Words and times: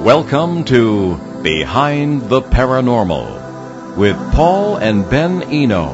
Welcome 0.00 0.64
to 0.64 1.18
Behind 1.42 2.22
the 2.30 2.40
Paranormal 2.40 3.96
with 3.98 4.16
Paul 4.32 4.78
and 4.78 5.08
Ben 5.10 5.42
Eno. 5.42 5.88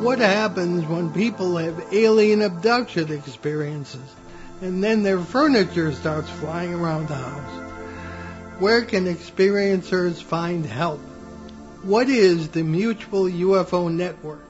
What 0.00 0.20
happens 0.20 0.86
when 0.86 1.12
people 1.12 1.56
have 1.56 1.92
alien 1.92 2.42
abduction 2.42 3.12
experiences 3.12 4.14
and 4.60 4.82
then 4.82 5.02
their 5.02 5.18
furniture 5.18 5.90
starts 5.90 6.30
flying 6.30 6.72
around 6.72 7.08
the 7.08 7.16
house? 7.16 8.60
Where 8.60 8.82
can 8.82 9.06
experiencers 9.06 10.22
find 10.22 10.64
help? 10.64 11.00
What 11.82 12.08
is 12.08 12.50
the 12.50 12.62
Mutual 12.62 13.24
UFO 13.24 13.92
Network? 13.92 14.44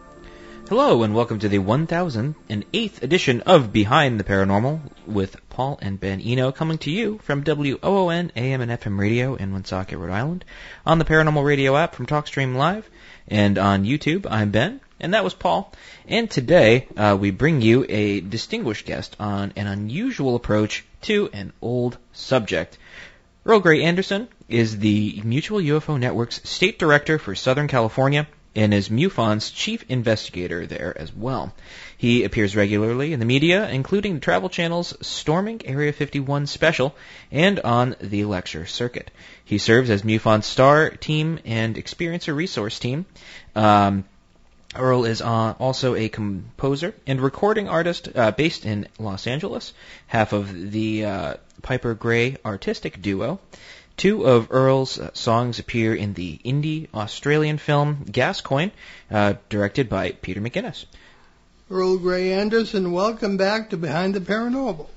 Hello, 0.69 1.03
and 1.03 1.17
welcome 1.17 1.41
to 1.41 1.49
the 1.49 1.59
1008th 1.59 3.03
edition 3.03 3.41
of 3.41 3.73
Behind 3.73 4.21
the 4.21 4.25
Paranormal 4.25 4.81
with 5.05 5.37
Paul 5.61 5.79
and 5.83 6.01
Ben 6.01 6.23
Eno 6.23 6.53
coming 6.53 6.79
to 6.79 6.91
you 6.91 7.21
from 7.23 7.45
WOON 7.45 8.33
AM 8.35 8.63
and 8.63 8.71
FM 8.71 8.99
radio 8.99 9.35
in 9.35 9.53
Woonsocket, 9.53 9.99
Rhode 9.99 10.11
Island, 10.11 10.43
on 10.87 10.99
the 10.99 11.05
Paranormal 11.05 11.45
Radio 11.45 11.77
app 11.77 11.95
from 11.95 12.07
TalkStream 12.07 12.57
Live, 12.57 12.89
and 13.29 13.59
on 13.59 13.85
YouTube. 13.85 14.27
I'm 14.31 14.53
Ben, 14.53 14.81
and 15.01 15.13
that 15.13 15.23
was 15.23 15.35
Paul. 15.35 15.71
And 16.09 16.31
today 16.31 16.89
uh, 16.97 17.15
we 17.21 17.31
bring 17.31 17.61
you 17.61 17.85
a 17.91 18.23
distinguished 18.23 18.87
guest 18.87 19.17
on 19.21 19.53
an 19.55 19.67
unusual 19.67 20.35
approach 20.35 20.83
to 21.03 21.29
an 21.35 21.53
old 21.61 21.99
subject. 22.15 22.79
Earl 23.45 23.61
Grey 23.61 23.83
Anderson 23.83 24.29
is 24.49 24.79
the 24.79 25.21
Mutual 25.27 25.61
UFO 25.61 26.01
Network's 26.01 26.41
State 26.49 26.79
Director 26.79 27.19
for 27.19 27.35
Southern 27.35 27.69
California 27.69 28.27
and 28.57 28.75
is 28.75 28.89
MUFON's 28.89 29.51
chief 29.51 29.85
investigator 29.89 30.67
there 30.67 30.97
as 30.97 31.15
well. 31.15 31.55
He 32.01 32.25
appears 32.25 32.57
regularly 32.57 33.13
in 33.13 33.21
the 33.21 33.27
media, 33.27 33.69
including 33.69 34.15
the 34.15 34.21
Travel 34.21 34.49
Channel's 34.49 34.97
Storming 35.03 35.61
Area 35.67 35.93
51 35.93 36.47
special 36.47 36.97
and 37.31 37.61
on 37.61 37.95
the 38.01 38.25
lecture 38.25 38.65
circuit. 38.65 39.11
He 39.45 39.59
serves 39.59 39.91
as 39.91 40.01
MUFON's 40.01 40.47
star 40.47 40.89
team 40.89 41.41
and 41.45 41.77
experiencer 41.77 42.35
resource 42.35 42.79
team. 42.79 43.05
Um, 43.55 44.05
Earl 44.75 45.05
is 45.05 45.21
uh, 45.21 45.53
also 45.59 45.95
a 45.95 46.09
composer 46.09 46.95
and 47.07 47.21
recording 47.21 47.69
artist 47.69 48.09
uh, 48.15 48.31
based 48.31 48.65
in 48.65 48.89
Los 48.99 49.27
Angeles, 49.27 49.75
half 50.07 50.33
of 50.33 50.71
the 50.71 51.05
uh, 51.05 51.35
Piper 51.61 51.93
Gray 51.93 52.39
artistic 52.47 53.03
duo. 53.03 53.41
Two 53.99 54.25
of 54.25 54.49
Earl's 54.51 54.99
uh, 54.99 55.11
songs 55.13 55.59
appear 55.59 55.95
in 55.95 56.15
the 56.15 56.41
indie 56.47 56.89
Australian 56.95 57.59
film 57.59 58.07
Gascoigne, 58.11 58.71
uh, 59.11 59.35
directed 59.51 59.91
by 59.91 60.13
Peter 60.13 60.41
McGinnis. 60.41 60.87
Earl 61.73 61.99
Grey 61.99 62.33
Anderson, 62.33 62.91
welcome 62.91 63.37
back 63.37 63.71
to 63.71 63.77
Behind 63.77 64.13
the 64.13 64.21
Paranormal. 64.21 64.89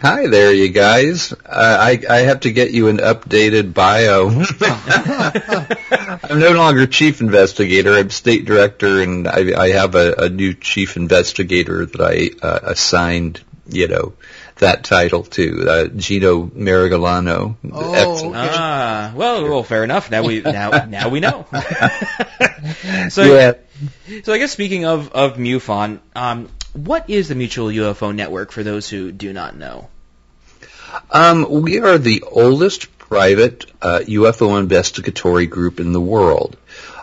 Hi 0.00 0.26
there, 0.26 0.52
you 0.52 0.70
guys. 0.70 1.32
Uh, 1.32 1.36
I, 1.46 2.02
I 2.10 2.16
have 2.22 2.40
to 2.40 2.50
get 2.50 2.72
you 2.72 2.88
an 2.88 2.98
updated 2.98 3.72
bio. 3.72 4.30
I'm 6.28 6.40
no 6.40 6.50
longer 6.50 6.88
chief 6.88 7.20
investigator. 7.20 7.92
I'm 7.92 8.10
state 8.10 8.44
director, 8.44 9.00
and 9.00 9.28
I, 9.28 9.52
I 9.56 9.68
have 9.70 9.94
a, 9.94 10.14
a 10.14 10.28
new 10.28 10.52
chief 10.52 10.96
investigator 10.96 11.86
that 11.86 12.00
I 12.00 12.30
uh, 12.44 12.58
assigned, 12.64 13.40
you 13.68 13.86
know, 13.86 14.14
that 14.56 14.82
title 14.82 15.22
to 15.22 15.68
uh, 15.70 15.86
Gino 15.86 16.46
Marigolano. 16.46 17.54
Oh, 17.70 17.94
Excellent. 17.94 18.36
okay. 18.36 18.50
Ah, 18.52 19.12
well, 19.14 19.44
well, 19.44 19.62
fair 19.62 19.84
enough. 19.84 20.10
Now 20.10 20.24
we 20.24 20.40
now 20.40 20.70
now 20.86 21.08
we 21.08 21.20
know. 21.20 21.46
so, 23.10 23.22
yeah. 23.22 23.52
so 24.24 24.32
I 24.32 24.38
guess 24.38 24.52
speaking 24.52 24.84
of 24.84 25.12
of 25.12 25.36
MUFON, 25.36 26.00
um, 26.14 26.48
what 26.72 27.08
is 27.10 27.28
the 27.28 27.34
Mutual 27.34 27.68
UFO 27.68 28.14
Network 28.14 28.52
for 28.52 28.62
those 28.62 28.88
who 28.88 29.12
do 29.12 29.32
not 29.32 29.56
know? 29.56 29.88
Um, 31.10 31.46
we 31.62 31.80
are 31.80 31.98
the 31.98 32.22
oldest 32.22 32.98
private 32.98 33.66
uh, 33.82 34.00
UFO 34.06 34.58
investigatory 34.58 35.46
group 35.46 35.80
in 35.80 35.92
the 35.92 36.00
world. 36.00 36.56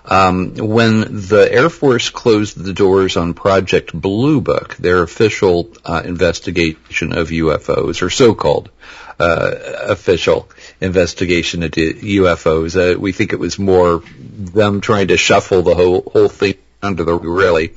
Um, 0.06 0.56
when 0.56 1.00
the 1.30 1.48
Air 1.50 1.70
Force 1.70 2.10
closed 2.10 2.62
the 2.62 2.74
doors 2.74 3.16
on 3.16 3.34
Project 3.34 3.94
Blue 3.94 4.42
Book, 4.42 4.76
their 4.76 5.02
official 5.02 5.72
uh, 5.86 6.02
investigation 6.04 7.14
of 7.14 7.30
UFOs, 7.30 8.02
or 8.02 8.10
so-called 8.10 8.70
uh, 9.18 9.52
official 9.84 10.50
investigation 10.84 11.64
into 11.64 11.94
UFOs, 11.94 12.76
uh, 12.76 13.00
we 13.00 13.14
think 13.14 13.34
it 13.34 13.40
was 13.40 13.58
more 13.58 14.04
them 14.18 14.82
trying 14.82 15.08
to 15.08 15.18
shuffle 15.18 15.62
the 15.62 15.76
whole 15.76 16.02
whole 16.02 16.30
thing 16.30 16.56
under 16.82 17.04
the 17.04 17.16
really 17.16 17.74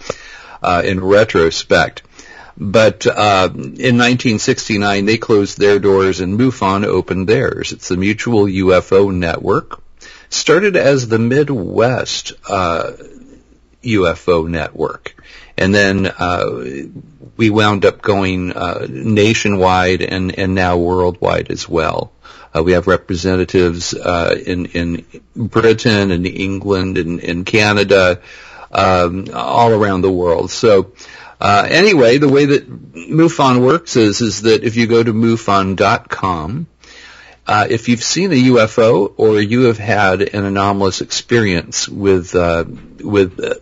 uh, 0.62 0.82
in 0.84 1.02
retrospect. 1.02 2.02
But 2.58 3.06
uh, 3.06 3.50
in 3.52 3.98
1969, 3.98 5.04
they 5.04 5.18
closed 5.18 5.58
their 5.58 5.78
doors 5.78 6.20
and 6.20 6.38
MUFON 6.38 6.84
opened 6.84 7.28
theirs. 7.28 7.72
It's 7.72 7.88
the 7.88 7.98
Mutual 7.98 8.44
UFO 8.44 9.14
Network. 9.14 9.82
Started 10.30 10.74
as 10.74 11.06
the 11.06 11.18
Midwest 11.18 12.32
uh, 12.48 12.92
UFO 13.84 14.48
Network, 14.48 15.14
and 15.56 15.72
then 15.72 16.06
uh, 16.06 16.86
we 17.36 17.50
wound 17.50 17.84
up 17.84 18.02
going 18.02 18.52
uh, 18.52 18.86
nationwide 18.88 20.02
and, 20.02 20.36
and 20.36 20.54
now 20.54 20.78
worldwide 20.78 21.50
as 21.50 21.68
well. 21.68 22.12
Uh, 22.56 22.62
we 22.62 22.72
have 22.72 22.86
representatives 22.86 23.92
uh, 23.92 24.34
in 24.46 24.66
in 24.66 25.04
Britain 25.34 26.10
and 26.10 26.26
England 26.26 26.96
and, 26.98 27.20
and 27.20 27.44
Canada, 27.44 28.20
um, 28.72 29.26
all 29.34 29.70
around 29.70 30.02
the 30.02 30.12
world. 30.12 30.50
So. 30.50 30.92
Uh, 31.38 31.66
anyway, 31.68 32.16
the 32.16 32.30
way 32.30 32.46
that 32.46 32.66
MUFON 32.66 33.60
works 33.60 33.96
is, 33.96 34.22
is 34.22 34.40
that 34.42 34.64
if 34.64 34.74
you 34.76 34.86
go 34.86 35.02
to 35.02 35.12
MUFON.com, 35.12 36.66
uh, 37.46 37.66
if 37.68 37.90
you've 37.90 38.02
seen 38.02 38.32
a 38.32 38.36
UFO 38.36 39.12
or 39.18 39.38
you 39.38 39.64
have 39.64 39.76
had 39.76 40.22
an 40.22 40.46
anomalous 40.46 41.02
experience 41.02 41.86
with, 41.90 42.34
uh, 42.34 42.64
with 43.04 43.38
uh, 43.38 43.54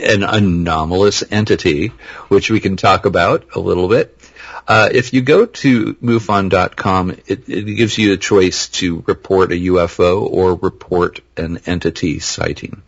an 0.00 0.22
anomalous 0.22 1.22
entity, 1.30 1.88
which 2.28 2.50
we 2.50 2.60
can 2.60 2.78
talk 2.78 3.04
about 3.04 3.44
a 3.54 3.60
little 3.60 3.88
bit, 3.88 4.18
uh, 4.66 4.88
if 4.92 5.12
you 5.12 5.22
go 5.22 5.46
to 5.46 5.94
MUFON.com, 5.94 7.10
it, 7.26 7.48
it 7.48 7.76
gives 7.76 7.98
you 7.98 8.12
a 8.12 8.16
choice 8.16 8.68
to 8.68 9.02
report 9.06 9.52
a 9.52 9.56
UFO 9.56 10.22
or 10.22 10.54
report 10.54 11.20
an 11.36 11.58
entity 11.66 12.20
sighting. 12.20 12.82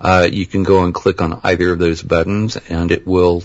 Uh, 0.00 0.28
you 0.30 0.46
can 0.46 0.64
go 0.64 0.82
and 0.82 0.92
click 0.92 1.22
on 1.22 1.40
either 1.44 1.72
of 1.72 1.78
those 1.78 2.02
buttons 2.02 2.56
and 2.56 2.90
it 2.90 3.06
will 3.06 3.42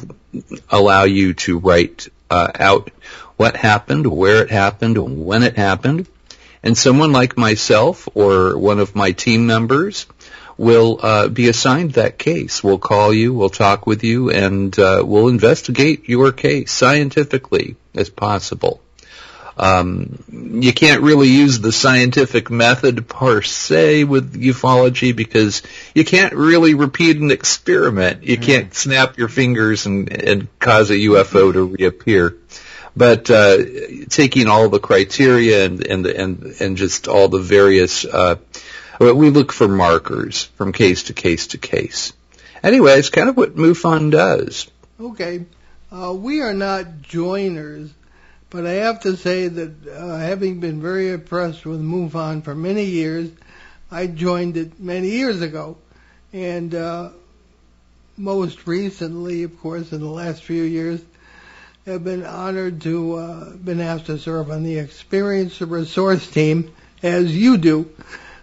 allow 0.69 1.03
you 1.03 1.35
to 1.35 1.59
write 1.59 2.07
uh, 2.31 2.51
out 2.55 2.89
what 3.35 3.55
happened, 3.55 4.07
where 4.07 4.41
it 4.41 4.49
happened, 4.49 4.97
when 4.97 5.43
it 5.43 5.55
happened. 5.55 6.07
And 6.63 6.75
someone 6.75 7.11
like 7.11 7.37
myself 7.37 8.09
or 8.15 8.57
one 8.57 8.79
of 8.79 8.95
my 8.95 9.11
team 9.11 9.45
members 9.45 10.07
will 10.57 10.99
uh, 11.01 11.27
be 11.27 11.49
assigned 11.49 11.93
that 11.93 12.17
case. 12.17 12.63
We'll 12.63 12.79
call 12.79 13.13
you, 13.13 13.33
we'll 13.33 13.49
talk 13.49 13.85
with 13.85 14.03
you, 14.03 14.31
and 14.31 14.77
uh, 14.77 15.03
we'll 15.05 15.27
investigate 15.27 16.09
your 16.09 16.31
case 16.31 16.71
scientifically 16.71 17.75
as 17.93 18.09
possible. 18.09 18.81
Um, 19.57 20.23
you 20.61 20.71
can't 20.71 21.01
really 21.01 21.29
use 21.29 21.59
the 21.59 21.71
scientific 21.71 22.51
method 22.51 23.07
per 23.07 23.41
se 23.41 24.03
with 24.03 24.39
ufology 24.39 25.15
because 25.15 25.63
you 25.95 26.05
can't 26.05 26.33
really 26.33 26.75
repeat 26.75 27.17
an 27.17 27.31
experiment. 27.31 28.23
You 28.23 28.37
can't 28.37 28.73
snap 28.73 29.17
your 29.17 29.29
fingers 29.29 29.87
and, 29.87 30.11
and 30.11 30.59
cause 30.59 30.91
a 30.91 30.95
UFO 30.95 31.53
to 31.53 31.63
reappear. 31.63 32.37
But 32.95 33.29
uh, 33.29 33.57
taking 34.09 34.47
all 34.47 34.69
the 34.69 34.79
criteria 34.79 35.65
and 35.65 35.85
and 35.85 36.05
and 36.07 36.55
and 36.59 36.77
just 36.77 37.07
all 37.07 37.27
the 37.27 37.39
various, 37.39 38.05
uh, 38.05 38.37
we 38.99 39.29
look 39.29 39.51
for 39.51 39.67
markers 39.67 40.45
from 40.55 40.71
case 40.73 41.03
to 41.03 41.13
case 41.13 41.47
to 41.47 41.57
case. 41.57 42.13
Anyway, 42.63 42.93
it's 42.93 43.09
kind 43.09 43.29
of 43.29 43.37
what 43.37 43.55
MUFON 43.55 44.11
does. 44.11 44.69
Okay. 44.99 45.45
Uh, 45.91 46.13
we 46.13 46.41
are 46.41 46.53
not 46.53 47.01
joiners, 47.01 47.89
but 48.49 48.65
I 48.65 48.73
have 48.73 49.01
to 49.01 49.15
say 49.15 49.47
that 49.47 49.87
uh, 49.87 50.17
having 50.17 50.59
been 50.59 50.81
very 50.81 51.11
impressed 51.11 51.65
with 51.65 51.81
MUFON 51.81 52.43
for 52.43 52.55
many 52.55 52.85
years, 52.85 53.29
I 53.91 54.07
joined 54.07 54.57
it 54.57 54.79
many 54.79 55.11
years 55.11 55.41
ago. 55.41 55.77
And 56.33 56.73
uh, 56.75 57.09
most 58.17 58.67
recently, 58.67 59.43
of 59.43 59.59
course, 59.61 59.93
in 59.93 60.01
the 60.01 60.07
last 60.07 60.43
few 60.43 60.63
years, 60.63 61.01
have 61.85 62.03
been 62.03 62.25
honored 62.25 62.81
to 62.81 63.15
uh, 63.15 63.49
been 63.51 63.79
asked 63.79 64.07
to 64.07 64.17
serve 64.17 64.51
on 64.51 64.63
the 64.63 64.77
Experience 64.79 65.61
Resource 65.61 66.29
Team, 66.29 66.73
as 67.01 67.35
you 67.35 67.57
do. 67.57 67.89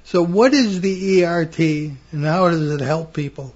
So 0.04 0.22
what 0.22 0.52
is 0.52 0.82
the 0.82 1.24
ERT 1.24 1.58
and 1.58 2.24
how 2.24 2.50
does 2.50 2.70
it 2.70 2.80
help 2.80 3.14
people? 3.14 3.54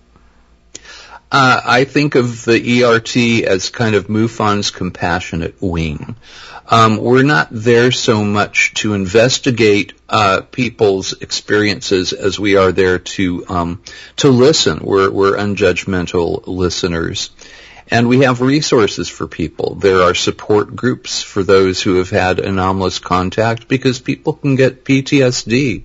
Uh, 1.30 1.60
I 1.62 1.84
think 1.84 2.14
of 2.14 2.46
the 2.46 2.84
ERT 2.84 3.44
as 3.46 3.68
kind 3.68 3.94
of 3.94 4.06
MUFON's 4.06 4.70
compassionate 4.70 5.60
wing. 5.60 6.16
Um, 6.66 6.96
we're 6.96 7.22
not 7.22 7.48
there 7.50 7.92
so 7.92 8.24
much 8.24 8.72
to 8.74 8.94
investigate 8.94 9.92
uh, 10.08 10.40
people's 10.50 11.12
experiences 11.20 12.14
as 12.14 12.40
we 12.40 12.56
are 12.56 12.72
there 12.72 12.98
to 12.98 13.44
um, 13.48 13.82
to 14.16 14.28
listen. 14.30 14.80
We're 14.82 15.10
we're 15.10 15.36
unjudgmental 15.36 16.46
listeners, 16.46 17.30
And 17.90 18.08
we 18.08 18.20
have 18.20 18.40
resources 18.40 19.08
for 19.08 19.26
people. 19.26 19.74
There 19.74 20.02
are 20.02 20.14
support 20.14 20.76
groups 20.76 21.22
for 21.22 21.42
those 21.42 21.82
who 21.82 21.96
have 21.96 22.10
had 22.10 22.38
anomalous 22.38 22.98
contact 22.98 23.68
because 23.68 23.98
people 23.98 24.32
can 24.34 24.56
get 24.56 24.84
PTSD. 24.84 25.84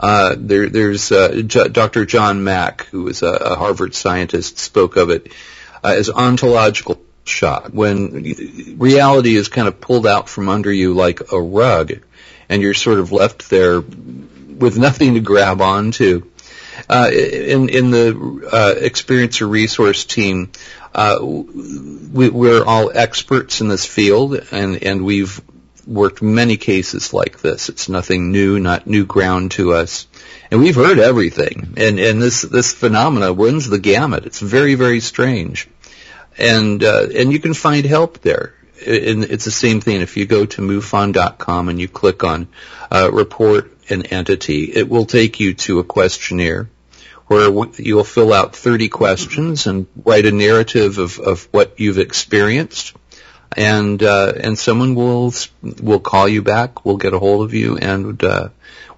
Uh, 0.00 0.34
there, 0.38 0.70
there's 0.70 1.12
uh, 1.12 1.42
J- 1.46 1.68
Dr. 1.68 2.06
John 2.06 2.42
Mack, 2.42 2.86
who 2.86 3.08
is 3.08 3.22
a, 3.22 3.32
a 3.32 3.54
Harvard 3.56 3.94
scientist, 3.94 4.58
spoke 4.58 4.96
of 4.96 5.10
it 5.10 5.30
uh, 5.84 5.88
as 5.88 6.08
ontological 6.08 6.98
shock 7.24 7.68
when 7.68 8.76
reality 8.78 9.36
is 9.36 9.48
kind 9.48 9.68
of 9.68 9.78
pulled 9.78 10.06
out 10.06 10.28
from 10.28 10.48
under 10.48 10.72
you 10.72 10.94
like 10.94 11.32
a 11.32 11.40
rug, 11.40 11.92
and 12.48 12.62
you're 12.62 12.72
sort 12.72 12.98
of 12.98 13.12
left 13.12 13.50
there 13.50 13.80
with 13.80 14.78
nothing 14.78 15.14
to 15.14 15.20
grab 15.20 15.60
onto. 15.60 16.30
Uh, 16.88 17.10
in 17.12 17.68
in 17.68 17.90
the 17.90 18.08
uh, 18.50 18.74
experiencer 18.80 19.48
resource 19.48 20.06
team, 20.06 20.50
uh, 20.94 21.18
we, 21.20 22.30
we're 22.30 22.64
all 22.64 22.90
experts 22.92 23.60
in 23.60 23.68
this 23.68 23.84
field, 23.84 24.34
and 24.50 24.82
and 24.82 25.04
we've 25.04 25.42
worked 25.90 26.22
many 26.22 26.56
cases 26.56 27.12
like 27.12 27.40
this. 27.40 27.68
It's 27.68 27.88
nothing 27.88 28.30
new, 28.30 28.60
not 28.60 28.86
new 28.86 29.04
ground 29.04 29.50
to 29.52 29.74
us. 29.74 30.06
And 30.50 30.60
we've 30.60 30.76
heard 30.76 30.98
everything. 30.98 31.74
And, 31.76 31.98
and 31.98 32.22
this, 32.22 32.42
this 32.42 32.72
phenomena 32.72 33.32
runs 33.32 33.68
the 33.68 33.78
gamut. 33.78 34.24
It's 34.24 34.38
very, 34.38 34.76
very 34.76 35.00
strange. 35.00 35.68
And, 36.38 36.82
uh, 36.82 37.08
and 37.14 37.32
you 37.32 37.40
can 37.40 37.54
find 37.54 37.84
help 37.84 38.20
there. 38.20 38.54
And 38.86 39.24
it's 39.24 39.44
the 39.44 39.50
same 39.50 39.80
thing. 39.80 40.00
If 40.00 40.16
you 40.16 40.26
go 40.26 40.46
to 40.46 40.62
MUFON.com 40.62 41.68
and 41.68 41.80
you 41.80 41.88
click 41.88 42.24
on 42.24 42.48
uh, 42.90 43.10
report 43.12 43.70
an 43.90 44.06
entity, 44.06 44.64
it 44.64 44.88
will 44.88 45.04
take 45.04 45.40
you 45.40 45.54
to 45.54 45.80
a 45.80 45.84
questionnaire 45.84 46.70
where 47.26 47.50
you'll 47.78 48.04
fill 48.04 48.32
out 48.32 48.56
30 48.56 48.88
questions 48.88 49.66
and 49.66 49.86
write 50.04 50.26
a 50.26 50.32
narrative 50.32 50.98
of, 50.98 51.18
of 51.18 51.48
what 51.52 51.78
you've 51.78 51.98
experienced 51.98 52.94
and 53.56 54.02
uh, 54.02 54.32
and 54.36 54.58
someone 54.58 54.94
will 54.94 55.32
will 55.82 56.00
call 56.00 56.28
you 56.28 56.42
back. 56.42 56.84
We'll 56.84 56.96
get 56.96 57.14
a 57.14 57.18
hold 57.18 57.44
of 57.44 57.54
you, 57.54 57.76
and 57.76 58.22
uh, 58.22 58.48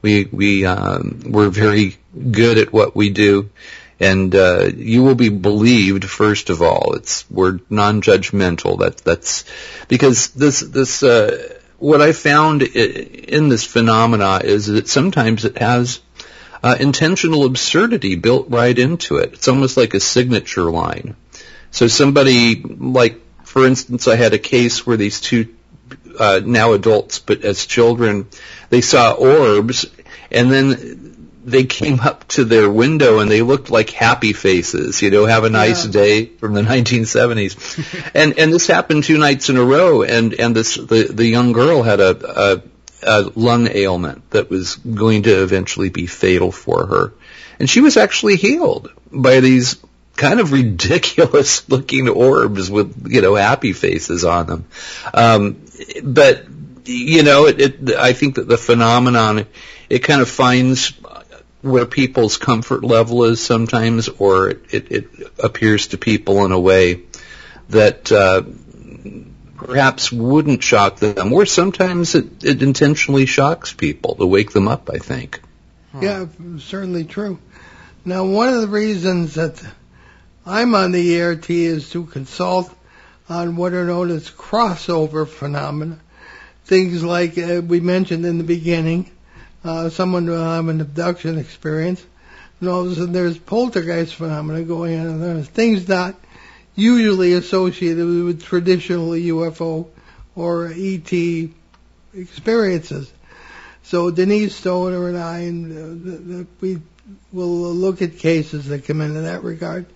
we 0.02 0.24
we 0.24 0.66
um, 0.66 1.22
we're 1.26 1.48
very 1.48 1.96
good 2.30 2.58
at 2.58 2.72
what 2.72 2.94
we 2.94 3.10
do, 3.10 3.50
and 3.98 4.34
uh, 4.34 4.68
you 4.74 5.02
will 5.02 5.14
be 5.14 5.30
believed. 5.30 6.04
First 6.04 6.50
of 6.50 6.60
all, 6.60 6.94
it's 6.94 7.28
we're 7.30 7.60
non-judgmental. 7.70 8.80
That 8.80 8.98
that's 8.98 9.44
because 9.88 10.28
this 10.28 10.60
this 10.60 11.02
uh, 11.02 11.58
what 11.78 12.02
I 12.02 12.12
found 12.12 12.62
in 12.62 13.48
this 13.48 13.64
phenomena 13.64 14.40
is 14.44 14.66
that 14.66 14.88
sometimes 14.88 15.44
it 15.44 15.58
has. 15.58 16.00
Uh, 16.64 16.76
intentional 16.78 17.44
absurdity 17.44 18.14
built 18.14 18.48
right 18.48 18.78
into 18.78 19.16
it. 19.16 19.32
It's 19.32 19.48
almost 19.48 19.76
like 19.76 19.94
a 19.94 19.98
signature 19.98 20.70
line. 20.70 21.16
So 21.72 21.88
somebody 21.88 22.62
like 22.62 23.21
for 23.52 23.66
instance, 23.66 24.08
I 24.08 24.16
had 24.16 24.32
a 24.32 24.38
case 24.38 24.86
where 24.86 24.96
these 24.96 25.20
two 25.20 25.54
uh, 26.18 26.40
now 26.42 26.72
adults, 26.72 27.18
but 27.18 27.44
as 27.44 27.66
children, 27.66 28.26
they 28.70 28.80
saw 28.80 29.12
orbs, 29.12 29.84
and 30.30 30.50
then 30.50 31.28
they 31.44 31.64
came 31.64 32.00
up 32.00 32.26
to 32.28 32.46
their 32.46 32.70
window 32.70 33.18
and 33.18 33.30
they 33.30 33.42
looked 33.42 33.68
like 33.68 33.90
happy 33.90 34.32
faces. 34.32 35.02
You 35.02 35.10
know, 35.10 35.26
have 35.26 35.44
a 35.44 35.50
nice 35.50 35.84
yeah. 35.84 35.92
day 35.92 36.24
from 36.24 36.54
the 36.54 36.62
1970s, 36.72 38.10
and 38.14 38.38
and 38.38 38.50
this 38.50 38.66
happened 38.68 39.04
two 39.04 39.18
nights 39.18 39.50
in 39.50 39.58
a 39.58 39.64
row, 39.64 40.00
and 40.00 40.32
and 40.32 40.56
this 40.56 40.76
the 40.76 41.08
the 41.12 41.26
young 41.26 41.52
girl 41.52 41.82
had 41.82 42.00
a, 42.00 42.54
a 42.54 42.62
a 43.02 43.30
lung 43.34 43.68
ailment 43.68 44.30
that 44.30 44.48
was 44.48 44.76
going 44.76 45.24
to 45.24 45.42
eventually 45.42 45.90
be 45.90 46.06
fatal 46.06 46.52
for 46.52 46.86
her. 46.86 47.12
And 47.58 47.68
she 47.68 47.82
was 47.82 47.98
actually 47.98 48.36
healed 48.36 48.90
by 49.10 49.40
these 49.40 49.76
kind 50.16 50.40
of 50.40 50.52
ridiculous 50.60 51.68
looking 51.68 52.08
orbs 52.08 52.70
with 52.70 53.10
you 53.10 53.20
know 53.20 53.34
happy 53.34 53.72
faces 53.72 54.24
on 54.24 54.46
them. 54.46 54.64
Um, 55.12 55.64
but 56.02 56.46
you 56.84 57.22
know, 57.22 57.46
it, 57.46 57.60
it, 57.60 57.90
I 57.94 58.12
think 58.12 58.36
that 58.36 58.48
the 58.48 58.58
phenomenon 58.58 59.46
it 59.88 60.00
kind 60.00 60.20
of 60.20 60.28
finds 60.28 60.92
where 61.60 61.86
people's 61.86 62.38
comfort 62.38 62.82
level 62.82 63.24
is 63.24 63.40
sometimes, 63.40 64.08
or 64.08 64.50
it, 64.50 64.90
it 64.90 65.08
appears 65.38 65.88
to 65.88 65.98
people 65.98 66.44
in 66.44 66.52
a 66.52 66.58
way 66.58 67.02
that 67.68 68.10
uh, 68.10 68.42
perhaps 69.56 70.10
wouldn't 70.10 70.62
shock 70.62 70.96
them, 70.96 71.32
or 71.32 71.46
sometimes 71.46 72.14
it, 72.14 72.42
it 72.42 72.62
intentionally 72.62 73.26
shocks 73.26 73.72
people 73.72 74.16
to 74.16 74.26
wake 74.26 74.50
them 74.50 74.66
up. 74.66 74.90
I 74.92 74.98
think. 74.98 75.40
Yeah, 76.00 76.26
certainly 76.58 77.04
true. 77.04 77.38
Now, 78.04 78.24
one 78.24 78.48
of 78.48 78.60
the 78.62 78.68
reasons 78.68 79.34
that 79.34 79.62
I'm 80.44 80.74
on 80.74 80.90
the 80.90 81.20
ERT 81.20 81.50
is 81.50 81.90
to 81.90 82.04
consult 82.04 82.72
on 83.28 83.56
what 83.56 83.72
are 83.74 83.84
known 83.84 84.10
as 84.10 84.28
crossover 84.28 85.26
phenomena. 85.26 86.00
Things 86.64 87.04
like 87.04 87.38
uh, 87.38 87.62
we 87.64 87.78
mentioned 87.80 88.26
in 88.26 88.38
the 88.38 88.44
beginning, 88.44 89.10
uh, 89.64 89.88
someone 89.90 90.26
will 90.26 90.42
have 90.42 90.66
an 90.68 90.80
abduction 90.80 91.38
experience, 91.38 92.04
a 92.60 92.64
sudden 92.64 93.12
there's 93.12 93.38
poltergeist 93.38 94.14
phenomena 94.14 94.62
going 94.62 94.98
on, 94.98 95.06
and 95.06 95.22
there's 95.22 95.48
things 95.48 95.88
not 95.88 96.14
usually 96.74 97.34
associated 97.34 98.04
with 98.06 98.42
traditional 98.42 99.10
UFO 99.10 99.88
or 100.34 100.72
ET 100.74 101.50
experiences. 102.14 103.12
So 103.84 104.10
Denise 104.10 104.56
Stoner 104.56 105.08
and 105.08 105.18
I, 105.18 105.38
and 105.40 106.42
uh, 106.42 106.44
we 106.60 106.80
will 107.32 107.74
look 107.74 108.02
at 108.02 108.18
cases 108.18 108.66
that 108.68 108.86
come 108.86 109.00
into 109.00 109.22
that 109.22 109.42
regard. 109.42 109.86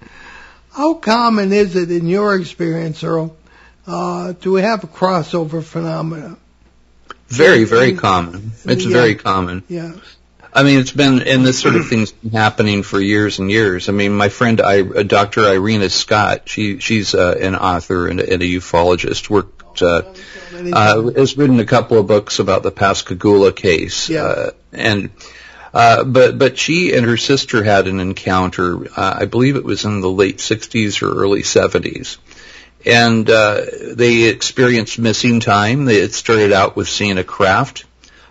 How 0.76 0.92
common 0.92 1.54
is 1.54 1.74
it 1.74 1.90
in 1.90 2.06
your 2.06 2.38
experience, 2.38 3.02
Earl, 3.02 3.34
uh, 3.86 4.34
to 4.42 4.56
have 4.56 4.84
a 4.84 4.86
crossover 4.86 5.64
phenomena? 5.64 6.36
Very, 7.28 7.64
very 7.64 7.94
common. 7.94 8.52
It's 8.66 8.84
yeah, 8.84 8.92
very 8.92 9.14
common. 9.14 9.62
Yeah. 9.68 9.94
I 10.52 10.64
mean, 10.64 10.78
it's 10.78 10.92
been, 10.92 11.22
and 11.22 11.46
this 11.46 11.58
sort 11.58 11.76
of 11.76 11.88
thing's 11.88 12.12
been 12.12 12.32
happening 12.32 12.82
for 12.82 13.00
years 13.00 13.38
and 13.38 13.50
years. 13.50 13.88
I 13.88 13.92
mean, 13.92 14.12
my 14.12 14.28
friend, 14.28 14.60
I, 14.60 14.82
uh, 14.82 15.02
Dr. 15.02 15.44
Irena 15.46 15.88
Scott, 15.88 16.46
she, 16.46 16.78
she's 16.78 17.14
uh, 17.14 17.38
an 17.40 17.56
author 17.56 18.06
and, 18.06 18.20
and 18.20 18.42
a 18.42 18.46
ufologist, 18.46 19.30
worked, 19.30 19.80
uh, 19.80 20.02
uh, 20.52 21.10
has 21.12 21.38
written 21.38 21.58
a 21.58 21.64
couple 21.64 21.98
of 21.98 22.06
books 22.06 22.38
about 22.38 22.62
the 22.62 22.70
Pascagoula 22.70 23.54
case. 23.54 24.10
Yeah. 24.10 24.24
Uh, 24.24 24.50
and, 24.72 25.10
uh, 25.76 26.04
but 26.04 26.38
but 26.38 26.56
she 26.56 26.94
and 26.94 27.04
her 27.04 27.18
sister 27.18 27.62
had 27.62 27.86
an 27.86 28.00
encounter. 28.00 28.86
Uh, 28.98 29.18
I 29.20 29.26
believe 29.26 29.56
it 29.56 29.64
was 29.64 29.84
in 29.84 30.00
the 30.00 30.10
late 30.10 30.38
60s 30.38 31.02
or 31.02 31.14
early 31.22 31.42
70s, 31.42 32.16
and 32.86 33.28
uh, 33.28 33.60
they 33.92 34.22
experienced 34.22 34.98
missing 34.98 35.38
time. 35.38 35.84
They 35.84 36.00
had 36.00 36.14
started 36.14 36.54
out 36.54 36.76
with 36.76 36.88
seeing 36.88 37.18
a 37.18 37.24
craft. 37.24 37.84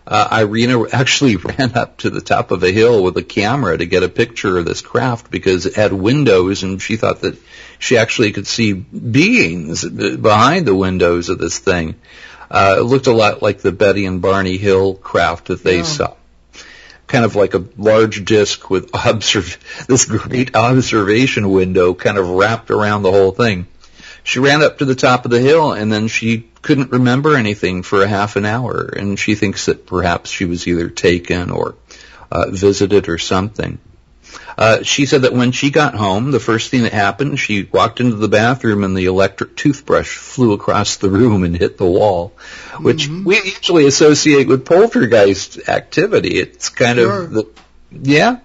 Uh, 0.07 0.27
Irena 0.31 0.89
actually 0.91 1.35
ran 1.59 1.77
up 1.77 1.97
to 1.97 2.09
the 2.09 2.19
top 2.19 2.49
of 2.49 2.63
a 2.63 2.71
hill 2.71 3.03
with 3.03 3.15
a 3.17 3.23
camera 3.23 3.77
to 3.77 3.85
get 3.85 4.01
a 4.01 4.09
picture 4.09 4.57
of 4.57 4.65
this 4.65 4.81
craft 4.81 5.29
because 5.29 5.67
it 5.67 5.75
had 5.75 5.93
windows, 5.93 6.63
and 6.63 6.81
she 6.81 6.97
thought 6.97 7.21
that 7.21 7.37
she 7.77 7.95
actually 7.95 8.31
could 8.31 8.47
see 8.47 8.73
beings 8.73 9.87
behind 9.87 10.65
the 10.65 10.73
windows 10.73 11.29
of 11.29 11.37
this 11.37 11.59
thing. 11.59 11.93
Uh, 12.49 12.77
it 12.79 12.83
looked 12.85 13.05
a 13.05 13.13
lot 13.13 13.43
like 13.43 13.59
the 13.59 13.71
Betty 13.71 14.07
and 14.07 14.19
Barney 14.19 14.57
Hill 14.57 14.95
craft 14.95 15.49
that 15.49 15.63
they 15.63 15.77
yeah. 15.77 15.83
saw 15.83 16.15
kind 17.07 17.25
of 17.25 17.35
like 17.35 17.53
a 17.53 17.65
large 17.77 18.25
disc 18.25 18.69
with 18.69 18.89
observ- 19.05 19.85
this 19.87 20.05
great 20.05 20.55
observation 20.55 21.49
window 21.49 21.93
kind 21.93 22.17
of 22.17 22.29
wrapped 22.29 22.71
around 22.71 23.03
the 23.03 23.11
whole 23.11 23.31
thing. 23.31 23.67
She 24.23 24.39
ran 24.39 24.63
up 24.63 24.79
to 24.79 24.85
the 24.85 24.95
top 24.95 25.25
of 25.25 25.31
the 25.31 25.39
hill 25.39 25.71
and 25.73 25.91
then 25.91 26.07
she 26.07 26.49
couldn't 26.61 26.91
remember 26.91 27.35
anything 27.35 27.83
for 27.83 28.01
a 28.01 28.07
half 28.07 28.37
an 28.37 28.45
hour 28.45 28.81
and 28.81 29.19
she 29.19 29.35
thinks 29.35 29.67
that 29.67 29.85
perhaps 29.85 30.31
she 30.31 30.45
was 30.45 30.67
either 30.67 30.89
taken 30.89 31.51
or 31.51 31.75
uh, 32.31 32.49
visited 32.49 33.07
or 33.07 33.19
something. 33.19 33.77
Uh, 34.57 34.83
she 34.83 35.05
said 35.05 35.23
that 35.23 35.33
when 35.33 35.51
she 35.51 35.69
got 35.69 35.95
home, 35.95 36.31
the 36.31 36.39
first 36.39 36.71
thing 36.71 36.83
that 36.83 36.93
happened, 36.93 37.39
she 37.39 37.63
walked 37.63 37.99
into 37.99 38.15
the 38.15 38.27
bathroom 38.27 38.83
and 38.83 38.95
the 38.95 39.05
electric 39.05 39.55
toothbrush 39.55 40.17
flew 40.17 40.53
across 40.53 40.97
the 40.97 41.09
room 41.09 41.43
and 41.43 41.57
hit 41.57 41.77
the 41.77 41.85
wall, 41.85 42.33
which 42.79 43.07
mm-hmm. 43.07 43.25
we 43.25 43.35
usually 43.37 43.85
associate 43.85 44.47
with 44.47 44.65
poltergeist 44.65 45.67
activity. 45.67 46.39
It's 46.39 46.69
kind 46.69 46.97
sure. 46.99 47.23
of 47.23 47.31
the, 47.31 47.45
yeah. 47.91 48.39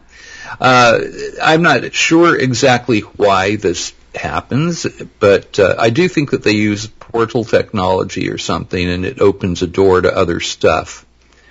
Uh, 0.61 1.01
I'm 1.43 1.63
not 1.63 1.95
sure 1.95 2.39
exactly 2.39 3.01
why 3.01 3.57
this 3.57 3.93
happens, 4.15 4.87
but 5.21 5.59
uh, 5.59 5.77
I 5.79 5.91
do 5.91 6.09
think 6.09 6.31
that 6.31 6.43
they 6.43 6.53
use 6.53 6.89
portal 6.89 7.45
technology 7.45 8.31
or 8.31 8.39
something 8.39 8.89
and 8.89 9.05
it 9.05 9.21
opens 9.21 9.63
a 9.63 9.67
door 9.67 10.01
to 10.01 10.17
other 10.17 10.41
stuff. 10.41 11.07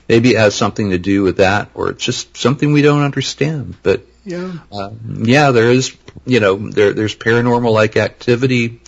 Maybe 0.07 0.31
it 0.31 0.37
has 0.37 0.55
something 0.55 0.89
to 0.89 0.97
do 0.97 1.21
with 1.21 1.37
that, 1.37 1.69
or 1.75 1.91
it's 1.91 2.03
just 2.03 2.35
something 2.35 2.73
we 2.73 2.81
don't 2.81 3.03
understand. 3.03 3.75
But 3.83 4.01
yeah. 4.29 4.53
Uh, 4.71 4.91
yeah, 5.17 5.49
there 5.49 5.71
is, 5.71 5.97
you 6.25 6.39
know, 6.39 6.55
there, 6.55 6.93
there's 6.93 7.15
paranormal 7.15 7.73
like 7.73 7.97
activity 7.97 8.79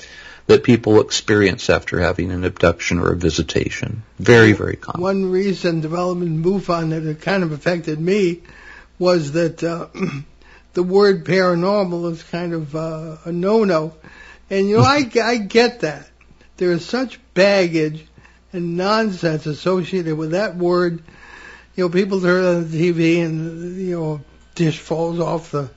that 0.46 0.64
people 0.64 1.02
experience 1.02 1.68
after 1.70 2.00
having 2.00 2.32
an 2.32 2.46
abduction 2.46 3.00
or 3.00 3.12
a 3.12 3.16
visitation. 3.16 4.04
Very, 4.20 4.54
very 4.54 4.76
common. 4.76 5.02
One 5.02 5.32
reason 5.32 5.82
development 5.82 6.32
in 6.32 6.44
MUFON 6.44 6.92
that 6.92 7.04
it 7.04 7.22
kind 7.22 7.42
of 7.42 7.54
affected 7.54 8.00
me 8.00 8.42
was 9.00 9.32
that 9.32 9.64
uh, 9.64 9.88
the 10.74 10.84
word 10.84 11.26
paranormal 11.26 12.12
is 12.12 12.22
kind 12.22 12.54
of 12.54 12.76
uh, 12.76 13.18
a 13.26 13.32
no-no. 13.32 13.96
And 14.52 14.70
you 14.70 14.78
know, 14.78 14.84
I, 14.84 15.10
I 15.24 15.38
get 15.38 15.80
that. 15.80 16.08
There 16.58 16.72
is 16.72 16.86
such 16.86 17.20
baggage 17.34 18.06
and 18.54 18.78
nonsense 18.78 19.48
associated 19.48 20.16
with 20.16 20.32
that 20.32 20.56
word. 20.56 21.02
You 21.76 21.86
know, 21.86 21.90
people 21.90 22.22
turn 22.22 22.46
on 22.46 22.70
the 22.70 22.92
TV 22.92 23.26
and, 23.26 23.78
you 23.78 24.00
know, 24.00 24.22
dish 24.56 24.78
falls 24.80 25.20
off 25.20 25.52
the 25.52 25.70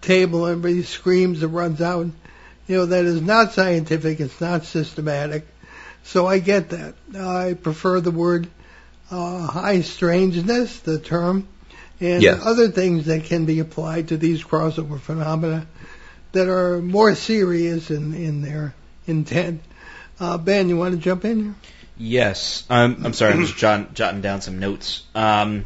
table, 0.00 0.46
everybody 0.46 0.82
screams 0.82 1.42
and 1.42 1.54
runs 1.54 1.80
out. 1.80 2.06
You 2.66 2.76
know, 2.76 2.86
that 2.86 3.04
is 3.04 3.22
not 3.22 3.52
scientific, 3.52 4.20
it's 4.20 4.40
not 4.40 4.64
systematic. 4.64 5.46
So 6.04 6.26
I 6.26 6.38
get 6.38 6.70
that. 6.70 6.94
I 7.18 7.54
prefer 7.54 8.00
the 8.00 8.10
word 8.10 8.48
uh, 9.10 9.46
high 9.46 9.80
strangeness, 9.80 10.80
the 10.80 10.98
term, 10.98 11.48
and 12.00 12.22
Yes. 12.22 12.40
other 12.44 12.68
things 12.68 13.06
that 13.06 13.24
can 13.24 13.44
be 13.46 13.58
applied 13.60 14.08
to 14.08 14.16
these 14.16 14.42
crossover 14.44 15.00
phenomena 15.00 15.66
that 16.32 16.48
are 16.48 16.80
more 16.80 17.14
serious 17.14 17.90
in, 17.90 18.14
in 18.14 18.42
their 18.42 18.74
intent. 19.06 19.62
Uh, 20.20 20.36
ben, 20.38 20.68
you 20.68 20.76
want 20.76 20.94
to 20.94 21.00
jump 21.00 21.24
in 21.24 21.42
here? 21.44 21.54
Yes. 21.96 22.64
Um, 22.70 23.02
I'm 23.04 23.12
sorry, 23.12 23.32
I'm 23.32 23.40
just 23.40 23.56
jotting, 23.56 23.88
jotting 23.94 24.20
down 24.20 24.40
some 24.40 24.58
notes. 24.58 25.02
Um, 25.14 25.64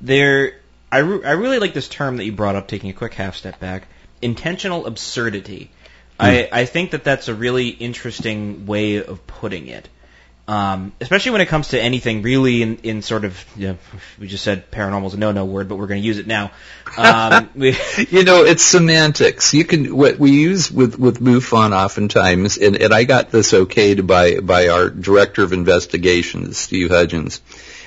there, 0.00 0.54
I, 0.94 0.98
re- 0.98 1.24
I 1.24 1.32
really 1.32 1.58
like 1.58 1.74
this 1.74 1.88
term 1.88 2.18
that 2.18 2.24
you 2.24 2.32
brought 2.32 2.54
up, 2.54 2.68
taking 2.68 2.88
a 2.88 2.92
quick 2.92 3.14
half 3.14 3.34
step 3.34 3.58
back. 3.58 3.88
Intentional 4.22 4.86
absurdity. 4.86 5.70
I, 6.20 6.48
I 6.52 6.64
think 6.66 6.92
that 6.92 7.02
that's 7.02 7.26
a 7.26 7.34
really 7.34 7.68
interesting 7.68 8.66
way 8.66 9.02
of 9.04 9.26
putting 9.26 9.66
it. 9.66 9.88
Um, 10.46 10.92
especially 11.00 11.32
when 11.32 11.40
it 11.40 11.46
comes 11.46 11.68
to 11.68 11.80
anything 11.80 12.22
really 12.22 12.62
in, 12.62 12.76
in 12.84 13.02
sort 13.02 13.24
of, 13.24 13.44
you 13.56 13.68
know, 13.68 13.78
we 14.20 14.28
just 14.28 14.44
said 14.44 14.70
paranormal 14.70 15.06
is 15.06 15.14
a 15.14 15.16
no-no 15.16 15.46
word, 15.46 15.68
but 15.68 15.76
we're 15.76 15.86
going 15.86 16.00
to 16.00 16.06
use 16.06 16.18
it 16.18 16.26
now. 16.26 16.52
Um, 16.96 17.50
we, 17.56 17.76
You 18.10 18.22
know, 18.22 18.44
it's 18.44 18.62
semantics. 18.62 19.52
You 19.52 19.64
can 19.64 19.96
what 19.96 20.18
we 20.18 20.30
use 20.30 20.70
with 20.70 20.98
with 20.98 21.18
MUFON 21.18 21.72
oftentimes, 21.72 22.58
and, 22.58 22.76
and 22.76 22.92
I 22.92 23.04
got 23.04 23.30
this 23.30 23.52
okayed 23.52 24.06
by 24.06 24.38
by 24.40 24.68
our 24.68 24.90
director 24.90 25.42
of 25.42 25.54
investigations, 25.54 26.58
Steve 26.58 26.90
Hudgeons, 26.90 27.40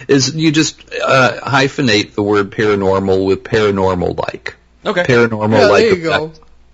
is 0.08 0.36
you 0.36 0.52
just 0.52 0.82
uh, 0.94 1.40
hyphenate 1.44 2.14
the 2.14 2.24
word 2.24 2.52
paranormal 2.52 3.26
with 3.26 3.44
paranormal 3.44 4.18
like. 4.18 4.56
okay. 4.86 5.04
Paranormal 5.04 5.60
yeah, 5.60 5.68
like. 5.68 5.84
there 5.84 5.98
you 5.98 6.04
go. 6.04 6.34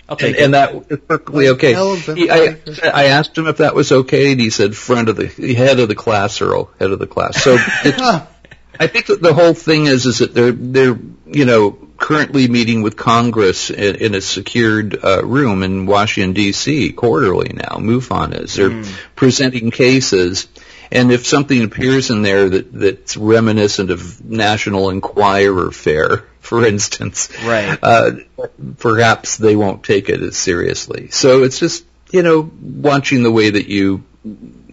And, 0.10 0.22
and 0.22 0.36
it. 0.36 0.52
that 0.52 0.92
is 0.92 1.00
perfectly 1.08 1.50
okay. 1.50 1.74
Elephant 1.74 2.18
He, 2.18 2.30
I. 2.30 2.58
I 2.84 3.06
asked 3.06 3.38
him 3.38 3.48
if 3.48 3.58
that 3.58 3.74
was 3.74 3.92
okay, 3.92 4.32
and 4.34 4.40
he 4.40 4.50
said 4.50 4.76
friend 4.76 5.10
of 5.10 5.16
the 5.16 5.28
head 5.28 5.80
of 5.80 5.88
the 5.88 5.96
class, 5.96 6.42
Earl, 6.42 6.70
head 6.78 6.92
of 6.92 7.00
the 7.00 7.08
class. 7.08 7.42
So 7.42 7.56
I 8.80 8.88
think 8.88 9.08
that 9.08 9.22
the 9.22 9.34
whole 9.34 9.54
thing 9.54 9.86
is 9.86 10.06
is 10.06 10.20
that 10.20 10.34
they're 10.34 10.52
they're 10.52 11.00
you 11.26 11.46
know 11.46 11.72
currently 11.98 12.48
meeting 12.50 12.82
with 12.82 12.98
Congress 12.98 13.70
in, 13.70 13.96
in 13.96 14.16
a 14.16 14.20
secured 14.20 15.04
uh, 15.04 15.24
room 15.24 15.64
in 15.64 15.86
Washington 15.86 16.34
D.C. 16.34 16.92
quarterly 16.92 17.54
now. 17.54 17.78
MUFON 17.78 18.38
is 18.42 18.56
they're 18.56 18.84
presenting 19.16 19.72
cases, 19.72 20.48
and 20.94 21.12
if 21.12 21.26
something 21.26 21.64
appears 21.64 22.10
in 22.10 22.22
there 22.22 22.48
that 22.50 22.72
that's 22.72 23.18
reminiscent 23.18 23.90
of 23.92 24.24
National 24.24 24.90
Enquirer 24.90 25.72
fare, 25.72 26.18
for 26.40 26.66
instance, 26.66 27.30
Right. 27.44 27.78
uh, 27.82 28.12
perhaps 28.78 29.38
they 29.38 29.56
won't 29.56 29.84
take 29.84 30.10
it 30.10 30.22
as 30.22 30.38
seriously. 30.38 31.10
So 31.10 31.44
it's 31.44 31.60
just 31.60 31.86
you 32.12 32.22
know 32.24 32.50
watching 32.62 33.24
the 33.24 33.32
way 33.32 33.50
that 33.50 33.68
you 33.68 34.04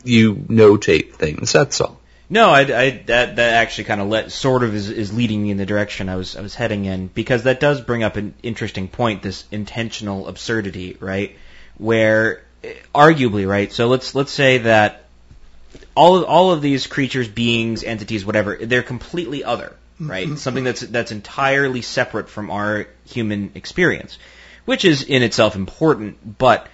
you 0.04 0.34
notate 0.34 1.14
things. 1.14 1.52
That's 1.52 1.80
all. 1.80 1.98
No, 2.32 2.50
I, 2.50 2.60
I 2.60 2.90
that 3.06 3.36
that 3.36 3.54
actually 3.54 3.84
kind 3.84 4.00
of 4.00 4.06
let 4.08 4.30
sort 4.30 4.62
of 4.62 4.72
is, 4.74 4.88
is 4.88 5.12
leading 5.12 5.42
me 5.42 5.50
in 5.50 5.56
the 5.56 5.66
direction 5.66 6.08
I 6.08 6.14
was 6.14 6.36
I 6.36 6.42
was 6.42 6.54
heading 6.54 6.84
in 6.84 7.08
because 7.08 7.42
that 7.42 7.58
does 7.58 7.80
bring 7.80 8.04
up 8.04 8.16
an 8.16 8.34
interesting 8.42 8.86
point. 8.86 9.22
This 9.22 9.44
intentional 9.50 10.28
absurdity, 10.28 10.96
right? 11.00 11.36
Where 11.76 12.44
arguably, 12.94 13.48
right? 13.48 13.72
So 13.72 13.88
let's 13.88 14.14
let's 14.14 14.30
say 14.30 14.58
that 14.58 15.06
all 15.94 16.16
of, 16.16 16.24
all 16.24 16.52
of 16.52 16.62
these 16.62 16.86
creatures, 16.86 17.28
beings, 17.28 17.84
entities, 17.84 18.24
whatever, 18.24 18.56
they're 18.56 18.82
completely 18.82 19.44
other, 19.44 19.74
right? 19.98 20.26
Mm-hmm. 20.26 20.36
Something 20.36 20.64
that's 20.64 20.80
that's 20.80 21.12
entirely 21.12 21.82
separate 21.82 22.28
from 22.28 22.50
our 22.50 22.86
human 23.06 23.52
experience, 23.54 24.18
which 24.64 24.84
is 24.84 25.02
in 25.02 25.22
itself 25.22 25.56
important, 25.56 26.38
but 26.38 26.68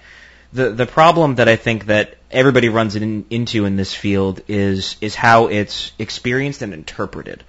the 0.53 0.69
the 0.69 0.85
problem 0.85 1.35
that 1.35 1.49
I 1.49 1.55
think 1.55 1.87
that 1.87 2.15
everybody 2.31 2.69
runs 2.69 2.95
in, 2.95 3.25
into 3.29 3.65
in 3.65 3.75
this 3.75 3.93
field 3.93 4.41
is 4.47 4.97
is 5.01 5.15
how 5.15 5.47
it's 5.47 5.91
experienced 5.99 6.61
and 6.61 6.73
interpreted, 6.73 7.43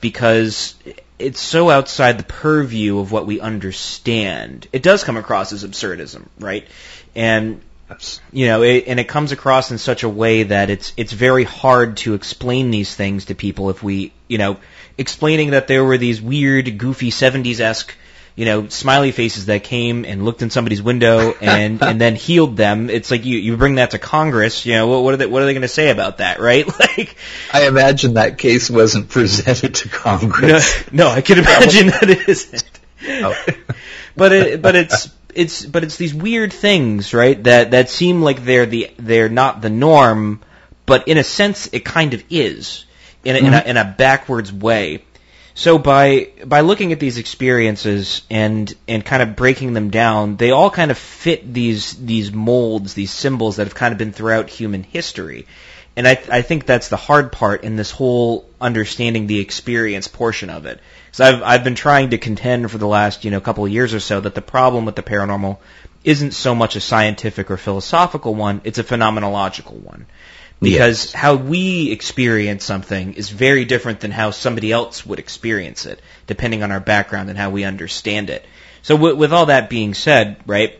because 0.00 0.74
it's 1.18 1.40
so 1.40 1.68
outside 1.68 2.18
the 2.18 2.24
purview 2.24 2.98
of 2.98 3.12
what 3.12 3.26
we 3.26 3.40
understand. 3.40 4.66
It 4.72 4.82
does 4.82 5.04
come 5.04 5.18
across 5.18 5.52
as 5.52 5.64
absurdism, 5.64 6.28
right? 6.38 6.66
And 7.14 7.60
you 8.32 8.46
know, 8.46 8.62
it, 8.62 8.84
and 8.86 9.00
it 9.00 9.08
comes 9.08 9.32
across 9.32 9.70
in 9.70 9.78
such 9.78 10.02
a 10.02 10.08
way 10.08 10.44
that 10.44 10.70
it's 10.70 10.92
it's 10.96 11.12
very 11.12 11.44
hard 11.44 11.96
to 11.98 12.14
explain 12.14 12.70
these 12.70 12.94
things 12.94 13.26
to 13.26 13.34
people 13.34 13.70
if 13.70 13.82
we, 13.82 14.12
you 14.28 14.38
know, 14.38 14.58
explaining 14.98 15.50
that 15.50 15.66
there 15.66 15.84
were 15.84 15.98
these 15.98 16.20
weird, 16.20 16.78
goofy 16.78 17.10
'70s 17.10 17.60
esque, 17.60 17.94
you 18.36 18.44
know, 18.44 18.68
smiley 18.68 19.12
faces 19.12 19.46
that 19.46 19.64
came 19.64 20.04
and 20.04 20.24
looked 20.24 20.42
in 20.42 20.50
somebody's 20.50 20.82
window 20.82 21.32
and 21.40 21.82
and 21.82 22.00
then 22.00 22.14
healed 22.14 22.56
them. 22.56 22.90
It's 22.90 23.10
like 23.10 23.24
you 23.24 23.38
you 23.38 23.56
bring 23.56 23.76
that 23.76 23.90
to 23.90 23.98
Congress, 23.98 24.64
you 24.64 24.74
know, 24.74 24.86
what, 24.86 25.02
what 25.02 25.14
are 25.14 25.16
they 25.18 25.26
what 25.26 25.42
are 25.42 25.46
they 25.46 25.52
going 25.54 25.62
to 25.62 25.68
say 25.68 25.90
about 25.90 26.18
that, 26.18 26.40
right? 26.40 26.66
Like, 26.80 27.16
I 27.52 27.66
imagine 27.66 28.14
that 28.14 28.38
case 28.38 28.68
wasn't 28.70 29.08
presented 29.08 29.74
to 29.76 29.88
no, 29.88 29.94
Congress. 29.94 30.92
no, 30.92 31.08
I 31.08 31.20
can 31.20 31.38
imagine 31.44 31.88
that 31.88 32.08
it 32.10 32.28
isn't. 32.28 32.64
Oh. 33.06 33.34
but 34.16 34.32
it, 34.32 34.62
but 34.62 34.76
it's 34.76 35.08
it's 35.34 35.64
but 35.64 35.84
it's 35.84 35.96
these 35.96 36.14
weird 36.14 36.52
things, 36.52 37.14
right? 37.14 37.42
That 37.44 37.72
that 37.72 37.90
seem 37.90 38.22
like 38.22 38.44
they're 38.44 38.66
the 38.66 38.90
they're 38.98 39.28
not 39.28 39.62
the 39.62 39.70
norm, 39.70 40.40
but 40.86 41.08
in 41.08 41.18
a 41.18 41.24
sense 41.24 41.68
it 41.72 41.84
kind 41.84 42.14
of 42.14 42.24
is 42.30 42.84
in 43.24 43.36
a, 43.36 43.38
in 43.38 43.46
a 43.46 43.50
mm-hmm. 43.50 43.68
in 43.68 43.76
a 43.76 43.84
backwards 43.84 44.52
way. 44.52 45.04
So 45.54 45.78
by 45.78 46.30
by 46.46 46.60
looking 46.60 46.92
at 46.92 47.00
these 47.00 47.18
experiences 47.18 48.22
and 48.30 48.72
and 48.88 49.04
kind 49.04 49.22
of 49.22 49.36
breaking 49.36 49.72
them 49.74 49.90
down, 49.90 50.36
they 50.36 50.50
all 50.50 50.70
kind 50.70 50.90
of 50.90 50.98
fit 50.98 51.52
these 51.52 51.94
these 51.94 52.32
molds, 52.32 52.94
these 52.94 53.10
symbols 53.10 53.56
that 53.56 53.66
have 53.66 53.74
kind 53.74 53.92
of 53.92 53.98
been 53.98 54.12
throughout 54.12 54.48
human 54.48 54.82
history. 54.82 55.46
And 55.96 56.06
I 56.08 56.22
I 56.30 56.42
think 56.42 56.66
that's 56.66 56.88
the 56.88 56.96
hard 56.96 57.32
part 57.32 57.64
in 57.64 57.76
this 57.76 57.90
whole 57.90 58.48
understanding 58.60 59.26
the 59.26 59.40
experience 59.40 60.08
portion 60.08 60.50
of 60.50 60.66
it. 60.66 60.80
So 61.12 61.24
I've 61.24 61.42
I've 61.42 61.64
been 61.64 61.74
trying 61.74 62.10
to 62.10 62.18
contend 62.18 62.70
for 62.70 62.78
the 62.78 62.86
last 62.86 63.24
you 63.24 63.30
know 63.30 63.40
couple 63.40 63.64
of 63.64 63.72
years 63.72 63.94
or 63.94 64.00
so 64.00 64.20
that 64.20 64.34
the 64.34 64.42
problem 64.42 64.84
with 64.84 64.96
the 64.96 65.02
paranormal 65.02 65.58
isn't 66.04 66.32
so 66.32 66.54
much 66.54 66.76
a 66.76 66.80
scientific 66.80 67.50
or 67.50 67.56
philosophical 67.56 68.34
one; 68.34 68.60
it's 68.64 68.78
a 68.78 68.84
phenomenological 68.84 69.80
one. 69.82 70.06
Because 70.62 71.14
how 71.14 71.36
we 71.36 71.90
experience 71.90 72.66
something 72.66 73.14
is 73.14 73.30
very 73.30 73.64
different 73.64 74.00
than 74.00 74.10
how 74.10 74.30
somebody 74.30 74.70
else 74.70 75.06
would 75.06 75.18
experience 75.18 75.86
it, 75.86 76.02
depending 76.26 76.62
on 76.62 76.70
our 76.70 76.80
background 76.80 77.30
and 77.30 77.38
how 77.38 77.48
we 77.48 77.64
understand 77.64 78.28
it. 78.28 78.44
So 78.82 78.94
with, 78.94 79.16
with 79.16 79.32
all 79.32 79.46
that 79.46 79.70
being 79.70 79.94
said, 79.94 80.36
right, 80.46 80.78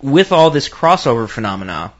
with 0.00 0.30
all 0.30 0.50
this 0.50 0.68
crossover 0.68 1.28
phenomena, 1.28 1.92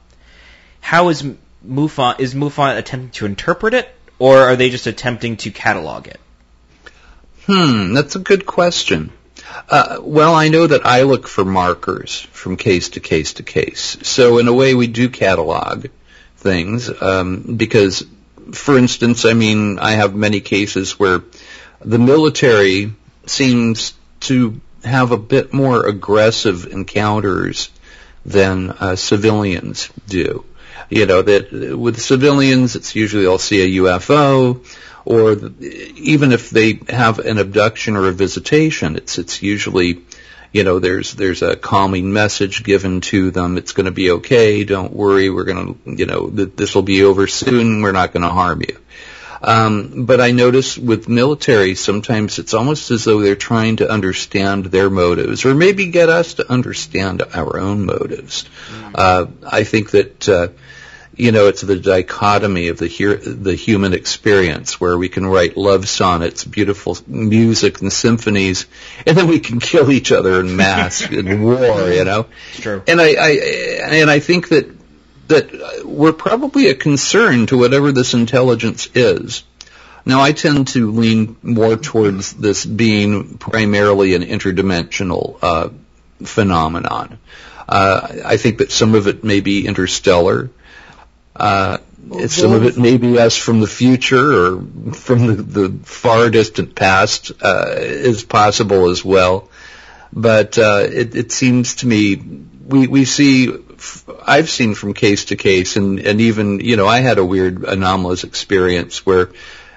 how 0.79 1.09
is 1.09 1.23
MUFON 1.65 2.21
is 2.21 2.33
MUFON 2.33 2.77
attempting 2.77 3.11
to 3.11 3.25
interpret 3.25 3.73
it, 3.73 3.93
or 4.17 4.37
are 4.39 4.55
they 4.55 4.69
just 4.69 4.87
attempting 4.87 5.35
to 5.37 5.51
catalog 5.51 6.07
it? 6.07 6.21
Hmm, 7.45 7.93
that's 7.93 8.15
a 8.15 8.19
good 8.19 8.45
question. 8.45 9.11
Uh, 9.69 9.97
well, 10.01 10.33
I 10.33 10.47
know 10.47 10.65
that 10.65 10.85
I 10.85 11.01
look 11.01 11.27
for 11.27 11.43
markers 11.43 12.21
from 12.31 12.55
case 12.55 12.89
to 12.89 12.99
case 12.99 13.33
to 13.33 13.43
case. 13.43 13.97
So 14.03 14.37
in 14.37 14.47
a 14.47 14.53
way, 14.53 14.75
we 14.75 14.87
do 14.87 15.09
catalog 15.09 15.87
things 16.37 16.89
um, 17.01 17.57
because, 17.57 18.05
for 18.53 18.77
instance, 18.77 19.25
I 19.25 19.33
mean, 19.33 19.77
I 19.79 19.91
have 19.91 20.15
many 20.15 20.39
cases 20.39 20.97
where 20.97 21.23
the 21.81 21.99
military 21.99 22.93
seems 23.25 23.93
to 24.21 24.59
have 24.83 25.11
a 25.11 25.17
bit 25.17 25.53
more 25.53 25.85
aggressive 25.85 26.67
encounters 26.67 27.69
than 28.25 28.71
uh, 28.71 28.95
civilians 28.95 29.89
do. 30.07 30.45
You 30.89 31.05
know 31.05 31.21
that 31.21 31.51
with 31.77 32.01
civilians, 32.01 32.75
it's 32.75 32.95
usually 32.95 33.23
they'll 33.23 33.37
see 33.37 33.61
a 33.61 33.81
UFO, 33.81 34.65
or 35.05 35.31
even 35.31 36.31
if 36.31 36.49
they 36.49 36.79
have 36.89 37.19
an 37.19 37.37
abduction 37.37 37.95
or 37.95 38.07
a 38.07 38.13
visitation, 38.13 38.95
it's 38.95 39.17
it's 39.17 39.41
usually, 39.41 40.01
you 40.51 40.63
know, 40.63 40.79
there's 40.79 41.13
there's 41.13 41.41
a 41.41 41.55
calming 41.55 42.13
message 42.13 42.63
given 42.63 43.01
to 43.01 43.31
them. 43.31 43.57
It's 43.57 43.73
going 43.73 43.85
to 43.85 43.91
be 43.91 44.11
okay. 44.11 44.63
Don't 44.63 44.93
worry. 44.93 45.29
We're 45.29 45.43
going 45.43 45.73
to, 45.73 45.95
you 45.97 46.05
know, 46.05 46.29
th- 46.29 46.55
this 46.55 46.73
will 46.75 46.83
be 46.83 47.03
over 47.03 47.27
soon. 47.27 47.81
We're 47.81 47.91
not 47.91 48.13
going 48.13 48.23
to 48.23 48.29
harm 48.29 48.61
you. 48.61 48.77
Um, 49.41 50.05
but 50.05 50.21
I 50.21 50.31
notice 50.31 50.77
with 50.77 51.09
military, 51.09 51.75
sometimes 51.75 52.39
it's 52.39 52.53
almost 52.53 52.91
as 52.91 53.03
though 53.03 53.19
they're 53.19 53.35
trying 53.35 53.75
to 53.77 53.89
understand 53.89 54.67
their 54.67 54.89
motives, 54.89 55.43
or 55.43 55.53
maybe 55.53 55.87
get 55.87 56.07
us 56.07 56.35
to 56.35 56.49
understand 56.49 57.21
our 57.21 57.59
own 57.59 57.85
motives. 57.85 58.45
Uh, 58.95 59.25
I 59.45 59.65
think 59.65 59.91
that 59.91 60.29
uh, 60.29 60.47
you 61.15 61.31
know, 61.31 61.47
it's 61.47 61.61
the 61.61 61.79
dichotomy 61.79 62.69
of 62.69 62.77
the 62.77 62.87
the 62.87 63.55
human 63.55 63.93
experience 63.93 64.79
where 64.79 64.97
we 64.97 65.09
can 65.09 65.25
write 65.25 65.55
love 65.57 65.87
sonnets, 65.87 66.43
beautiful 66.43 66.97
music 67.07 67.81
and 67.81 67.93
symphonies, 67.93 68.65
and 69.05 69.17
then 69.17 69.27
we 69.27 69.39
can 69.39 69.59
kill 69.59 69.91
each 69.91 70.11
other 70.11 70.39
in 70.39 70.55
mass 70.55 71.01
in 71.11 71.43
war, 71.43 71.89
you 71.89 72.03
know. 72.03 72.25
It's 72.51 72.61
true. 72.61 72.83
And 72.87 72.99
I, 72.99 73.13
I 73.13 73.29
and 73.91 74.09
I 74.09 74.19
think 74.19 74.49
that 74.49 74.69
that 75.27 75.83
we're 75.85 76.13
probably 76.13 76.69
a 76.69 76.75
concern 76.75 77.45
to 77.47 77.57
whatever 77.57 77.91
this 77.91 78.13
intelligence 78.13 78.89
is. 78.93 79.43
Now, 80.05 80.19
I 80.19 80.33
tend 80.33 80.67
to 80.69 80.91
lean 80.91 81.37
more 81.41 81.77
towards 81.77 82.33
this 82.33 82.65
being 82.65 83.37
primarily 83.37 84.15
an 84.15 84.21
interdimensional 84.23 85.37
uh, 85.41 85.69
phenomenon. 86.23 87.19
Uh, 87.69 88.21
I 88.25 88.35
think 88.35 88.57
that 88.57 88.71
some 88.71 88.95
of 88.95 89.07
it 89.07 89.23
may 89.23 89.39
be 89.39 89.65
interstellar. 89.65 90.49
Uh, 91.35 91.77
some 92.27 92.51
of 92.51 92.65
it 92.65 92.77
may 92.77 92.97
be 92.97 93.17
us 93.17 93.37
from 93.37 93.59
the 93.59 93.67
future 93.67 94.33
or 94.33 94.61
from 94.93 95.27
the, 95.27 95.33
the 95.35 95.79
far 95.83 96.29
distant 96.29 96.75
past 96.75 97.31
uh, 97.41 97.65
is 97.77 98.23
possible 98.23 98.89
as 98.89 99.03
well. 99.03 99.49
But 100.11 100.57
uh, 100.57 100.87
it, 100.89 101.15
it 101.15 101.31
seems 101.31 101.75
to 101.75 101.87
me 101.87 102.15
we 102.67 102.87
we 102.87 103.05
see 103.05 103.51
I've 104.25 104.49
seen 104.49 104.75
from 104.75 104.93
case 104.93 105.25
to 105.25 105.35
case, 105.35 105.75
and 105.75 105.99
and 105.99 106.21
even 106.21 106.59
you 106.59 106.75
know 106.75 106.87
I 106.87 106.99
had 106.99 107.17
a 107.17 107.25
weird 107.25 107.63
anomalous 107.63 108.23
experience 108.23 109.05
where. 109.05 109.29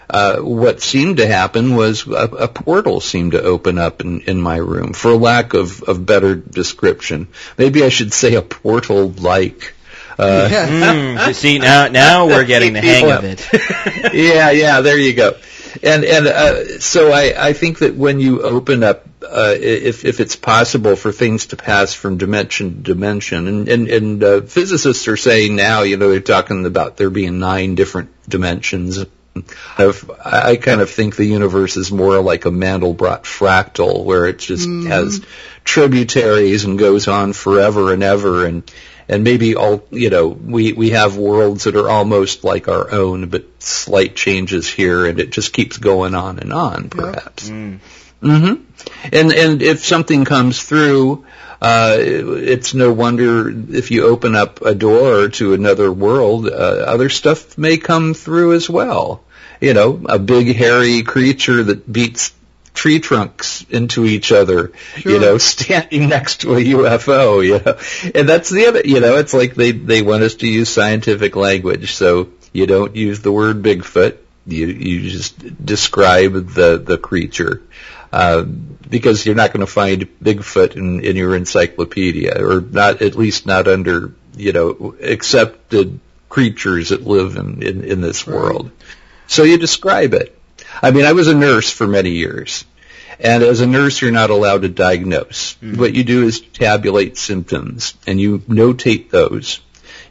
Uh, 0.08 0.36
what 0.36 0.80
seemed 0.80 1.16
to 1.16 1.26
happen 1.26 1.74
was 1.74 2.06
a, 2.06 2.12
a 2.12 2.46
portal 2.46 3.00
seemed 3.00 3.32
to 3.32 3.42
open 3.42 3.76
up 3.76 4.00
in, 4.00 4.20
in 4.20 4.40
my 4.40 4.56
room, 4.56 4.92
for 4.92 5.16
lack 5.16 5.52
of, 5.52 5.82
of 5.82 6.06
better 6.06 6.36
description. 6.36 7.26
Maybe 7.58 7.82
I 7.82 7.88
should 7.88 8.12
say 8.12 8.36
a 8.36 8.42
portal 8.42 9.08
like. 9.08 9.74
Uh, 10.18 10.48
mm, 10.48 11.34
see 11.34 11.58
now, 11.58 11.88
now 11.88 12.26
we're 12.26 12.44
getting 12.54 12.72
the 12.72 12.80
hang 12.80 13.10
of 13.10 13.24
it. 13.24 13.46
yeah, 14.14 14.50
yeah, 14.50 14.80
there 14.80 14.98
you 14.98 15.14
go. 15.14 15.36
And 15.82 16.04
and 16.04 16.26
uh, 16.26 16.78
so 16.78 17.12
I, 17.12 17.48
I 17.48 17.52
think 17.52 17.80
that 17.80 17.94
when 17.94 18.18
you 18.20 18.42
open 18.42 18.82
up, 18.82 19.06
uh, 19.22 19.54
if 19.58 20.04
if 20.04 20.20
it's 20.20 20.36
possible 20.36 20.96
for 20.96 21.12
things 21.12 21.46
to 21.48 21.56
pass 21.56 21.92
from 21.92 22.16
dimension 22.16 22.76
to 22.76 22.94
dimension, 22.94 23.46
and 23.46 23.68
and, 23.68 23.88
and 23.88 24.24
uh, 24.24 24.40
physicists 24.42 25.06
are 25.08 25.16
saying 25.18 25.54
now, 25.54 25.82
you 25.82 25.96
know, 25.96 26.10
they're 26.10 26.20
talking 26.20 26.64
about 26.64 26.96
there 26.96 27.10
being 27.10 27.38
nine 27.38 27.74
different 27.74 28.10
dimensions. 28.28 29.04
I've, 29.76 30.10
I 30.24 30.56
kind 30.56 30.80
of 30.80 30.88
think 30.88 31.16
the 31.16 31.26
universe 31.26 31.76
is 31.76 31.92
more 31.92 32.22
like 32.22 32.46
a 32.46 32.50
Mandelbrot 32.50 33.24
fractal, 33.24 34.02
where 34.02 34.26
it 34.26 34.38
just 34.38 34.66
mm. 34.66 34.86
has 34.86 35.20
tributaries 35.62 36.64
and 36.64 36.78
goes 36.78 37.06
on 37.06 37.34
forever 37.34 37.92
and 37.92 38.02
ever, 38.02 38.46
and 38.46 38.62
and 39.08 39.24
maybe 39.24 39.56
all 39.56 39.86
you 39.90 40.10
know 40.10 40.28
we 40.28 40.72
we 40.72 40.90
have 40.90 41.16
worlds 41.16 41.64
that 41.64 41.76
are 41.76 41.88
almost 41.88 42.44
like 42.44 42.68
our 42.68 42.90
own 42.90 43.28
but 43.28 43.44
slight 43.62 44.16
changes 44.16 44.70
here 44.70 45.06
and 45.06 45.20
it 45.20 45.30
just 45.30 45.52
keeps 45.52 45.78
going 45.78 46.14
on 46.14 46.38
and 46.38 46.52
on 46.52 46.88
perhaps 46.88 47.48
mm. 47.48 47.78
mhm 48.20 48.62
and 49.12 49.32
and 49.32 49.62
if 49.62 49.84
something 49.84 50.24
comes 50.24 50.62
through 50.62 51.24
uh, 51.60 51.96
it's 51.98 52.74
no 52.74 52.92
wonder 52.92 53.50
if 53.74 53.90
you 53.90 54.04
open 54.04 54.34
up 54.34 54.60
a 54.60 54.74
door 54.74 55.28
to 55.28 55.54
another 55.54 55.90
world, 55.90 56.46
uh, 56.46 56.50
other 56.50 57.08
stuff 57.08 57.56
may 57.56 57.78
come 57.78 58.14
through 58.14 58.52
as 58.54 58.68
well. 58.68 59.22
You 59.60 59.72
know, 59.72 60.02
a 60.06 60.18
big 60.18 60.54
hairy 60.54 61.02
creature 61.02 61.62
that 61.64 61.90
beats 61.90 62.34
tree 62.76 63.00
trunks 63.00 63.64
into 63.70 64.04
each 64.04 64.30
other, 64.30 64.72
sure. 64.96 65.12
you 65.12 65.18
know, 65.18 65.38
standing 65.54 66.08
next 66.08 66.42
to 66.42 66.54
a 66.54 66.60
UFO, 66.60 67.44
you 67.44 67.58
know. 67.58 67.78
And 68.14 68.28
that's 68.28 68.50
the 68.50 68.66
other, 68.66 68.82
you 68.84 69.00
know, 69.00 69.16
it's 69.16 69.34
like 69.34 69.54
they, 69.54 69.72
they 69.72 70.02
want 70.02 70.22
us 70.22 70.36
to 70.36 70.46
use 70.46 70.68
scientific 70.68 71.34
language, 71.34 71.94
so 71.94 72.28
you 72.52 72.66
don't 72.66 72.94
use 72.94 73.20
the 73.20 73.32
word 73.32 73.62
Bigfoot, 73.62 74.18
you, 74.46 74.66
you 74.66 75.10
just 75.10 75.64
describe 75.64 76.32
the, 76.32 76.78
the 76.78 76.98
creature. 76.98 77.62
Uh, 78.12 78.42
because 78.88 79.26
you're 79.26 79.34
not 79.34 79.52
going 79.52 79.66
to 79.66 79.70
find 79.70 80.02
Bigfoot 80.22 80.76
in, 80.76 81.04
in 81.04 81.16
your 81.16 81.34
encyclopedia, 81.34 82.40
or 82.40 82.60
not, 82.60 83.02
at 83.02 83.16
least 83.16 83.46
not 83.46 83.66
under, 83.66 84.14
you 84.36 84.52
know, 84.52 84.94
accepted 85.02 85.98
creatures 86.28 86.90
that 86.90 87.06
live 87.06 87.36
in, 87.36 87.62
in, 87.62 87.82
in 87.82 88.00
this 88.00 88.26
right. 88.26 88.36
world. 88.36 88.70
So 89.26 89.42
you 89.42 89.58
describe 89.58 90.14
it. 90.14 90.38
I 90.82 90.90
mean, 90.90 91.04
I 91.04 91.12
was 91.12 91.28
a 91.28 91.34
nurse 91.34 91.70
for 91.70 91.86
many 91.86 92.10
years. 92.10 92.64
And 93.18 93.42
as 93.42 93.60
a 93.60 93.66
nurse, 93.66 94.00
you're 94.00 94.10
not 94.10 94.30
allowed 94.30 94.62
to 94.62 94.68
diagnose. 94.68 95.54
Mm-hmm. 95.54 95.80
What 95.80 95.94
you 95.94 96.04
do 96.04 96.24
is 96.24 96.40
tabulate 96.40 97.16
symptoms 97.16 97.94
and 98.06 98.20
you 98.20 98.40
notate 98.40 99.10
those. 99.10 99.60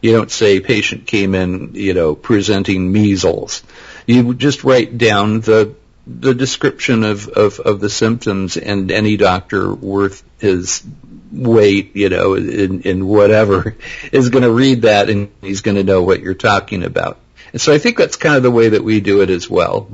You 0.02 0.14
don't 0.14 0.32
say 0.32 0.60
patient 0.60 1.08
came 1.08 1.36
in, 1.36 1.72
you 1.76 1.94
know, 1.94 2.16
presenting 2.16 2.92
measles. 2.92 3.64
You 4.08 4.34
just 4.34 4.64
write 4.64 4.98
down 4.98 5.42
the 5.42 5.76
the 6.08 6.36
description 6.36 7.04
of, 7.04 7.28
of, 7.28 7.60
of 7.60 7.80
the 7.80 7.90
symptoms 7.90 8.58
and 8.58 8.92
any 8.92 9.18
doctor 9.18 9.74
worth 9.74 10.24
his 10.38 10.84
weight, 11.32 11.96
you 11.96 12.10
know, 12.10 12.36
in, 12.36 12.84
in 12.84 13.08
whatever 13.08 13.76
is 14.12 14.30
going 14.30 14.44
to 14.44 14.52
read 14.52 14.84
that 14.84 15.10
and 15.10 15.32
he's 15.42 15.62
going 15.62 15.78
to 15.78 15.84
know 15.84 16.04
what 16.04 16.22
you're 16.22 16.36
talking 16.36 16.84
about. 16.84 17.18
And 17.54 17.62
so 17.62 17.74
I 17.74 17.80
think 17.80 17.98
that's 17.98 18.18
kind 18.18 18.36
of 18.36 18.44
the 18.44 18.52
way 18.52 18.70
that 18.70 18.84
we 18.84 19.00
do 19.00 19.22
it 19.22 19.30
as 19.30 19.50
well. 19.50 19.88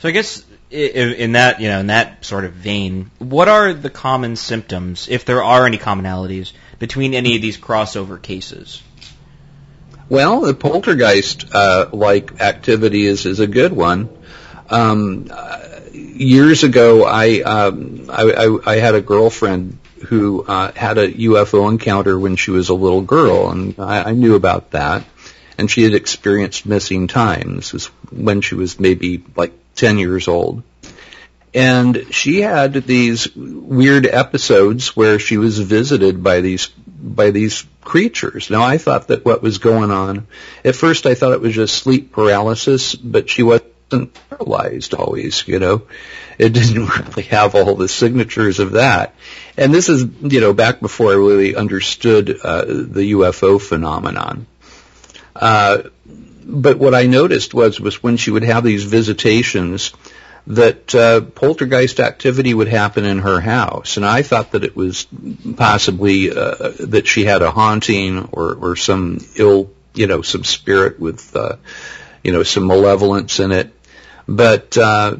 So 0.00 0.08
I 0.08 0.12
guess 0.12 0.42
in 0.70 1.32
that 1.32 1.60
you 1.60 1.68
know 1.68 1.80
in 1.80 1.88
that 1.88 2.24
sort 2.24 2.44
of 2.46 2.52
vein, 2.52 3.10
what 3.18 3.48
are 3.48 3.74
the 3.74 3.90
common 3.90 4.36
symptoms, 4.36 5.08
if 5.10 5.24
there 5.26 5.42
are 5.42 5.66
any 5.66 5.78
commonalities, 5.78 6.52
between 6.78 7.12
any 7.12 7.36
of 7.36 7.42
these 7.42 7.58
crossover 7.58 8.20
cases? 8.20 8.82
Well, 10.08 10.40
the 10.40 10.54
poltergeist-like 10.54 12.32
uh, 12.32 12.42
activity 12.42 13.06
is 13.06 13.26
is 13.26 13.40
a 13.40 13.46
good 13.46 13.72
one. 13.72 14.08
Um, 14.70 15.28
uh, 15.30 15.60
years 15.92 16.64
ago, 16.64 17.04
I, 17.04 17.40
um, 17.42 18.06
I, 18.08 18.22
I 18.22 18.72
I 18.72 18.76
had 18.76 18.94
a 18.94 19.02
girlfriend 19.02 19.78
who 20.06 20.44
uh, 20.44 20.72
had 20.72 20.96
a 20.96 21.08
UFO 21.08 21.68
encounter 21.70 22.18
when 22.18 22.36
she 22.36 22.52
was 22.52 22.70
a 22.70 22.74
little 22.74 23.02
girl, 23.02 23.50
and 23.50 23.74
I, 23.78 24.04
I 24.04 24.12
knew 24.12 24.34
about 24.34 24.70
that. 24.70 25.04
And 25.58 25.70
she 25.70 25.82
had 25.82 25.92
experienced 25.92 26.64
missing 26.64 27.06
time. 27.06 27.56
This 27.56 27.74
was 27.74 27.86
when 28.10 28.40
she 28.40 28.54
was 28.54 28.80
maybe 28.80 29.22
like 29.36 29.52
10 29.80 29.98
years 29.98 30.28
old. 30.28 30.62
And 31.52 32.06
she 32.14 32.42
had 32.42 32.74
these 32.74 33.34
weird 33.34 34.06
episodes 34.06 34.94
where 34.94 35.18
she 35.18 35.36
was 35.36 35.58
visited 35.58 36.22
by 36.22 36.42
these, 36.42 36.66
by 36.66 37.30
these 37.30 37.66
creatures. 37.80 38.50
Now 38.50 38.62
I 38.62 38.78
thought 38.78 39.08
that 39.08 39.24
what 39.24 39.42
was 39.42 39.58
going 39.58 39.90
on, 39.90 40.28
at 40.64 40.76
first 40.76 41.06
I 41.06 41.14
thought 41.14 41.32
it 41.32 41.40
was 41.40 41.54
just 41.54 41.74
sleep 41.74 42.12
paralysis, 42.12 42.94
but 42.94 43.28
she 43.28 43.42
wasn't 43.42 44.14
paralyzed 44.28 44.94
always, 44.94 45.48
you 45.48 45.58
know. 45.58 45.82
It 46.38 46.50
didn't 46.52 46.86
really 46.86 47.24
have 47.24 47.54
all 47.54 47.74
the 47.74 47.88
signatures 47.88 48.60
of 48.60 48.72
that. 48.72 49.14
And 49.56 49.74
this 49.74 49.88
is, 49.88 50.04
you 50.20 50.40
know, 50.40 50.52
back 50.52 50.78
before 50.78 51.10
I 51.10 51.16
really 51.16 51.56
understood 51.56 52.38
uh, 52.44 52.64
the 52.66 53.12
UFO 53.12 53.60
phenomenon. 53.60 54.46
Uh, 55.34 55.84
but 56.50 56.78
what 56.78 56.94
I 56.94 57.06
noticed 57.06 57.54
was 57.54 57.80
was 57.80 58.02
when 58.02 58.16
she 58.16 58.30
would 58.30 58.42
have 58.42 58.64
these 58.64 58.84
visitations 58.84 59.92
that 60.46 60.94
uh, 60.94 61.20
poltergeist 61.20 62.00
activity 62.00 62.54
would 62.54 62.68
happen 62.68 63.04
in 63.04 63.18
her 63.18 63.40
house, 63.40 63.96
and 63.96 64.06
I 64.06 64.22
thought 64.22 64.52
that 64.52 64.64
it 64.64 64.74
was 64.74 65.06
possibly 65.56 66.30
uh, 66.30 66.72
that 66.80 67.06
she 67.06 67.24
had 67.24 67.42
a 67.42 67.50
haunting 67.50 68.28
or 68.32 68.54
or 68.54 68.76
some 68.76 69.18
ill, 69.36 69.70
you 69.94 70.06
know, 70.06 70.22
some 70.22 70.44
spirit 70.44 70.98
with, 70.98 71.36
uh, 71.36 71.56
you 72.24 72.32
know, 72.32 72.42
some 72.42 72.66
malevolence 72.66 73.38
in 73.38 73.52
it. 73.52 73.72
But 74.26 74.78
uh, 74.78 75.16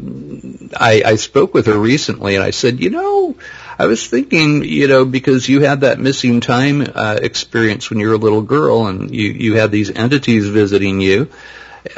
I, 0.77 1.03
I 1.05 1.17
spoke 1.17 1.53
with 1.53 1.67
her 1.67 1.79
recently, 1.79 2.37
and 2.37 2.45
I 2.45 2.51
said, 2.51 2.81
you 2.81 2.91
know, 2.91 3.37
I 3.81 3.87
was 3.87 4.07
thinking, 4.07 4.63
you 4.63 4.89
know, 4.89 5.07
because 5.07 5.49
you 5.49 5.63
had 5.63 5.81
that 5.81 5.99
missing 5.99 6.43
time 6.43 6.87
uh, 6.95 7.19
experience 7.23 7.89
when 7.89 7.99
you 7.99 8.09
were 8.09 8.15
a 8.15 8.19
little 8.19 8.43
girl, 8.43 8.87
and 8.89 9.11
you 9.11 9.33
you 9.33 9.55
had 9.55 9.71
these 9.71 9.91
entities 9.91 10.47
visiting 10.47 11.01
you. 11.01 11.31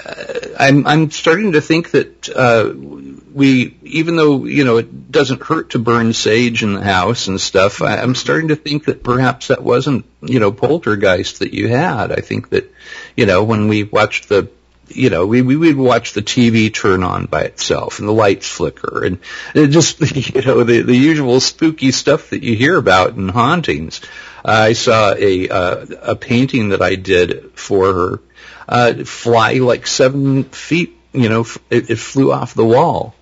Uh, 0.06 0.24
I'm 0.60 0.86
I'm 0.86 1.10
starting 1.10 1.52
to 1.52 1.60
think 1.60 1.90
that 1.90 2.28
uh, 2.28 2.72
we, 2.72 3.76
even 3.82 4.14
though 4.14 4.44
you 4.44 4.62
know 4.64 4.76
it 4.76 5.10
doesn't 5.10 5.42
hurt 5.42 5.70
to 5.70 5.80
burn 5.80 6.12
sage 6.12 6.62
in 6.62 6.74
the 6.74 6.84
house 6.84 7.26
and 7.26 7.40
stuff, 7.40 7.82
I, 7.82 7.96
I'm 7.96 8.14
starting 8.14 8.48
to 8.48 8.56
think 8.56 8.84
that 8.84 9.02
perhaps 9.02 9.48
that 9.48 9.64
wasn't 9.64 10.04
you 10.20 10.38
know 10.38 10.52
poltergeist 10.52 11.40
that 11.40 11.52
you 11.52 11.66
had. 11.66 12.12
I 12.12 12.20
think 12.20 12.50
that 12.50 12.72
you 13.16 13.26
know 13.26 13.42
when 13.42 13.66
we 13.66 13.82
watched 13.82 14.28
the 14.28 14.48
you 14.88 15.10
know, 15.10 15.26
we, 15.26 15.42
we 15.42 15.56
would 15.56 15.76
watch 15.76 16.12
the 16.12 16.22
TV 16.22 16.72
turn 16.72 17.02
on 17.02 17.26
by 17.26 17.42
itself 17.42 17.98
and 17.98 18.08
the 18.08 18.12
lights 18.12 18.48
flicker 18.48 19.04
and 19.04 19.18
it 19.54 19.68
just, 19.68 20.00
you 20.34 20.42
know, 20.42 20.64
the, 20.64 20.82
the 20.82 20.96
usual 20.96 21.40
spooky 21.40 21.92
stuff 21.92 22.30
that 22.30 22.42
you 22.42 22.54
hear 22.56 22.76
about 22.76 23.14
in 23.14 23.28
hauntings. 23.28 24.00
Uh, 24.44 24.50
I 24.50 24.72
saw 24.72 25.14
a, 25.16 25.48
uh, 25.48 25.86
a 26.02 26.16
painting 26.16 26.70
that 26.70 26.82
I 26.82 26.96
did 26.96 27.52
for 27.52 27.92
her, 27.92 28.20
uh, 28.68 29.04
fly 29.04 29.54
like 29.54 29.86
seven 29.86 30.44
feet, 30.44 30.96
you 31.12 31.28
know, 31.28 31.46
it, 31.70 31.90
it 31.90 31.98
flew 31.98 32.32
off 32.32 32.54
the 32.54 32.64
wall. 32.64 33.14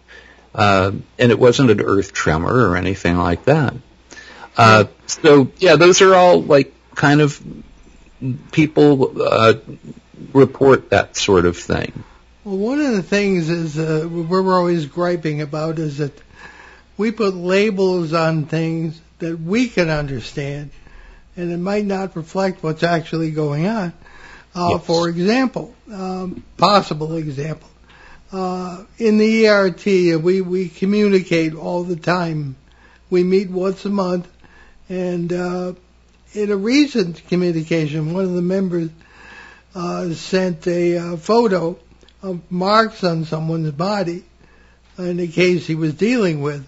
Uh, 0.53 0.93
and 1.19 1.31
it 1.31 1.39
wasn't 1.39 1.71
an 1.71 1.81
earth 1.81 2.13
tremor 2.13 2.69
or 2.69 2.77
anything 2.77 3.17
like 3.17 3.45
that. 3.45 3.75
Uh, 4.57 4.85
so 5.07 5.51
yeah, 5.59 5.77
those 5.77 6.03
are 6.03 6.15
all 6.15 6.43
like 6.43 6.75
kind 6.95 7.21
of 7.21 7.41
people, 8.51 9.23
uh, 9.23 9.55
report 10.33 10.91
that 10.91 11.17
sort 11.17 11.47
of 11.47 11.57
thing? 11.57 12.05
Well, 12.45 12.57
one 12.57 12.81
of 12.81 12.93
the 12.93 13.03
things 13.03 13.51
is 13.51 13.79
uh, 13.79 14.09
we're 14.09 14.55
always 14.55 14.87
griping 14.87 15.43
about 15.43 15.79
is 15.79 15.99
that 15.99 16.19
we 16.97 17.11
put 17.11 17.35
labels 17.35 18.13
on 18.13 18.47
things 18.47 19.01
that 19.19 19.39
we 19.39 19.69
can 19.69 19.91
understand, 19.91 20.71
and 21.37 21.53
it 21.53 21.59
might 21.59 21.85
not 21.85 22.17
reflect 22.17 22.63
what's 22.63 22.83
actually 22.83 23.31
going 23.31 23.67
on. 23.67 23.93
Uh, 24.55 24.71
Yes. 24.73 24.87
For 24.87 25.09
example, 25.09 25.75
um, 25.93 26.43
possible 26.57 27.15
example, 27.15 27.69
uh, 28.33 28.85
in 28.99 29.19
the 29.19 29.49
ERT, 29.49 29.87
we 30.23 30.41
we 30.41 30.69
communicate 30.69 31.55
all 31.55 31.85
the 31.85 31.97
time. 31.97 32.57
We 33.11 33.23
meet 33.23 33.51
once 33.51 33.85
a 33.85 33.91
month, 33.91 34.29
and 34.89 35.33
uh, 35.33 35.73
in 36.33 36.51
a 36.51 36.57
recent 36.57 37.27
communication, 37.29 38.13
one 38.13 38.25
of 38.25 38.33
the 38.33 38.43
members 38.43 38.91
uh, 39.75 40.13
sent 40.15 40.67
a 40.67 40.99
uh, 40.99 41.17
photo 41.17 41.79
of 42.23 42.51
marks 42.51 43.05
on 43.05 43.25
someone's 43.25 43.71
body 43.73 44.25
in 44.99 45.21
a 45.21 45.27
case 45.27 45.67
he 45.67 45.75
was 45.75 45.95
dealing 45.95 46.43
with. 46.43 46.67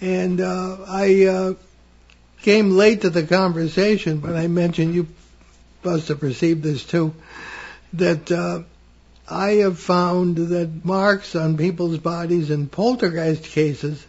And 0.00 0.40
uh, 0.40 0.78
I 0.88 1.24
uh, 1.26 1.54
came 2.42 2.70
late 2.70 3.02
to 3.02 3.10
the 3.10 3.22
conversation, 3.22 4.18
but 4.18 4.34
I 4.34 4.48
mentioned 4.48 4.94
you 4.94 5.06
must 5.84 6.08
have 6.08 6.20
perceived 6.20 6.62
this 6.62 6.84
too, 6.84 7.14
that 7.94 8.30
uh, 8.30 8.62
I 9.28 9.50
have 9.56 9.78
found 9.78 10.36
that 10.36 10.84
marks 10.84 11.36
on 11.36 11.56
people's 11.56 11.98
bodies 11.98 12.50
in 12.50 12.68
poltergeist 12.68 13.44
cases 13.44 14.04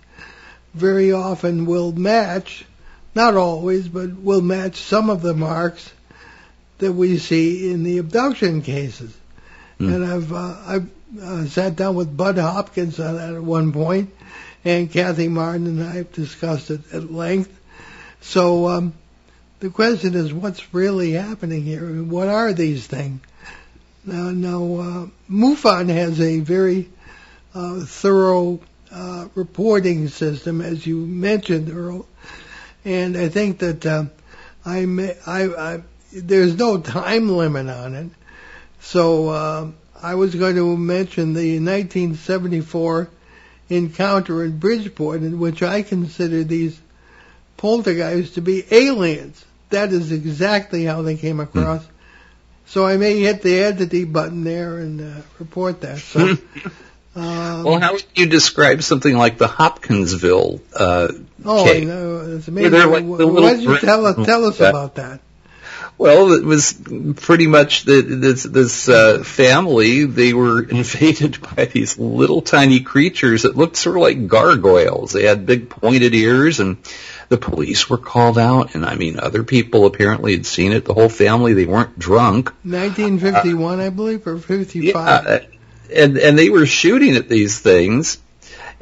very 0.74 1.12
often 1.12 1.66
will 1.66 1.92
match, 1.92 2.66
not 3.14 3.36
always, 3.36 3.88
but 3.88 4.20
will 4.20 4.42
match 4.42 4.78
some 4.78 5.10
of 5.10 5.22
the 5.22 5.36
marks 5.36 5.92
that 6.84 6.94
we 6.94 7.18
see 7.18 7.72
in 7.72 7.84
the 7.84 7.98
abduction 7.98 8.62
cases. 8.62 9.16
Hmm. 9.78 9.94
And 9.94 10.06
I've 10.06 10.34
uh, 10.34 10.56
I've 10.66 10.90
uh, 11.22 11.46
sat 11.46 11.76
down 11.76 11.96
with 11.96 12.16
Bud 12.16 12.38
Hopkins 12.38 13.00
on 13.00 13.16
that 13.16 13.34
at 13.34 13.44
one 13.44 13.72
point, 13.72 14.14
and 14.64 14.92
Kathy 14.92 15.28
Marden 15.28 15.68
and 15.68 15.84
I 15.84 15.96
have 15.96 16.12
discussed 16.12 16.72
it 16.72 16.82
at 16.94 17.12
length. 17.12 17.52
So 18.22 18.68
um, 18.68 18.94
the 19.60 19.70
question 19.70 20.16
is, 20.16 20.34
what's 20.34 20.74
really 20.74 21.12
happening 21.12 21.64
here? 21.64 22.04
What 22.04 22.28
are 22.28 22.54
these 22.54 22.86
things? 22.86 23.22
Now, 24.06 24.32
now 24.32 24.64
uh, 24.80 25.08
MUFON 25.30 25.90
has 25.90 26.20
a 26.20 26.40
very 26.40 26.90
uh, 27.54 27.86
thorough 27.86 28.60
uh, 28.92 29.28
reporting 29.36 30.10
system, 30.10 30.62
as 30.62 30.86
you 30.86 30.98
mentioned, 30.98 31.70
Earl, 31.70 32.06
and 32.86 33.18
I 33.18 33.30
think 33.30 33.60
that 33.60 33.86
uh, 33.86 34.06
I, 34.66 34.86
may, 34.86 35.16
I, 35.26 35.46
I 35.48 35.84
there's 36.14 36.58
no 36.58 36.80
time 36.80 37.30
limit 37.30 37.70
on 37.70 37.96
it. 37.96 38.10
So 38.82 39.30
uh, 39.30 39.72
I 40.02 40.16
was 40.16 40.36
going 40.36 40.56
to 40.56 40.78
mention 40.78 41.34
the 41.34 41.60
1974 41.60 43.10
encounter 43.70 44.44
in 44.44 44.58
Bridgeport, 44.60 45.22
in 45.22 45.40
which 45.40 45.64
I 45.64 45.82
consider 45.82 46.44
these 46.44 46.80
poltergeists 47.58 48.36
to 48.36 48.42
be 48.42 48.64
aliens. 48.72 49.44
That 49.70 49.92
is 49.92 50.12
exactly 50.12 50.84
how 50.84 51.02
they 51.02 51.16
came 51.16 51.40
across. 51.40 51.86
So 52.68 52.86
I 52.86 52.98
may 52.98 53.20
hit 53.20 53.42
the 53.42 53.64
entity 53.64 54.04
button 54.04 54.44
there 54.44 54.78
and 54.78 55.02
uh, 55.02 55.22
report 55.40 55.82
that. 55.82 56.00
So, 56.00 56.20
um, 57.16 57.64
Well, 57.64 57.80
how 57.80 57.94
would 57.94 58.06
you 58.16 58.28
describe 58.28 58.84
something 58.84 59.16
like 59.16 59.38
the 59.38 59.48
Hopkinsville? 59.48 60.62
Uh, 60.76 61.08
oh, 61.46 61.62
okay. 61.62 61.82
I 61.82 61.84
know, 61.86 62.36
it's 62.38 62.48
amazing. 62.48 62.72
like 62.72 63.06
Why 63.06 63.18
don't 63.18 63.62
you 63.62 63.78
tell 63.80 64.26
tell 64.26 64.46
us 64.46 64.60
about 64.60 64.96
that? 64.96 65.22
Well, 66.04 66.34
it 66.34 66.44
was 66.44 66.74
pretty 67.16 67.48
much 67.48 67.86
the, 67.86 68.02
this 68.02 68.44
this 68.44 68.90
uh, 68.90 69.24
family. 69.24 70.04
They 70.04 70.34
were 70.34 70.62
invaded 70.70 71.42
by 71.42 71.64
these 71.64 71.98
little 71.98 72.42
tiny 72.42 72.82
creatures 72.82 73.44
that 73.44 73.56
looked 73.56 73.78
sort 73.78 73.96
of 73.96 74.02
like 74.02 74.28
gargoyles. 74.28 75.14
They 75.14 75.24
had 75.24 75.46
big 75.46 75.70
pointed 75.70 76.14
ears, 76.14 76.60
and 76.60 76.76
the 77.30 77.38
police 77.38 77.90
were 77.90 77.98
called 77.98 78.38
out. 78.38 78.76
And 78.76 78.86
I 78.86 78.96
mean, 78.96 79.18
other 79.18 79.44
people 79.44 79.86
apparently 79.86 80.34
had 80.34 80.46
seen 80.46 80.74
it. 80.74 80.84
The 80.84 80.94
whole 80.94 81.08
family. 81.08 81.54
They 81.54 81.66
weren't 81.66 81.98
drunk. 81.98 82.48
1951, 82.64 83.80
I 83.80 83.90
believe, 83.90 84.28
or 84.28 84.38
55. 84.38 85.26
Yeah, 85.26 85.40
and 85.96 86.18
and 86.18 86.38
they 86.38 86.50
were 86.50 86.66
shooting 86.66 87.16
at 87.16 87.30
these 87.30 87.60
things, 87.60 88.18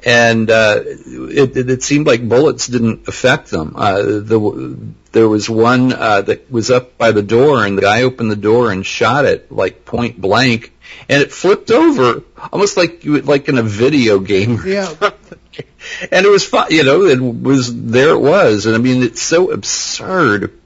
and 0.05 0.49
uh, 0.49 0.81
it, 0.85 1.57
it, 1.57 1.69
it 1.69 1.83
seemed 1.83 2.07
like 2.07 2.27
bullets 2.27 2.67
didn't 2.67 3.07
affect 3.07 3.49
them. 3.49 3.73
Uh, 3.75 4.01
the, 4.01 4.77
there 5.11 5.27
was 5.27 5.49
one 5.49 5.93
uh, 5.93 6.21
that 6.21 6.51
was 6.51 6.71
up 6.71 6.97
by 6.97 7.11
the 7.11 7.21
door, 7.21 7.65
and 7.65 7.77
the 7.77 7.81
guy 7.81 8.03
opened 8.03 8.31
the 8.31 8.35
door 8.35 8.71
and 8.71 8.85
shot 8.85 9.25
it 9.25 9.51
like 9.51 9.85
point 9.85 10.19
blank, 10.19 10.71
and 11.09 11.21
it 11.21 11.31
flipped 11.31 11.71
over 11.71 12.23
almost 12.51 12.77
like 12.77 13.03
you 13.03 13.13
would, 13.13 13.27
like 13.27 13.47
in 13.49 13.57
a 13.57 13.63
video 13.63 14.19
game. 14.19 14.59
Yeah. 14.65 14.93
and 16.11 16.25
it 16.25 16.29
was 16.29 16.45
fun, 16.45 16.67
you 16.69 16.83
know. 16.83 17.03
It 17.03 17.19
was 17.19 17.75
there. 17.75 18.11
It 18.11 18.21
was, 18.21 18.65
and 18.65 18.75
I 18.75 18.79
mean, 18.79 19.03
it's 19.03 19.21
so 19.21 19.51
absurd. 19.51 20.60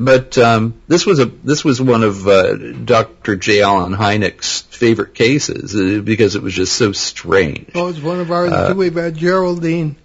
But 0.00 0.38
um, 0.38 0.80
this 0.86 1.04
was 1.04 1.18
a 1.18 1.26
this 1.26 1.64
was 1.64 1.82
one 1.82 2.04
of 2.04 2.26
uh, 2.28 2.54
Dr. 2.54 3.34
J. 3.34 3.62
Allen 3.62 3.92
Hynek's 3.92 4.60
favorite 4.60 5.12
cases 5.14 5.74
uh, 5.74 6.00
because 6.02 6.36
it 6.36 6.42
was 6.42 6.54
just 6.54 6.74
so 6.76 6.92
strange. 6.92 7.72
Oh, 7.74 7.88
it's 7.88 7.98
one 7.98 8.20
of 8.20 8.30
ours 8.30 8.52
Uh, 8.52 8.68
too. 8.68 8.74
We've 8.78 8.94
had 8.94 9.16
Geraldine 9.16 9.96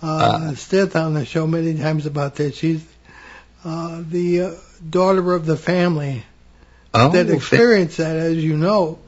uh, 0.00 0.54
Stith 0.54 0.94
on 0.94 1.14
the 1.14 1.24
show 1.24 1.48
many 1.48 1.74
times 1.76 2.06
about 2.06 2.36
this. 2.36 2.56
She's 2.56 2.84
uh, 3.64 4.04
the 4.08 4.40
uh, 4.42 4.50
daughter 4.88 5.34
of 5.34 5.46
the 5.46 5.56
family 5.56 6.22
Oh, 6.94 7.10
that 7.10 7.28
experienced 7.28 7.96
that, 7.96 8.16
as 8.16 8.36
you 8.36 8.56
know. 8.56 9.00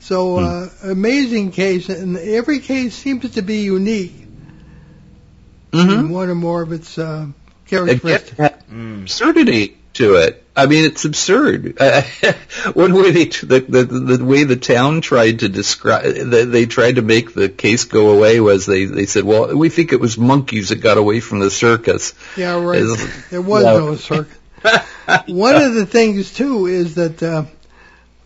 So, 0.00 0.36
uh, 0.38 0.68
amazing 0.84 1.50
case, 1.52 1.88
and 1.88 2.16
every 2.18 2.58
case 2.60 2.94
seems 2.94 3.30
to 3.32 3.42
be 3.42 3.62
unique 3.62 4.14
Mhm. 5.72 5.98
in 5.98 6.10
one 6.10 6.28
or 6.28 6.34
more 6.34 6.60
of 6.62 6.72
its 6.72 6.98
uh, 6.98 7.26
It 7.70 8.02
gets 8.02 8.30
characteristics. 8.30 8.36
that 8.36 8.62
absurdity 8.70 9.76
to 9.94 10.14
it. 10.16 10.42
I 10.54 10.66
mean, 10.66 10.84
it's 10.84 11.04
absurd. 11.04 11.76
Uh, 11.80 12.02
one 12.74 12.94
way 12.94 13.10
they 13.10 13.24
the, 13.26 13.60
the 13.60 13.84
the 13.84 14.24
way 14.24 14.44
the 14.44 14.56
town 14.56 15.00
tried 15.02 15.40
to 15.40 15.48
describe 15.48 16.04
they, 16.04 16.44
they 16.44 16.66
tried 16.66 16.96
to 16.96 17.02
make 17.02 17.34
the 17.34 17.48
case 17.48 17.84
go 17.84 18.10
away 18.10 18.40
was 18.40 18.66
they 18.66 18.84
they 18.86 19.06
said, 19.06 19.24
well, 19.24 19.54
we 19.56 19.68
think 19.68 19.92
it 19.92 20.00
was 20.00 20.16
monkeys 20.16 20.70
that 20.70 20.76
got 20.76 20.96
away 20.98 21.20
from 21.20 21.40
the 21.40 21.50
circus. 21.50 22.14
Yeah, 22.36 22.58
right. 22.62 22.84
There 23.30 23.42
was 23.42 23.64
Yeah. 23.64 23.72
no 23.72 23.96
circuit. 23.96 24.38
One 25.26 25.54
of 25.56 25.74
the 25.74 25.86
things 25.86 26.32
too 26.34 26.66
is 26.66 26.94
that 26.96 27.22
uh, 27.22 27.44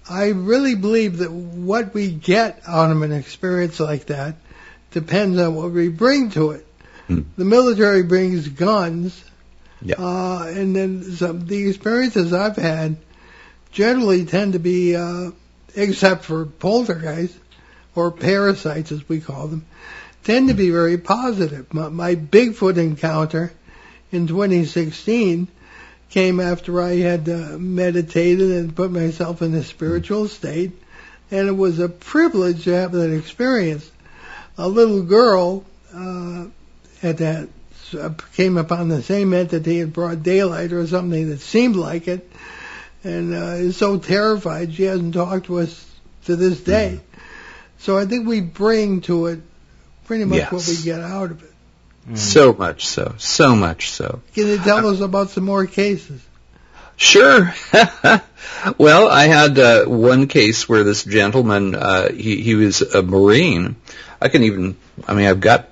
I 0.08 0.28
really 0.28 0.74
believe 0.74 1.18
that 1.18 1.30
what 1.30 1.92
we 1.94 2.10
get 2.10 2.62
out 2.66 2.90
of 2.90 3.02
an 3.02 3.12
experience 3.12 3.78
like 3.80 4.06
that 4.06 4.36
depends 4.92 5.38
on 5.38 5.54
what 5.54 5.70
we 5.72 5.88
bring 5.88 6.30
to 6.30 6.52
it. 6.52 6.66
Hmm. 7.08 7.20
The 7.36 7.44
military 7.44 8.02
brings 8.04 8.48
guns, 8.48 9.22
Yeah. 9.82 9.96
uh, 9.98 10.44
and 10.46 10.76
then 10.76 11.02
some, 11.02 11.46
the 11.46 11.68
experiences 11.68 12.32
I've 12.32 12.56
had 12.56 12.96
generally 13.72 14.26
tend 14.26 14.52
to 14.52 14.58
be, 14.58 14.94
uh, 14.94 15.30
except 15.74 16.24
for 16.24 16.44
poltergeists 16.44 17.38
or 17.94 18.10
parasites 18.10 18.92
as 18.92 19.08
we 19.08 19.20
call 19.20 19.48
them, 19.48 19.64
tend 20.24 20.48
to 20.48 20.54
be 20.54 20.70
very 20.70 20.98
positive. 20.98 21.72
My, 21.72 21.88
my 21.88 22.14
Bigfoot 22.14 22.76
encounter 22.76 23.52
in 24.12 24.26
2016 24.26 25.48
came 26.10 26.40
after 26.40 26.82
I 26.82 26.96
had 26.96 27.28
uh, 27.28 27.56
meditated 27.58 28.50
and 28.50 28.74
put 28.74 28.90
myself 28.90 29.42
in 29.42 29.54
a 29.54 29.62
spiritual 29.62 30.28
state, 30.28 30.72
and 31.30 31.48
it 31.48 31.56
was 31.56 31.78
a 31.78 31.88
privilege 31.88 32.64
to 32.64 32.72
have 32.72 32.92
that 32.92 33.16
experience. 33.16 33.88
A 34.58 34.68
little 34.68 35.02
girl 35.02 35.64
uh, 35.94 36.46
at 37.02 37.18
that 37.18 37.48
came 38.34 38.56
upon 38.56 38.88
the 38.88 39.02
same 39.02 39.32
entity 39.32 39.80
in 39.80 39.90
broad 39.90 40.22
daylight 40.22 40.72
or 40.72 40.86
something 40.86 41.30
that 41.30 41.40
seemed 41.40 41.76
like 41.76 42.08
it, 42.08 42.30
and 43.04 43.34
uh, 43.34 43.54
is 43.56 43.76
so 43.76 43.98
terrified 43.98 44.74
she 44.74 44.84
hasn't 44.84 45.14
talked 45.14 45.46
to 45.46 45.60
us 45.60 45.86
to 46.24 46.36
this 46.36 46.60
day. 46.60 47.00
So 47.78 47.96
I 47.98 48.04
think 48.06 48.26
we 48.26 48.40
bring 48.40 49.00
to 49.02 49.26
it 49.26 49.40
pretty 50.04 50.24
much 50.24 50.52
what 50.52 50.66
we 50.66 50.76
get 50.82 51.00
out 51.00 51.30
of 51.30 51.42
it. 51.42 51.50
So 52.16 52.52
much 52.52 52.86
so, 52.86 53.14
so 53.18 53.54
much 53.54 53.90
so. 53.90 54.20
Can 54.34 54.48
you 54.48 54.58
tell 54.58 54.86
us 54.88 55.00
about 55.00 55.30
some 55.30 55.44
more 55.44 55.66
cases? 55.66 56.20
Sure. 56.96 57.54
well, 58.78 59.08
I 59.08 59.26
had 59.26 59.58
uh, 59.58 59.84
one 59.86 60.26
case 60.26 60.68
where 60.68 60.84
this 60.84 61.04
gentleman, 61.04 61.74
uh, 61.74 62.10
he, 62.12 62.42
he 62.42 62.54
was 62.54 62.82
a 62.82 63.02
Marine. 63.02 63.76
I 64.20 64.28
can 64.28 64.42
even, 64.42 64.76
I 65.08 65.14
mean, 65.14 65.26
I've 65.26 65.40
got, 65.40 65.69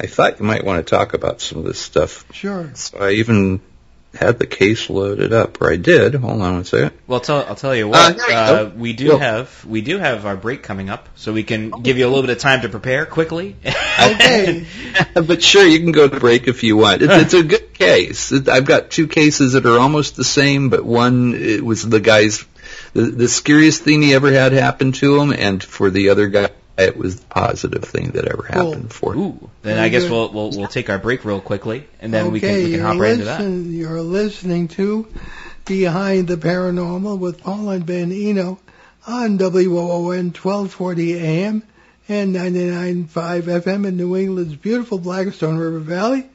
I 0.00 0.06
thought 0.06 0.40
you 0.40 0.46
might 0.46 0.64
want 0.64 0.84
to 0.86 0.90
talk 0.90 1.14
about 1.14 1.40
some 1.40 1.58
of 1.58 1.64
this 1.64 1.78
stuff. 1.78 2.24
Sure. 2.32 2.70
So 2.74 2.98
I 2.98 3.12
even 3.12 3.60
had 4.12 4.38
the 4.38 4.46
case 4.46 4.88
loaded 4.88 5.32
up, 5.32 5.60
or 5.60 5.72
I 5.72 5.76
did. 5.76 6.14
Hold 6.14 6.40
on 6.40 6.54
one 6.54 6.64
second. 6.64 6.92
Well, 7.08 7.18
tell, 7.20 7.44
I'll 7.44 7.56
tell 7.56 7.74
you 7.74 7.88
what. 7.88 8.14
here 8.14 8.24
we 8.28 8.34
Uh, 8.34 8.64
go. 8.64 8.72
we 8.76 8.92
do 8.92 9.08
Well- 9.08 9.18
have 9.18 9.64
we 9.64 9.80
do 9.80 9.98
have 9.98 10.24
our 10.24 10.36
break 10.36 10.62
coming 10.62 10.88
up, 10.88 11.08
so 11.16 11.32
we 11.32 11.42
can 11.42 11.70
give 11.82 11.98
you 11.98 12.06
a 12.06 12.08
little 12.08 12.22
bit 12.22 12.30
of 12.30 12.38
time 12.38 12.60
to 12.62 12.68
prepare 12.68 13.06
quickly. 13.06 13.56
Okay. 13.96 14.66
but 15.14 15.40
sure, 15.40 15.64
you 15.64 15.78
can 15.78 15.92
go 15.92 16.08
to 16.08 16.18
break 16.18 16.48
if 16.48 16.64
you 16.64 16.76
want. 16.76 17.00
It's, 17.00 17.12
it's 17.14 17.34
a 17.34 17.44
good 17.44 17.72
case. 17.74 18.32
I've 18.32 18.64
got 18.64 18.90
two 18.90 19.06
cases 19.06 19.52
that 19.52 19.64
are 19.66 19.78
almost 19.78 20.16
the 20.16 20.24
same, 20.24 20.68
but 20.68 20.84
one 20.84 21.32
it 21.36 21.64
was 21.64 21.88
the 21.88 22.00
guy's 22.00 22.44
the, 22.92 23.02
the 23.02 23.28
scariest 23.28 23.82
thing 23.82 24.02
he 24.02 24.12
ever 24.12 24.32
had 24.32 24.50
happen 24.50 24.90
to 24.92 25.20
him, 25.20 25.32
and 25.32 25.62
for 25.62 25.90
the 25.90 26.08
other 26.08 26.26
guy, 26.26 26.48
it 26.76 26.96
was 26.96 27.20
the 27.20 27.26
positive 27.26 27.84
thing 27.84 28.10
that 28.12 28.26
ever 28.26 28.42
happened 28.42 28.92
for 28.92 29.14
him. 29.14 29.20
Ooh. 29.20 29.50
Then 29.62 29.78
I 29.78 29.88
guess 29.88 30.08
we'll 30.08 30.32
we'll 30.32 30.50
we'll 30.50 30.68
take 30.68 30.90
our 30.90 30.98
break 30.98 31.24
real 31.24 31.40
quickly, 31.40 31.86
and 32.00 32.12
then 32.12 32.26
okay, 32.26 32.32
we 32.32 32.40
can 32.40 32.54
we 32.54 32.70
can 32.72 32.80
hop 32.80 32.98
right 32.98 33.12
into 33.12 33.24
that. 33.24 33.42
you're 33.42 34.02
listening 34.02 34.68
to 34.68 35.06
Behind 35.64 36.28
the 36.28 36.36
Paranormal 36.36 37.18
with 37.18 37.40
Paul 37.40 37.70
and 37.70 37.86
Ben 37.86 38.12
Eno 38.12 38.58
on 39.06 39.38
WOON 39.38 40.32
1240 40.32 41.18
AM 41.18 41.62
and 42.08 42.34
99.5 42.34 43.06
FM 43.08 43.86
in 43.86 43.96
New 43.96 44.16
England's 44.16 44.56
beautiful 44.56 44.98
Blackstone 44.98 45.56
River 45.56 45.78
Valley. 45.78 46.28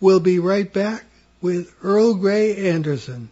We'll 0.00 0.20
be 0.20 0.38
right 0.38 0.70
back 0.72 1.04
with 1.40 1.74
Earl 1.82 2.14
Grey 2.14 2.70
Anderson. 2.70 3.28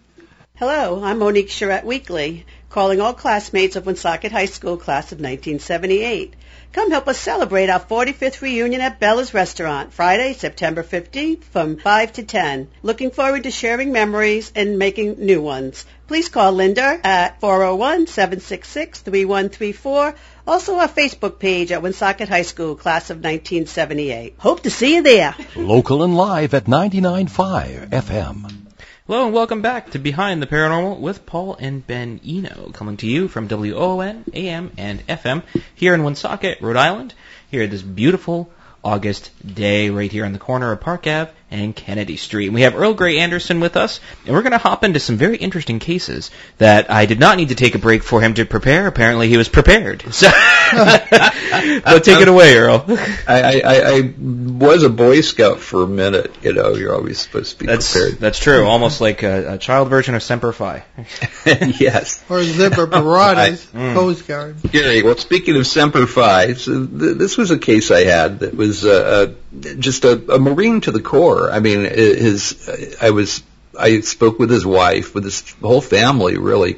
Hello, 0.56 1.02
I'm 1.02 1.18
Monique 1.18 1.50
Charette 1.50 1.86
Weekly, 1.86 2.44
calling 2.68 3.00
all 3.00 3.14
classmates 3.14 3.76
of 3.76 3.86
Woonsocket 3.86 4.30
High 4.30 4.44
School 4.46 4.76
class 4.76 5.10
of 5.12 5.18
1978. 5.18 6.34
Come 6.72 6.92
help 6.92 7.08
us 7.08 7.18
celebrate 7.18 7.68
our 7.68 7.80
45th 7.80 8.42
reunion 8.42 8.80
at 8.80 9.00
Bella's 9.00 9.34
Restaurant, 9.34 9.92
Friday, 9.92 10.34
September 10.34 10.84
15th 10.84 11.42
from 11.42 11.78
5 11.78 12.12
to 12.12 12.22
10. 12.22 12.68
Looking 12.84 13.10
forward 13.10 13.42
to 13.42 13.50
sharing 13.50 13.90
memories 13.90 14.52
and 14.54 14.78
making 14.78 15.16
new 15.18 15.42
ones. 15.42 15.84
Please 16.06 16.28
call 16.28 16.52
Linda 16.52 17.00
at 17.02 17.40
401-766-3134. 17.40 20.14
Also 20.46 20.76
our 20.76 20.86
Facebook 20.86 21.40
page 21.40 21.72
at 21.72 21.82
Woonsocket 21.82 22.28
High 22.28 22.42
School, 22.42 22.76
class 22.76 23.10
of 23.10 23.16
1978. 23.16 24.34
Hope 24.38 24.62
to 24.62 24.70
see 24.70 24.94
you 24.94 25.02
there. 25.02 25.34
Local 25.56 26.04
and 26.04 26.16
live 26.16 26.54
at 26.54 26.66
99.5 26.66 27.88
FM. 27.88 28.69
Hello 29.10 29.24
and 29.24 29.34
welcome 29.34 29.60
back 29.60 29.90
to 29.90 29.98
Behind 29.98 30.40
the 30.40 30.46
Paranormal 30.46 31.00
with 31.00 31.26
Paul 31.26 31.56
and 31.58 31.84
Ben 31.84 32.20
Eno, 32.24 32.70
coming 32.72 32.96
to 32.98 33.08
you 33.08 33.26
from 33.26 33.48
WON, 33.48 34.24
AM, 34.32 34.70
and 34.78 35.04
FM 35.08 35.42
here 35.74 35.94
in 35.94 36.04
Woonsocket, 36.04 36.60
Rhode 36.60 36.76
Island, 36.76 37.14
here 37.50 37.66
this 37.66 37.82
beautiful 37.82 38.52
August 38.84 39.32
day 39.44 39.90
right 39.90 40.12
here 40.12 40.24
on 40.24 40.32
the 40.32 40.38
corner 40.38 40.70
of 40.70 40.80
Park 40.80 41.08
Ave 41.08 41.32
and 41.50 41.74
Kennedy 41.74 42.16
Street. 42.16 42.46
And 42.46 42.54
we 42.54 42.62
have 42.62 42.74
Earl 42.76 42.94
Grey 42.94 43.18
Anderson 43.18 43.60
with 43.60 43.76
us, 43.76 44.00
and 44.24 44.34
we're 44.34 44.42
going 44.42 44.52
to 44.52 44.58
hop 44.58 44.84
into 44.84 45.00
some 45.00 45.16
very 45.16 45.36
interesting 45.36 45.78
cases 45.78 46.30
that 46.58 46.90
I 46.90 47.06
did 47.06 47.18
not 47.18 47.36
need 47.36 47.48
to 47.48 47.54
take 47.54 47.74
a 47.74 47.78
break 47.78 48.02
for 48.02 48.20
him 48.20 48.34
to 48.34 48.44
prepare. 48.46 48.86
Apparently 48.86 49.28
he 49.28 49.36
was 49.36 49.48
prepared. 49.48 50.02
So, 50.12 50.28
but 50.72 52.04
take 52.04 52.20
it 52.20 52.28
away, 52.28 52.56
Earl. 52.56 52.84
I, 52.88 53.60
I, 53.64 53.96
I 53.98 54.14
was 54.18 54.82
a 54.82 54.90
Boy 54.90 55.20
Scout 55.20 55.58
for 55.58 55.82
a 55.82 55.86
minute. 55.86 56.32
You 56.42 56.52
know, 56.52 56.74
you're 56.74 56.94
always 56.94 57.18
supposed 57.18 57.52
to 57.52 57.58
be 57.58 57.66
That's 57.66 57.92
prepared. 57.92 58.18
that's 58.20 58.38
true. 58.38 58.64
Almost 58.66 59.00
like 59.00 59.22
a, 59.22 59.54
a 59.54 59.58
child 59.58 59.88
version 59.90 60.14
of 60.14 60.22
Semper 60.22 60.52
Fi. 60.52 60.84
yes. 61.46 62.22
Or 62.28 62.42
Semper 62.44 62.86
Paratus 62.86 63.66
Mm. 63.80 63.94
Coast 63.94 64.26
Guard. 64.26 64.56
Gary, 64.72 65.02
well, 65.02 65.16
speaking 65.16 65.56
of 65.56 65.66
Semper 65.66 66.06
Fi, 66.06 66.54
so 66.54 66.86
th- 66.86 67.16
this 67.16 67.36
was 67.36 67.50
a 67.50 67.58
case 67.58 67.90
I 67.90 68.04
had 68.04 68.40
that 68.40 68.54
was 68.54 68.84
uh, 68.84 68.90
uh, 69.30 69.49
just 69.58 70.04
a, 70.04 70.34
a 70.34 70.38
Marine 70.38 70.80
to 70.82 70.90
the 70.90 71.00
core. 71.00 71.50
I 71.50 71.60
mean, 71.60 71.84
his, 71.84 72.96
I 73.00 73.10
was, 73.10 73.42
I 73.78 74.00
spoke 74.00 74.38
with 74.38 74.50
his 74.50 74.64
wife, 74.64 75.14
with 75.14 75.24
his 75.24 75.50
whole 75.60 75.80
family, 75.80 76.38
really, 76.38 76.76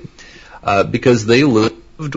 uh, 0.62 0.84
because 0.84 1.26
they 1.26 1.44
lived 1.44 2.14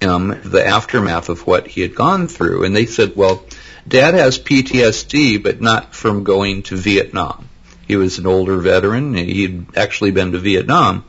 him 0.00 0.40
the 0.44 0.64
aftermath 0.66 1.28
of 1.28 1.46
what 1.46 1.66
he 1.66 1.80
had 1.82 1.94
gone 1.94 2.28
through, 2.28 2.64
and 2.64 2.74
they 2.74 2.86
said, 2.86 3.16
well, 3.16 3.44
Dad 3.86 4.14
has 4.14 4.38
PTSD, 4.38 5.42
but 5.42 5.60
not 5.60 5.94
from 5.94 6.24
going 6.24 6.62
to 6.64 6.76
Vietnam. 6.76 7.48
He 7.86 7.96
was 7.96 8.18
an 8.18 8.26
older 8.26 8.58
veteran. 8.58 9.14
He'd 9.14 9.76
actually 9.76 10.10
been 10.10 10.32
to 10.32 10.38
Vietnam. 10.38 11.04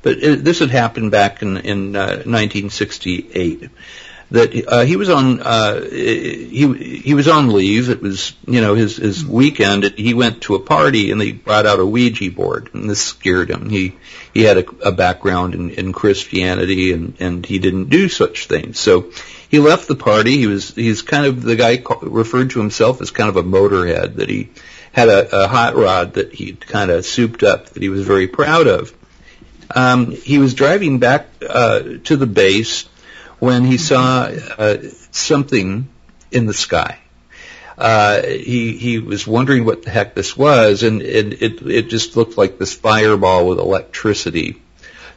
But 0.00 0.18
it, 0.18 0.44
this 0.44 0.60
had 0.60 0.70
happened 0.70 1.10
back 1.10 1.42
in, 1.42 1.58
in 1.58 1.94
uh, 1.94 2.22
1968. 2.24 3.68
That 4.32 4.66
uh, 4.66 4.80
he 4.84 4.96
was 4.96 5.10
on 5.10 5.40
uh, 5.40 5.82
he 5.82 7.00
he 7.02 7.12
was 7.12 7.28
on 7.28 7.52
leave. 7.52 7.90
It 7.90 8.00
was 8.00 8.34
you 8.46 8.62
know 8.62 8.74
his 8.74 8.96
his 8.96 9.26
weekend. 9.26 9.84
He 9.84 10.14
went 10.14 10.42
to 10.44 10.54
a 10.54 10.58
party 10.58 11.10
and 11.10 11.20
they 11.20 11.32
brought 11.32 11.66
out 11.66 11.80
a 11.80 11.84
Ouija 11.84 12.30
board 12.30 12.70
and 12.72 12.88
this 12.88 13.02
scared 13.02 13.50
him. 13.50 13.68
He 13.68 13.94
he 14.32 14.42
had 14.44 14.56
a, 14.56 14.88
a 14.88 14.92
background 14.92 15.54
in, 15.54 15.70
in 15.70 15.92
Christianity 15.92 16.94
and 16.94 17.14
and 17.20 17.44
he 17.44 17.58
didn't 17.58 17.90
do 17.90 18.08
such 18.08 18.46
things. 18.46 18.80
So 18.80 19.10
he 19.50 19.58
left 19.58 19.86
the 19.86 19.96
party. 19.96 20.38
He 20.38 20.46
was 20.46 20.74
he's 20.74 21.02
kind 21.02 21.26
of 21.26 21.42
the 21.42 21.56
guy 21.56 21.76
ca- 21.76 21.98
referred 22.00 22.52
to 22.52 22.58
himself 22.58 23.02
as 23.02 23.10
kind 23.10 23.28
of 23.28 23.36
a 23.36 23.42
motorhead. 23.42 24.16
That 24.16 24.30
he 24.30 24.48
had 24.92 25.10
a, 25.10 25.44
a 25.44 25.46
hot 25.46 25.76
rod 25.76 26.14
that 26.14 26.32
he 26.32 26.54
kind 26.54 26.90
of 26.90 27.04
souped 27.04 27.42
up 27.42 27.68
that 27.68 27.82
he 27.82 27.90
was 27.90 28.06
very 28.06 28.28
proud 28.28 28.66
of. 28.66 28.94
Um, 29.74 30.10
he 30.10 30.38
was 30.38 30.54
driving 30.54 31.00
back 31.00 31.26
uh, 31.46 31.80
to 32.04 32.16
the 32.16 32.26
base 32.26 32.88
when 33.42 33.64
he 33.64 33.76
saw 33.76 34.30
uh, 34.56 34.76
something 35.10 35.88
in 36.30 36.46
the 36.46 36.54
sky. 36.54 37.00
Uh, 37.76 38.22
he 38.22 38.76
he 38.76 39.00
was 39.00 39.26
wondering 39.26 39.64
what 39.64 39.82
the 39.82 39.90
heck 39.90 40.14
this 40.14 40.36
was, 40.36 40.84
and, 40.84 41.02
and 41.02 41.32
it 41.32 41.60
it 41.60 41.88
just 41.88 42.16
looked 42.16 42.38
like 42.38 42.56
this 42.56 42.72
fireball 42.72 43.48
with 43.48 43.58
electricity. 43.58 44.62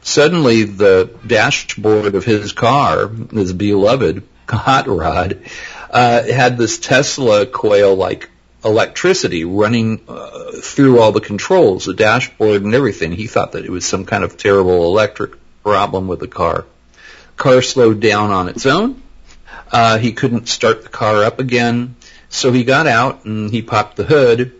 Suddenly, 0.02 0.64
the 0.64 1.08
dashboard 1.24 2.16
of 2.16 2.24
his 2.24 2.52
car, 2.52 3.08
his 3.08 3.52
beloved 3.52 4.24
hot 4.48 4.88
rod, 4.88 5.42
uh, 5.88 6.24
had 6.24 6.58
this 6.58 6.78
Tesla 6.78 7.46
coil 7.46 7.94
like 7.94 8.28
electricity 8.64 9.44
running 9.44 10.00
uh, 10.08 10.50
through 10.50 10.98
all 10.98 11.12
the 11.12 11.20
controls, 11.20 11.84
the 11.84 11.94
dashboard 11.94 12.62
and 12.64 12.74
everything. 12.74 13.12
He 13.12 13.28
thought 13.28 13.52
that 13.52 13.64
it 13.64 13.70
was 13.70 13.86
some 13.86 14.04
kind 14.04 14.24
of 14.24 14.36
terrible 14.36 14.82
electric 14.86 15.34
problem 15.62 16.08
with 16.08 16.18
the 16.18 16.26
car. 16.26 16.64
Car 17.36 17.62
slowed 17.62 18.00
down 18.00 18.30
on 18.30 18.48
its 18.48 18.66
own. 18.66 19.02
Uh, 19.70 19.98
he 19.98 20.12
couldn't 20.12 20.48
start 20.48 20.82
the 20.82 20.88
car 20.88 21.24
up 21.24 21.38
again, 21.38 21.96
so 22.28 22.52
he 22.52 22.64
got 22.64 22.86
out 22.86 23.24
and 23.24 23.50
he 23.50 23.62
popped 23.62 23.96
the 23.96 24.04
hood, 24.04 24.52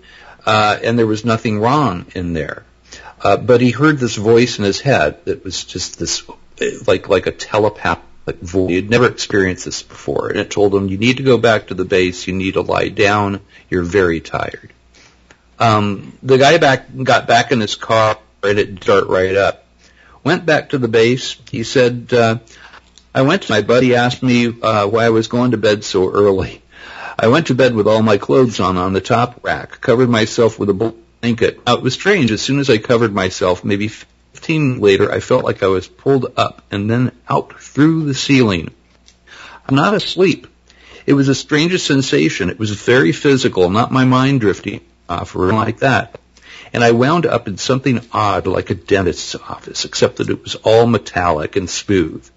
uh, 0.45 0.79
and 0.83 0.99
there 0.99 1.07
was 1.07 1.25
nothing 1.25 1.61
wrong 1.61 2.07
in 2.15 2.33
there. 2.33 2.65
Uh, 3.21 3.37
but 3.37 3.61
he 3.61 3.71
heard 3.71 3.99
this 3.99 4.17
voice 4.17 4.59
in 4.59 4.65
his 4.65 4.81
head 4.81 5.25
that 5.25 5.45
was 5.45 5.65
just 5.65 5.99
this, 5.99 6.23
like 6.87 7.09
like 7.09 7.27
a 7.27 7.33
telepathic 7.33 8.41
voice. 8.41 8.69
He 8.69 8.77
had 8.77 8.91
never 8.91 9.07
experienced 9.07 9.65
this 9.65 9.83
before, 9.83 10.29
and 10.29 10.39
it 10.39 10.51
told 10.51 10.75
him, 10.75 10.89
"You 10.89 10.99
need 10.99 11.17
to 11.19 11.23
go 11.23 11.39
back 11.39 11.69
to 11.69 11.75
the 11.75 11.85
base. 11.85 12.27
You 12.27 12.35
need 12.35 12.55
to 12.55 12.63
lie 12.63 12.89
down. 12.89 13.41
You're 13.71 13.85
very 13.85 14.21
tired." 14.21 14.73
Um, 15.59 16.13
the 16.23 16.37
guy 16.37 16.59
back 16.59 16.89
got 17.03 17.27
back 17.27 17.53
in 17.53 17.61
his 17.61 17.75
car 17.75 18.19
and 18.43 18.59
it 18.59 18.83
start 18.83 19.09
right 19.09 19.37
up. 19.37 19.65
Went 20.25 20.45
back 20.45 20.71
to 20.71 20.79
the 20.79 20.89
base. 20.89 21.37
He 21.51 21.63
said, 21.63 22.13
uh, 22.13 22.39
"I 23.17 23.23
went. 23.23 23.45
to 23.45 23.53
My 23.53 23.63
buddy 23.63 23.95
asked 23.95 24.23
me 24.23 24.49
uh, 24.61 24.87
why 24.89 25.07
I 25.07 25.09
was 25.09 25.29
going 25.29 25.53
to 25.53 25.57
bed 25.57 25.85
so 25.85 26.13
early. 26.13 26.61
I 27.19 27.29
went 27.29 27.47
to 27.47 27.55
bed 27.55 27.75
with 27.75 27.87
all 27.87 28.03
my 28.03 28.19
clothes 28.19 28.61
on 28.61 28.77
on 28.77 28.93
the 28.93 29.01
top 29.01 29.41
rack, 29.43 29.81
covered 29.81 30.11
myself 30.11 30.59
with 30.59 30.69
a 30.69 30.75
blanket. 30.75 31.65
Now, 31.67 31.77
it 31.77 31.83
was 31.83 31.95
strange. 31.95 32.31
As 32.31 32.43
soon 32.43 32.59
as 32.61 32.69
I 32.69 32.77
covered 32.77 33.15
myself, 33.15 33.65
maybe 33.65 33.89
15 33.89 34.81
later, 34.81 35.11
I 35.11 35.21
felt 35.21 35.47
like 35.47 35.63
I 35.63 35.69
was 35.69 35.89
pulled 35.89 36.35
up 36.37 36.61
and 36.71 36.91
then 36.91 37.11
out 37.27 37.59
through 37.59 38.05
the 38.05 38.13
ceiling. 38.13 38.75
I'm 39.67 39.77
not 39.77 39.95
asleep. 39.95 40.47
It 41.07 41.15
was 41.15 41.29
the 41.29 41.35
strangest 41.35 41.87
sensation. 41.87 42.51
It 42.51 42.59
was 42.59 42.71
very 42.73 43.13
physical, 43.13 43.71
not 43.71 43.91
my 43.91 44.05
mind 44.05 44.43
drifting 44.43 44.83
off 45.09 45.35
or 45.35 45.55
like 45.55 45.79
that. 45.79 46.21
And 46.71 46.85
I 46.85 46.91
wound 46.91 47.25
up 47.25 47.49
in 47.49 47.57
something 47.57 48.07
odd 48.13 48.47
like 48.47 48.69
a 48.69 48.75
dentist's 48.75 49.37
office, 49.37 49.87
except 49.87 50.17
that 50.17 50.29
it 50.29 50.43
was 50.43 50.57
all 50.57 50.87
metallic 50.87 51.57
and 51.57 51.71
smooth. 51.71 52.29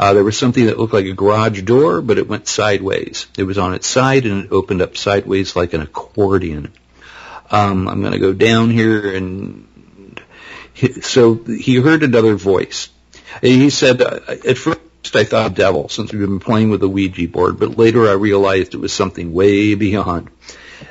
Uh, 0.00 0.14
there 0.14 0.24
was 0.24 0.38
something 0.38 0.64
that 0.64 0.78
looked 0.78 0.94
like 0.94 1.04
a 1.04 1.12
garage 1.12 1.60
door, 1.60 2.00
but 2.00 2.16
it 2.16 2.26
went 2.26 2.48
sideways. 2.48 3.26
It 3.36 3.42
was 3.42 3.58
on 3.58 3.74
its 3.74 3.86
side 3.86 4.24
and 4.24 4.46
it 4.46 4.50
opened 4.50 4.80
up 4.80 4.96
sideways 4.96 5.54
like 5.54 5.74
an 5.74 5.82
accordion. 5.82 6.72
Um, 7.50 7.86
I'm 7.86 8.00
going 8.00 8.14
to 8.14 8.18
go 8.18 8.32
down 8.32 8.70
here 8.70 9.14
and 9.14 10.18
he, 10.72 11.02
so 11.02 11.34
he 11.34 11.76
heard 11.76 12.02
another 12.02 12.34
voice. 12.34 12.88
He 13.42 13.68
said, 13.68 14.00
uh, 14.00 14.20
at 14.26 14.56
first 14.56 14.80
I 15.12 15.24
thought 15.24 15.52
devil 15.52 15.90
since 15.90 16.10
we've 16.10 16.22
been 16.22 16.40
playing 16.40 16.70
with 16.70 16.80
the 16.80 16.88
Ouija 16.88 17.28
board, 17.28 17.60
but 17.60 17.76
later 17.76 18.08
I 18.08 18.12
realized 18.12 18.72
it 18.72 18.80
was 18.80 18.94
something 18.94 19.34
way 19.34 19.74
beyond. 19.74 20.30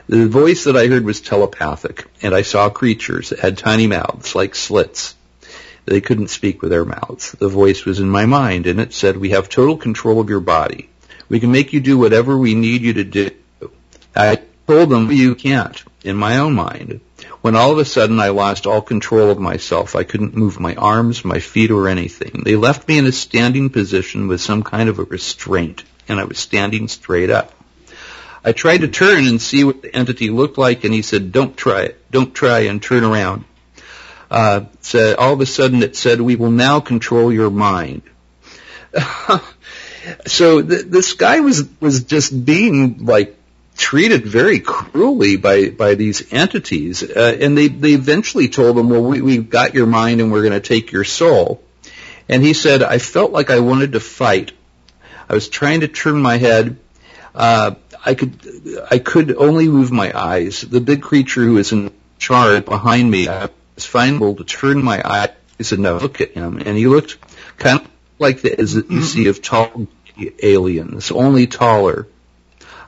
The 0.07 0.27
voice 0.27 0.65
that 0.65 0.77
I 0.77 0.85
heard 0.85 1.03
was 1.03 1.19
telepathic, 1.19 2.05
and 2.21 2.35
I 2.35 2.43
saw 2.43 2.69
creatures 2.69 3.29
that 3.29 3.39
had 3.39 3.57
tiny 3.57 3.87
mouths 3.87 4.35
like 4.35 4.53
slits. 4.53 5.15
They 5.89 6.01
couldn't 6.01 6.27
speak 6.27 6.61
with 6.61 6.69
their 6.69 6.85
mouths. 6.85 7.31
The 7.31 7.47
voice 7.47 7.83
was 7.83 7.99
in 7.99 8.11
my 8.11 8.27
mind, 8.27 8.67
and 8.67 8.79
it 8.79 8.93
said, 8.93 9.17
we 9.17 9.31
have 9.31 9.49
total 9.49 9.75
control 9.75 10.19
of 10.19 10.29
your 10.29 10.39
body. 10.39 10.87
We 11.29 11.39
can 11.39 11.51
make 11.51 11.73
you 11.73 11.79
do 11.79 11.97
whatever 11.97 12.37
we 12.37 12.53
need 12.53 12.83
you 12.83 12.93
to 12.93 13.03
do. 13.03 13.31
I 14.15 14.39
told 14.67 14.89
them, 14.89 15.11
you 15.11 15.33
can't, 15.33 15.83
in 16.03 16.15
my 16.15 16.37
own 16.37 16.53
mind. 16.53 17.01
When 17.41 17.55
all 17.55 17.71
of 17.71 17.79
a 17.79 17.85
sudden 17.85 18.19
I 18.19 18.29
lost 18.29 18.67
all 18.67 18.83
control 18.83 19.31
of 19.31 19.39
myself, 19.39 19.95
I 19.95 20.03
couldn't 20.03 20.35
move 20.35 20.59
my 20.59 20.75
arms, 20.75 21.25
my 21.25 21.39
feet, 21.39 21.71
or 21.71 21.87
anything. 21.87 22.43
They 22.45 22.55
left 22.55 22.87
me 22.87 22.99
in 22.99 23.07
a 23.07 23.11
standing 23.11 23.71
position 23.71 24.27
with 24.27 24.41
some 24.41 24.61
kind 24.61 24.89
of 24.89 24.99
a 24.99 25.05
restraint, 25.05 25.85
and 26.07 26.19
I 26.19 26.25
was 26.25 26.37
standing 26.37 26.87
straight 26.87 27.31
up. 27.31 27.51
I 28.43 28.51
tried 28.51 28.81
to 28.81 28.87
turn 28.87 29.25
and 29.25 29.41
see 29.41 29.63
what 29.63 29.81
the 29.81 29.95
entity 29.95 30.29
looked 30.29 30.59
like, 30.59 30.83
and 30.83 30.93
he 30.93 31.01
said, 31.01 31.31
don't 31.31 31.57
try 31.57 31.81
it. 31.85 32.11
Don't 32.11 32.35
try 32.35 32.59
and 32.59 32.79
turn 32.79 33.03
around. 33.03 33.45
Uh, 34.31 34.65
said 34.81 35.15
all 35.15 35.33
of 35.33 35.41
a 35.41 35.45
sudden 35.45 35.83
it 35.83 35.95
said, 35.95 36.21
"We 36.21 36.35
will 36.35 36.51
now 36.51 36.79
control 36.79 37.31
your 37.33 37.49
mind." 37.49 38.03
so 40.27 40.61
th- 40.61 40.85
this 40.85 41.13
guy 41.13 41.39
was 41.39 41.67
was 41.79 42.03
just 42.03 42.45
being 42.45 43.05
like 43.05 43.35
treated 43.75 44.25
very 44.25 44.59
cruelly 44.59 45.37
by 45.37 45.69
by 45.69 45.95
these 45.95 46.31
entities, 46.31 47.03
uh, 47.03 47.37
and 47.39 47.57
they 47.57 47.67
they 47.67 47.93
eventually 47.93 48.49
told 48.49 48.77
him, 48.77 48.89
"Well, 48.89 49.03
we 49.03 49.21
we've 49.21 49.49
got 49.49 49.73
your 49.73 49.87
mind, 49.87 50.21
and 50.21 50.31
we're 50.31 50.43
going 50.43 50.53
to 50.53 50.59
take 50.59 50.91
your 50.91 51.03
soul." 51.03 51.63
And 52.27 52.43
he 52.43 52.53
said, 52.53 52.83
"I 52.83 52.99
felt 52.99 53.31
like 53.31 53.49
I 53.49 53.59
wanted 53.59 53.93
to 53.93 53.99
fight. 53.99 54.51
I 55.27 55.33
was 55.33 55.49
trying 55.49 55.81
to 55.81 55.87
turn 55.87 56.21
my 56.21 56.37
head." 56.37 56.77
Uh, 57.33 57.75
I 58.05 58.15
could, 58.15 58.39
I 58.89 58.97
could 58.97 59.35
only 59.35 59.67
move 59.67 59.91
my 59.91 60.11
eyes. 60.17 60.61
The 60.61 60.81
big 60.81 61.01
creature 61.01 61.43
who 61.43 61.53
was 61.53 61.71
in 61.71 61.91
charge 62.17 62.65
behind 62.65 63.11
me, 63.11 63.27
was 63.79 63.85
finally 63.85 64.35
to 64.35 64.43
turn 64.43 64.83
my 64.83 65.01
eyes 65.05 65.71
and 65.71 65.83
look 65.83 66.19
at 66.19 66.31
him, 66.31 66.57
and 66.57 66.77
he 66.77 66.87
looked 66.87 67.17
kind 67.57 67.79
of 67.79 67.87
like 68.17 68.41
the 68.41 68.59
as 68.59 68.75
you 68.75 69.01
see 69.03 69.27
of 69.27 69.41
tall 69.41 69.87
aliens, 70.43 71.11
only 71.11 71.47
taller. 71.47 72.07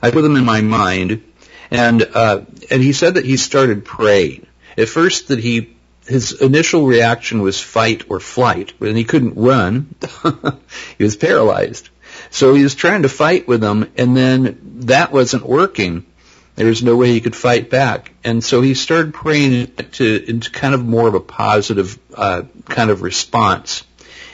I 0.02 0.10
put 0.10 0.20
them 0.20 0.36
in 0.36 0.44
my 0.44 0.60
mind, 0.60 1.22
and 1.70 2.02
uh, 2.02 2.42
and 2.70 2.82
he 2.82 2.92
said 2.92 3.14
that 3.14 3.24
he 3.24 3.38
started 3.38 3.86
praying. 3.86 4.46
At 4.76 4.90
first, 4.90 5.28
that 5.28 5.38
he 5.38 5.74
his 6.06 6.32
initial 6.42 6.84
reaction 6.84 7.40
was 7.40 7.58
fight 7.58 8.10
or 8.10 8.20
flight, 8.20 8.74
and 8.80 8.96
he 8.96 9.04
couldn't 9.04 9.36
run. 9.36 9.94
he 10.98 11.04
was 11.04 11.16
paralyzed. 11.16 11.88
So 12.28 12.52
he 12.52 12.62
was 12.62 12.74
trying 12.74 13.02
to 13.02 13.08
fight 13.08 13.48
with 13.48 13.62
them, 13.62 13.90
and 13.96 14.14
then 14.14 14.58
that 14.80 15.10
wasn't 15.10 15.46
working. 15.46 16.04
There 16.54 16.66
was 16.66 16.82
no 16.82 16.96
way 16.96 17.12
he 17.12 17.20
could 17.20 17.36
fight 17.36 17.70
back, 17.70 18.12
and 18.24 18.44
so 18.44 18.60
he 18.60 18.74
started 18.74 19.14
praying 19.14 19.68
to 19.92 20.24
into 20.28 20.50
kind 20.50 20.74
of 20.74 20.84
more 20.84 21.08
of 21.08 21.14
a 21.14 21.20
positive 21.20 21.98
uh, 22.14 22.42
kind 22.66 22.90
of 22.90 23.02
response. 23.02 23.84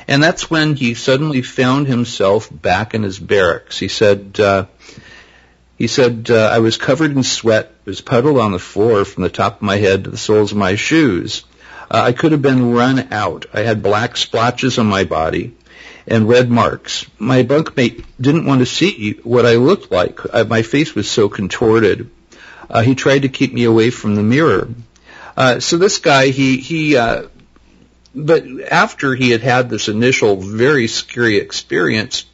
And 0.08 0.22
that's 0.22 0.50
when 0.50 0.74
he 0.74 0.94
suddenly 0.94 1.42
found 1.42 1.86
himself 1.86 2.48
back 2.50 2.94
in 2.94 3.02
his 3.02 3.18
barracks. 3.18 3.78
He 3.78 3.88
said, 3.88 4.40
uh, 4.40 4.66
he 5.76 5.86
said, 5.86 6.28
uh, 6.30 6.50
I 6.52 6.58
was 6.58 6.76
covered 6.76 7.12
in 7.12 7.22
sweat, 7.22 7.72
was 7.84 8.00
puddled 8.00 8.38
on 8.38 8.52
the 8.52 8.58
floor 8.58 9.04
from 9.04 9.22
the 9.22 9.28
top 9.28 9.56
of 9.56 9.62
my 9.62 9.76
head 9.76 10.04
to 10.04 10.10
the 10.10 10.16
soles 10.16 10.50
of 10.50 10.58
my 10.58 10.74
shoes. 10.74 11.44
Uh, 11.90 12.02
I 12.02 12.12
could 12.12 12.32
have 12.32 12.42
been 12.42 12.72
run 12.72 13.12
out. 13.12 13.46
I 13.52 13.60
had 13.60 13.82
black 13.82 14.16
splotches 14.16 14.78
on 14.78 14.86
my 14.86 15.04
body 15.04 15.54
and 16.08 16.28
red 16.28 16.50
marks. 16.50 17.06
My 17.18 17.42
bunkmate 17.42 18.04
didn't 18.20 18.46
want 18.46 18.60
to 18.60 18.66
see 18.66 19.12
what 19.22 19.46
I 19.46 19.56
looked 19.56 19.90
like. 19.92 20.20
I, 20.34 20.42
my 20.42 20.62
face 20.62 20.94
was 20.94 21.10
so 21.10 21.28
contorted. 21.28 22.10
Uh, 22.68 22.82
he 22.82 22.94
tried 22.94 23.22
to 23.22 23.28
keep 23.28 23.52
me 23.52 23.64
away 23.64 23.90
from 23.90 24.14
the 24.14 24.22
mirror. 24.22 24.68
Uh, 25.36 25.60
so 25.60 25.76
this 25.76 25.98
guy, 25.98 26.28
he 26.28 26.58
he 26.58 26.96
uh, 26.96 27.28
but 28.14 28.44
after 28.70 29.14
he 29.14 29.30
had 29.30 29.42
had 29.42 29.70
this 29.70 29.88
initial 29.88 30.36
very 30.36 30.88
scary 30.88 31.36
experience, 31.36 32.24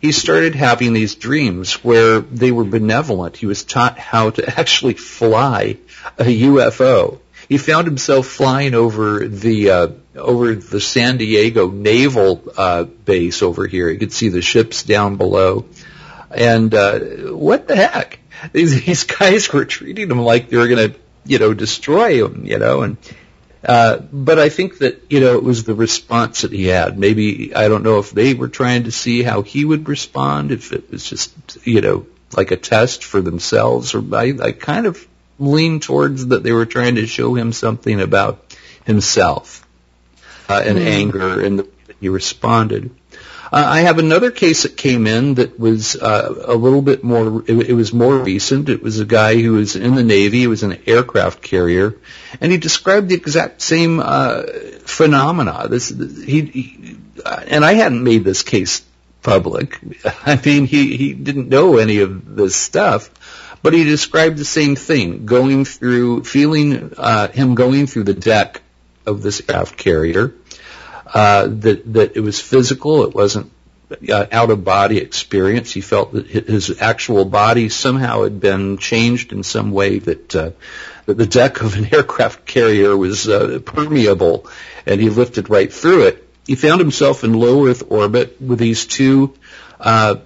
he 0.00 0.12
started 0.12 0.54
having 0.54 0.92
these 0.92 1.14
dreams 1.14 1.84
where 1.84 2.20
they 2.20 2.52
were 2.52 2.64
benevolent. 2.64 3.36
He 3.36 3.46
was 3.46 3.64
taught 3.64 3.98
how 3.98 4.30
to 4.30 4.60
actually 4.60 4.94
fly 4.94 5.78
a 6.18 6.24
UFO. 6.24 7.18
He 7.48 7.58
found 7.58 7.86
himself 7.86 8.26
flying 8.26 8.74
over 8.74 9.26
the 9.28 9.70
uh, 9.70 9.88
over 10.16 10.54
the 10.54 10.80
San 10.80 11.18
Diego 11.18 11.70
naval 11.70 12.42
uh, 12.56 12.84
base 12.84 13.42
over 13.42 13.66
here. 13.66 13.90
You 13.90 13.98
could 13.98 14.12
see 14.12 14.28
the 14.28 14.42
ships 14.42 14.82
down 14.82 15.16
below, 15.16 15.66
and 16.30 16.74
uh, 16.74 16.98
what 17.32 17.68
the 17.68 17.76
heck? 17.76 18.20
These 18.52 18.84
these 18.84 19.04
guys 19.04 19.52
were 19.52 19.64
treating 19.64 20.10
him 20.10 20.20
like 20.20 20.48
they 20.48 20.56
were 20.56 20.68
going 20.68 20.92
to 20.92 20.98
you 21.24 21.38
know 21.38 21.54
destroy 21.54 22.24
him, 22.24 22.44
you 22.46 22.58
know, 22.58 22.82
and 22.82 22.96
uh, 23.64 23.98
but 23.98 24.38
I 24.38 24.48
think 24.48 24.78
that 24.78 25.04
you 25.10 25.20
know 25.20 25.34
it 25.36 25.42
was 25.42 25.64
the 25.64 25.74
response 25.74 26.42
that 26.42 26.52
he 26.52 26.66
had. 26.66 26.98
Maybe 26.98 27.54
I 27.54 27.68
don't 27.68 27.82
know 27.82 27.98
if 27.98 28.10
they 28.10 28.34
were 28.34 28.48
trying 28.48 28.84
to 28.84 28.92
see 28.92 29.22
how 29.22 29.42
he 29.42 29.64
would 29.64 29.88
respond, 29.88 30.52
if 30.52 30.72
it 30.72 30.90
was 30.90 31.04
just 31.08 31.34
you 31.66 31.80
know 31.80 32.06
like 32.36 32.50
a 32.50 32.56
test 32.56 33.04
for 33.04 33.20
themselves, 33.20 33.94
or 33.94 34.02
I, 34.14 34.34
I 34.42 34.52
kind 34.52 34.86
of 34.86 35.06
lean 35.38 35.80
towards 35.80 36.26
that 36.28 36.42
they 36.42 36.52
were 36.52 36.66
trying 36.66 36.96
to 36.96 37.06
show 37.06 37.34
him 37.34 37.52
something 37.52 38.00
about 38.00 38.56
himself 38.84 39.66
uh, 40.48 40.62
and 40.64 40.78
mm. 40.78 40.86
anger, 40.86 41.44
and 41.44 41.58
the, 41.58 41.62
way 41.64 41.70
that 41.86 41.96
he 42.00 42.08
responded. 42.08 42.90
Uh, 43.52 43.64
I 43.66 43.80
have 43.82 43.98
another 43.98 44.30
case 44.30 44.64
that 44.64 44.76
came 44.76 45.06
in 45.06 45.34
that 45.34 45.60
was 45.60 45.96
uh, 45.96 46.42
a 46.46 46.54
little 46.54 46.82
bit 46.82 47.04
more. 47.04 47.44
It, 47.46 47.70
it, 47.70 47.72
was 47.72 47.92
more 47.92 48.16
recent. 48.16 48.68
It 48.68 48.82
was 48.82 48.98
a 48.98 49.04
guy 49.04 49.40
who 49.40 49.52
was 49.52 49.76
in 49.76 49.94
the 49.94 50.02
Navy. 50.02 50.40
He 50.40 50.46
was 50.46 50.62
an 50.62 50.82
aircraft 50.86 51.40
carrier, 51.40 51.94
and 52.40 52.50
he 52.50 52.58
described 52.58 53.10
the 53.10 53.14
exact 53.14 53.62
same 53.62 54.00
uh, 54.00 54.42
phenomena. 54.84 55.68
This 55.68 55.88
he, 55.88 56.40
he 56.42 56.96
and 57.46 57.64
I 57.64 57.74
hadn't 57.74 58.02
made 58.02 58.24
this 58.24 58.42
case 58.42 58.82
public. 59.22 59.78
I 60.26 60.40
mean, 60.44 60.66
he 60.66 60.96
he 60.96 61.12
didn't 61.12 61.48
know 61.48 61.76
any 61.76 61.98
of 61.98 62.34
this 62.34 62.56
stuff, 62.56 63.10
but 63.64 63.72
he 63.72 63.82
described 63.82 64.36
the 64.36 64.44
same 64.44 64.76
thing: 64.76 65.24
going 65.24 65.64
through, 65.64 66.24
feeling 66.24 66.92
uh, 66.98 67.28
him 67.28 67.54
going 67.54 67.86
through 67.86 68.04
the 68.04 68.12
deck 68.12 68.60
of 69.06 69.22
this 69.22 69.40
aircraft 69.40 69.78
carrier 69.78 70.34
uh, 71.06 71.46
that 71.46 71.90
that 71.94 72.14
it 72.14 72.20
was 72.20 72.38
physical. 72.38 73.04
It 73.04 73.14
wasn't 73.14 73.50
uh, 73.90 74.26
out 74.30 74.50
of 74.50 74.64
body 74.64 74.98
experience. 74.98 75.72
He 75.72 75.80
felt 75.80 76.12
that 76.12 76.26
his 76.26 76.78
actual 76.82 77.24
body 77.24 77.70
somehow 77.70 78.24
had 78.24 78.38
been 78.38 78.76
changed 78.76 79.32
in 79.32 79.42
some 79.42 79.70
way 79.70 79.98
that 79.98 80.36
uh, 80.36 80.50
that 81.06 81.14
the 81.14 81.26
deck 81.26 81.62
of 81.62 81.74
an 81.74 81.88
aircraft 81.94 82.44
carrier 82.44 82.94
was 82.94 83.26
uh, 83.26 83.60
permeable, 83.64 84.46
and 84.84 85.00
he 85.00 85.08
lifted 85.08 85.48
right 85.48 85.72
through 85.72 86.08
it. 86.08 86.28
He 86.46 86.54
found 86.54 86.80
himself 86.80 87.24
in 87.24 87.32
low 87.32 87.66
Earth 87.66 87.84
orbit 87.88 88.42
with 88.42 88.58
these 88.58 88.84
two 88.84 89.32
uh, 89.80 90.16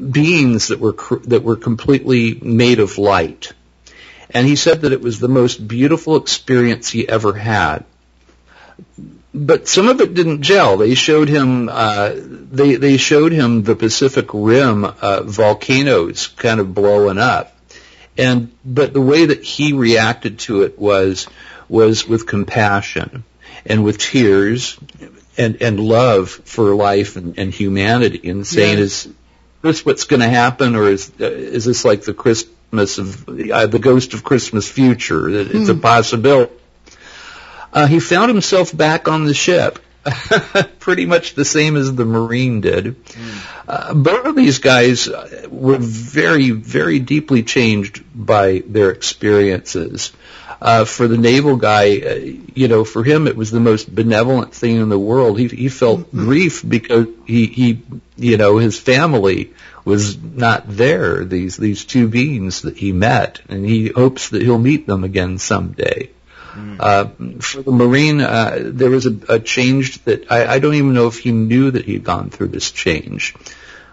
beings 0.00 0.68
that 0.68 0.80
were 0.80 0.92
cr- 0.92 1.26
that 1.26 1.42
were 1.42 1.56
completely 1.56 2.38
made 2.40 2.80
of 2.80 2.98
light, 2.98 3.52
and 4.30 4.46
he 4.46 4.56
said 4.56 4.82
that 4.82 4.92
it 4.92 5.00
was 5.00 5.20
the 5.20 5.28
most 5.28 5.66
beautiful 5.66 6.16
experience 6.16 6.90
he 6.90 7.08
ever 7.08 7.32
had. 7.32 7.84
But 9.32 9.68
some 9.68 9.88
of 9.88 10.00
it 10.00 10.14
didn't 10.14 10.42
gel. 10.42 10.76
They 10.76 10.94
showed 10.94 11.28
him 11.28 11.68
uh, 11.70 12.12
they 12.14 12.76
they 12.76 12.96
showed 12.96 13.32
him 13.32 13.62
the 13.62 13.76
Pacific 13.76 14.28
Rim 14.32 14.84
uh, 14.84 15.22
volcanoes 15.22 16.28
kind 16.28 16.60
of 16.60 16.74
blowing 16.74 17.18
up, 17.18 17.56
and 18.16 18.50
but 18.64 18.92
the 18.92 19.00
way 19.00 19.26
that 19.26 19.44
he 19.44 19.72
reacted 19.72 20.40
to 20.40 20.62
it 20.62 20.78
was 20.78 21.28
was 21.68 22.08
with 22.08 22.26
compassion 22.26 23.22
and 23.64 23.84
with 23.84 23.98
tears 23.98 24.78
and 25.38 25.62
and 25.62 25.78
love 25.78 26.30
for 26.30 26.74
life 26.74 27.16
and, 27.16 27.38
and 27.38 27.54
humanity, 27.54 28.28
and 28.28 28.46
saying 28.46 28.78
is 28.78 29.08
this 29.62 29.84
what's 29.84 30.04
going 30.04 30.20
to 30.20 30.28
happen, 30.28 30.76
or 30.76 30.88
is 30.88 31.10
uh, 31.20 31.24
is 31.24 31.64
this 31.64 31.84
like 31.84 32.02
the 32.02 32.14
Christmas 32.14 32.98
of 32.98 33.28
uh, 33.28 33.66
the 33.66 33.78
ghost 33.78 34.14
of 34.14 34.24
Christmas 34.24 34.68
future? 34.68 35.28
It's 35.28 35.68
hmm. 35.68 35.78
a 35.78 35.80
possibility 35.80 36.52
uh, 37.72 37.86
he 37.86 38.00
found 38.00 38.30
himself 38.30 38.76
back 38.76 39.08
on 39.08 39.24
the 39.24 39.34
ship. 39.34 39.78
Pretty 40.78 41.06
much 41.06 41.34
the 41.34 41.44
same 41.44 41.76
as 41.76 41.94
the 41.94 42.04
Marine 42.04 42.60
did. 42.60 43.04
Mm. 43.04 43.66
Uh, 43.68 43.94
both 43.94 44.26
of 44.26 44.36
these 44.36 44.58
guys 44.58 45.08
uh, 45.08 45.46
were 45.50 45.78
very, 45.78 46.50
very 46.50 46.98
deeply 46.98 47.42
changed 47.42 48.02
by 48.14 48.62
their 48.66 48.90
experiences. 48.90 50.12
Uh, 50.62 50.84
for 50.84 51.08
the 51.08 51.16
naval 51.16 51.56
guy, 51.56 51.98
uh, 52.00 52.14
you 52.54 52.68
know, 52.68 52.84
for 52.84 53.02
him 53.02 53.26
it 53.26 53.36
was 53.36 53.50
the 53.50 53.60
most 53.60 53.94
benevolent 53.94 54.52
thing 54.54 54.76
in 54.76 54.90
the 54.90 54.98
world. 54.98 55.38
He 55.38 55.48
he 55.48 55.68
felt 55.70 56.00
mm-hmm. 56.00 56.24
grief 56.24 56.62
because 56.66 57.06
he 57.26 57.46
he 57.46 57.82
you 58.16 58.36
know 58.36 58.58
his 58.58 58.78
family 58.78 59.54
was 59.86 60.18
not 60.18 60.64
there. 60.68 61.24
These 61.24 61.56
these 61.56 61.86
two 61.86 62.08
beings 62.08 62.62
that 62.62 62.76
he 62.76 62.92
met, 62.92 63.40
and 63.48 63.64
he 63.64 63.88
hopes 63.88 64.28
that 64.30 64.42
he'll 64.42 64.58
meet 64.58 64.86
them 64.86 65.02
again 65.02 65.38
someday. 65.38 66.10
Mm. 66.52 66.76
Uh, 66.80 67.40
for 67.40 67.62
the 67.62 67.70
Marine, 67.70 68.20
uh, 68.20 68.58
there 68.60 68.90
was 68.90 69.06
a, 69.06 69.16
a 69.28 69.38
change 69.38 70.02
that 70.04 70.30
I, 70.30 70.54
I 70.54 70.58
don't 70.58 70.74
even 70.74 70.94
know 70.94 71.06
if 71.06 71.18
he 71.18 71.32
knew 71.32 71.70
that 71.70 71.84
he'd 71.84 72.04
gone 72.04 72.30
through 72.30 72.48
this 72.48 72.70
change. 72.70 73.34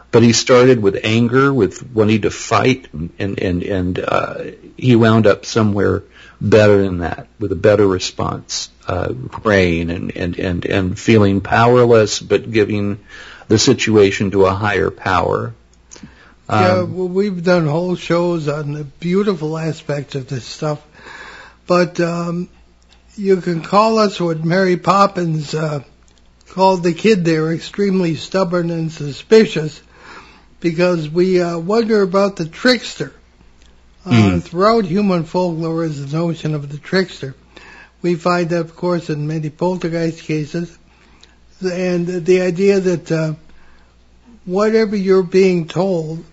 But 0.10 0.24
he 0.24 0.34
started 0.34 0.82
with 0.82 1.00
anger, 1.04 1.54
with 1.54 1.86
wanting 1.94 2.22
to 2.22 2.32
fight, 2.32 2.88
and 2.94 3.12
and 3.20 3.64
and 3.64 4.00
uh, 4.00 4.44
he 4.78 4.96
wound 4.96 5.28
up 5.28 5.46
somewhere 5.46 6.04
better 6.40 6.82
than 6.82 7.00
that, 7.00 7.28
with 7.40 7.52
a 7.52 7.56
better 7.56 7.86
response, 7.86 8.70
uh, 8.88 9.14
praying 9.30 9.92
and 9.92 10.16
and 10.16 10.40
and 10.40 10.66
and 10.66 10.98
feeling 11.00 11.42
powerless, 11.42 12.22
but 12.22 12.50
giving 12.50 13.00
the 13.50 13.60
situation 13.60 14.32
to 14.32 14.46
a 14.46 14.54
higher 14.54 14.90
power. 14.90 15.54
Um, 16.50 16.62
yeah, 16.62 16.82
well, 16.84 17.10
we've 17.10 17.44
done 17.44 17.66
whole 17.66 17.98
shows 17.98 18.48
on 18.48 18.72
the 18.72 18.86
beautiful 18.86 19.58
aspects 19.58 20.16
of 20.16 20.30
this 20.30 20.46
stuff 20.46 20.82
but 21.68 22.00
um, 22.00 22.50
you 23.16 23.42
can 23.42 23.62
call 23.62 24.00
us 24.00 24.20
what 24.20 24.44
Mary 24.44 24.78
Poppins 24.78 25.54
uh, 25.54 25.84
called 26.50 26.84
the 26.84 26.94
kid 26.94 27.26
there 27.26 27.54
extremely 27.54 28.16
stubborn 28.16 28.72
and 28.72 28.92
suspicious 28.92 29.82
because 30.60 31.10
we 31.10 31.42
uh, 31.42 31.58
wonder 31.60 32.02
about 32.02 32.38
the 32.38 32.48
trickster. 32.48 33.14
Uh, 34.06 34.12
mm. 34.12 34.44
Throughout 34.44 34.86
human 34.86 35.26
folklore 35.26 35.84
is 35.84 36.10
the 36.10 36.18
notion 36.18 36.56
of 36.56 36.72
the 36.72 36.78
trickster. 36.78 37.36
We 38.02 38.16
find 38.16 38.50
that, 38.52 38.62
of 38.62 38.76
course, 38.76 39.10
in 39.10 39.28
many 39.28 39.50
poltergeist 39.50 40.24
cases. 40.24 40.78
And 41.62 42.08
the 42.08 42.42
idea 42.42 42.80
that 42.80 43.12
uh, 43.12 43.34
whatever 44.46 44.96
you're 44.96 45.24
being 45.24 45.68
told 45.68 46.24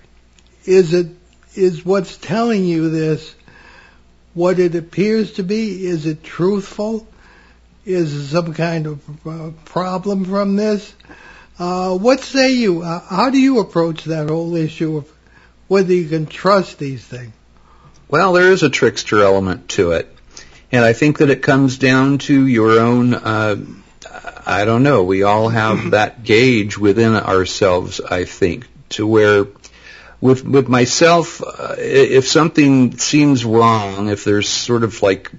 is 0.64 0.94
it 0.94 1.08
is 1.54 1.84
what's 1.84 2.16
telling 2.16 2.64
you 2.64 2.90
this 2.90 3.34
what 4.34 4.58
it 4.58 4.74
appears 4.74 5.32
to 5.34 5.42
be? 5.42 5.86
Is 5.86 6.06
it 6.06 6.22
truthful? 6.22 7.06
Is 7.86 8.30
there 8.32 8.42
some 8.42 8.54
kind 8.54 8.86
of 8.86 9.26
uh, 9.26 9.50
problem 9.64 10.24
from 10.24 10.56
this? 10.56 10.94
Uh, 11.58 11.96
what 11.96 12.20
say 12.20 12.52
you? 12.52 12.82
Uh, 12.82 13.00
how 13.00 13.30
do 13.30 13.38
you 13.38 13.60
approach 13.60 14.04
that 14.04 14.28
whole 14.28 14.56
issue 14.56 14.96
of 14.96 15.12
whether 15.68 15.92
you 15.92 16.08
can 16.08 16.26
trust 16.26 16.78
these 16.78 17.04
things? 17.04 17.32
Well, 18.08 18.32
there 18.32 18.50
is 18.50 18.62
a 18.62 18.70
trickster 18.70 19.22
element 19.22 19.68
to 19.70 19.92
it. 19.92 20.14
And 20.72 20.84
I 20.84 20.92
think 20.92 21.18
that 21.18 21.30
it 21.30 21.42
comes 21.42 21.78
down 21.78 22.18
to 22.18 22.46
your 22.46 22.80
own, 22.80 23.14
uh, 23.14 23.56
I 24.44 24.64
don't 24.64 24.82
know, 24.82 25.04
we 25.04 25.22
all 25.22 25.48
have 25.48 25.90
that 25.92 26.24
gauge 26.24 26.76
within 26.76 27.14
ourselves, 27.14 28.00
I 28.00 28.24
think, 28.24 28.66
to 28.90 29.06
where 29.06 29.46
with 30.20 30.44
with 30.44 30.68
myself, 30.68 31.42
uh, 31.42 31.74
if 31.78 32.26
something 32.26 32.96
seems 32.98 33.44
wrong, 33.44 34.08
if 34.08 34.24
there's 34.24 34.48
sort 34.48 34.84
of 34.84 35.02
like 35.02 35.30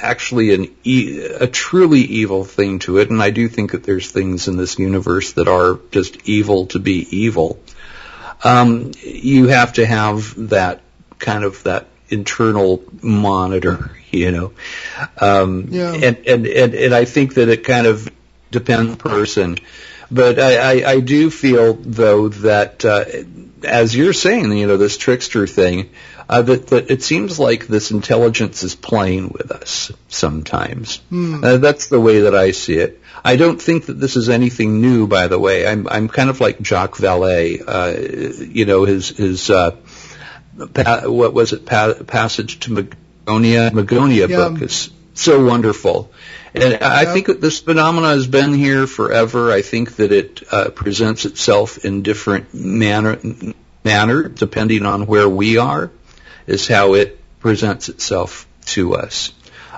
actually 0.00 0.52
an 0.54 0.74
e- 0.84 1.20
a 1.24 1.46
truly 1.46 2.00
evil 2.00 2.44
thing 2.44 2.78
to 2.80 2.98
it, 2.98 3.10
and 3.10 3.22
I 3.22 3.30
do 3.30 3.48
think 3.48 3.72
that 3.72 3.84
there's 3.84 4.10
things 4.10 4.48
in 4.48 4.56
this 4.56 4.78
universe 4.78 5.32
that 5.34 5.48
are 5.48 5.78
just 5.90 6.28
evil 6.28 6.66
to 6.66 6.78
be 6.78 7.06
evil. 7.16 7.58
Um, 8.44 8.90
you 9.02 9.46
have 9.48 9.74
to 9.74 9.86
have 9.86 10.48
that 10.50 10.80
kind 11.18 11.44
of 11.44 11.62
that 11.62 11.86
internal 12.08 12.82
monitor, 13.00 13.92
you 14.10 14.32
know. 14.32 14.52
Um, 15.18 15.68
Yeah. 15.70 15.92
and, 15.94 16.16
and, 16.26 16.46
and, 16.46 16.74
and 16.74 16.94
I 16.94 17.04
think 17.04 17.34
that 17.34 17.48
it 17.48 17.64
kind 17.64 17.86
of 17.86 18.08
depends 18.50 18.90
on 18.90 18.90
the 18.90 18.96
person. 18.96 19.58
But 20.10 20.38
I, 20.38 20.56
I, 20.82 20.90
I 20.90 21.00
do 21.00 21.30
feel 21.30 21.74
though 21.74 22.28
that, 22.28 22.84
uh, 22.84 23.04
as 23.64 23.94
you're 23.96 24.12
saying, 24.12 24.52
you 24.52 24.66
know, 24.66 24.76
this 24.76 24.96
trickster 24.96 25.46
thing, 25.46 25.90
uh, 26.28 26.42
that, 26.42 26.66
that 26.68 26.90
it 26.90 27.02
seems 27.02 27.38
like 27.38 27.66
this 27.66 27.90
intelligence 27.90 28.62
is 28.62 28.74
playing 28.74 29.28
with 29.30 29.50
us 29.50 29.92
sometimes. 30.08 30.96
Hmm. 31.10 31.42
Uh, 31.44 31.56
that's 31.58 31.88
the 31.88 32.00
way 32.00 32.20
that 32.20 32.34
I 32.34 32.52
see 32.52 32.74
it. 32.74 33.00
I 33.24 33.36
don't 33.36 33.60
think 33.60 33.86
that 33.86 33.94
this 34.00 34.16
is 34.16 34.28
anything 34.28 34.80
new, 34.80 35.06
by 35.06 35.28
the 35.28 35.38
way. 35.38 35.66
I'm 35.66 35.86
I'm 35.88 36.08
kind 36.08 36.28
of 36.30 36.40
like 36.40 36.60
Jacques 36.62 36.96
Vallée. 36.96 37.62
Uh, 37.66 38.40
you 38.42 38.64
know, 38.64 38.84
his 38.84 39.08
his 39.10 39.48
uh, 39.50 39.76
pa- 40.74 41.02
what 41.08 41.32
was 41.32 41.52
it? 41.52 41.64
Pa- 41.66 41.94
Passport 42.06 42.48
to 42.48 42.70
Magonia 42.70 43.70
Magonia 43.70 44.28
Yeah. 44.28 44.36
book 44.48 44.62
is 44.62 44.90
so 45.14 45.44
wonderful. 45.44 46.10
And 46.54 46.74
I 46.82 47.06
think 47.12 47.28
that 47.28 47.40
this 47.40 47.60
phenomena 47.60 48.08
has 48.08 48.26
been 48.26 48.52
here 48.52 48.86
forever. 48.86 49.50
I 49.50 49.62
think 49.62 49.96
that 49.96 50.12
it 50.12 50.42
uh, 50.52 50.68
presents 50.70 51.24
itself 51.24 51.84
in 51.84 52.02
different 52.02 52.52
manner, 52.52 53.18
manner 53.84 54.28
depending 54.28 54.84
on 54.84 55.06
where 55.06 55.28
we 55.28 55.56
are, 55.56 55.90
is 56.46 56.68
how 56.68 56.94
it 56.94 57.18
presents 57.40 57.88
itself 57.88 58.46
to 58.66 58.94
us. 58.94 59.32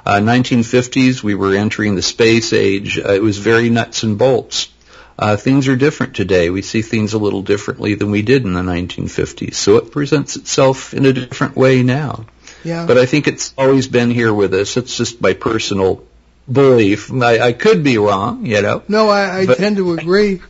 Uh, 0.05 0.19
1950s, 0.19 1.23
we 1.23 1.35
were 1.35 1.55
entering 1.55 1.95
the 1.95 2.03
space 2.03 2.53
age. 2.53 2.99
Uh, 2.99 3.13
it 3.13 3.23
was 3.23 3.39
very 3.39 3.71
nuts 3.71 4.03
and 4.03 4.19
bolts. 4.19 4.69
Uh, 5.17 5.37
things 5.37 5.69
are 5.69 5.77
different 5.77 6.17
today. 6.17 6.51
We 6.51 6.63
see 6.63 6.83
things 6.83 7.15
a 7.15 7.19
little 7.19 7.43
differently 7.43 7.95
than 7.95 8.11
we 8.11 8.23
did 8.23 8.45
in 8.45 8.53
the 8.53 8.61
1950s. 8.61 9.55
So 9.55 9.77
it 9.77 9.93
presents 9.93 10.35
itself 10.37 10.93
in 10.93 11.07
a 11.07 11.13
different 11.13 11.57
way 11.57 11.85
now. 11.85 12.27
Yeah. 12.65 12.85
But 12.87 12.99
I 12.99 13.07
think 13.07 13.29
it's 13.29 13.55
always 13.57 13.87
been 13.87 14.11
here 14.11 14.35
with 14.35 14.53
us. 14.55 14.77
It's 14.77 14.97
just 14.97 15.21
my 15.21 15.35
personal 15.35 16.05
belief. 16.51 17.13
I, 17.13 17.39
I 17.49 17.53
could 17.53 17.83
be 17.85 17.99
wrong, 17.99 18.47
you 18.47 18.61
know. 18.63 18.83
no, 18.89 19.09
I, 19.09 19.39
I 19.41 19.47
but- 19.47 19.59
tend 19.59 19.77
to 19.77 19.93
agree. 19.95 20.41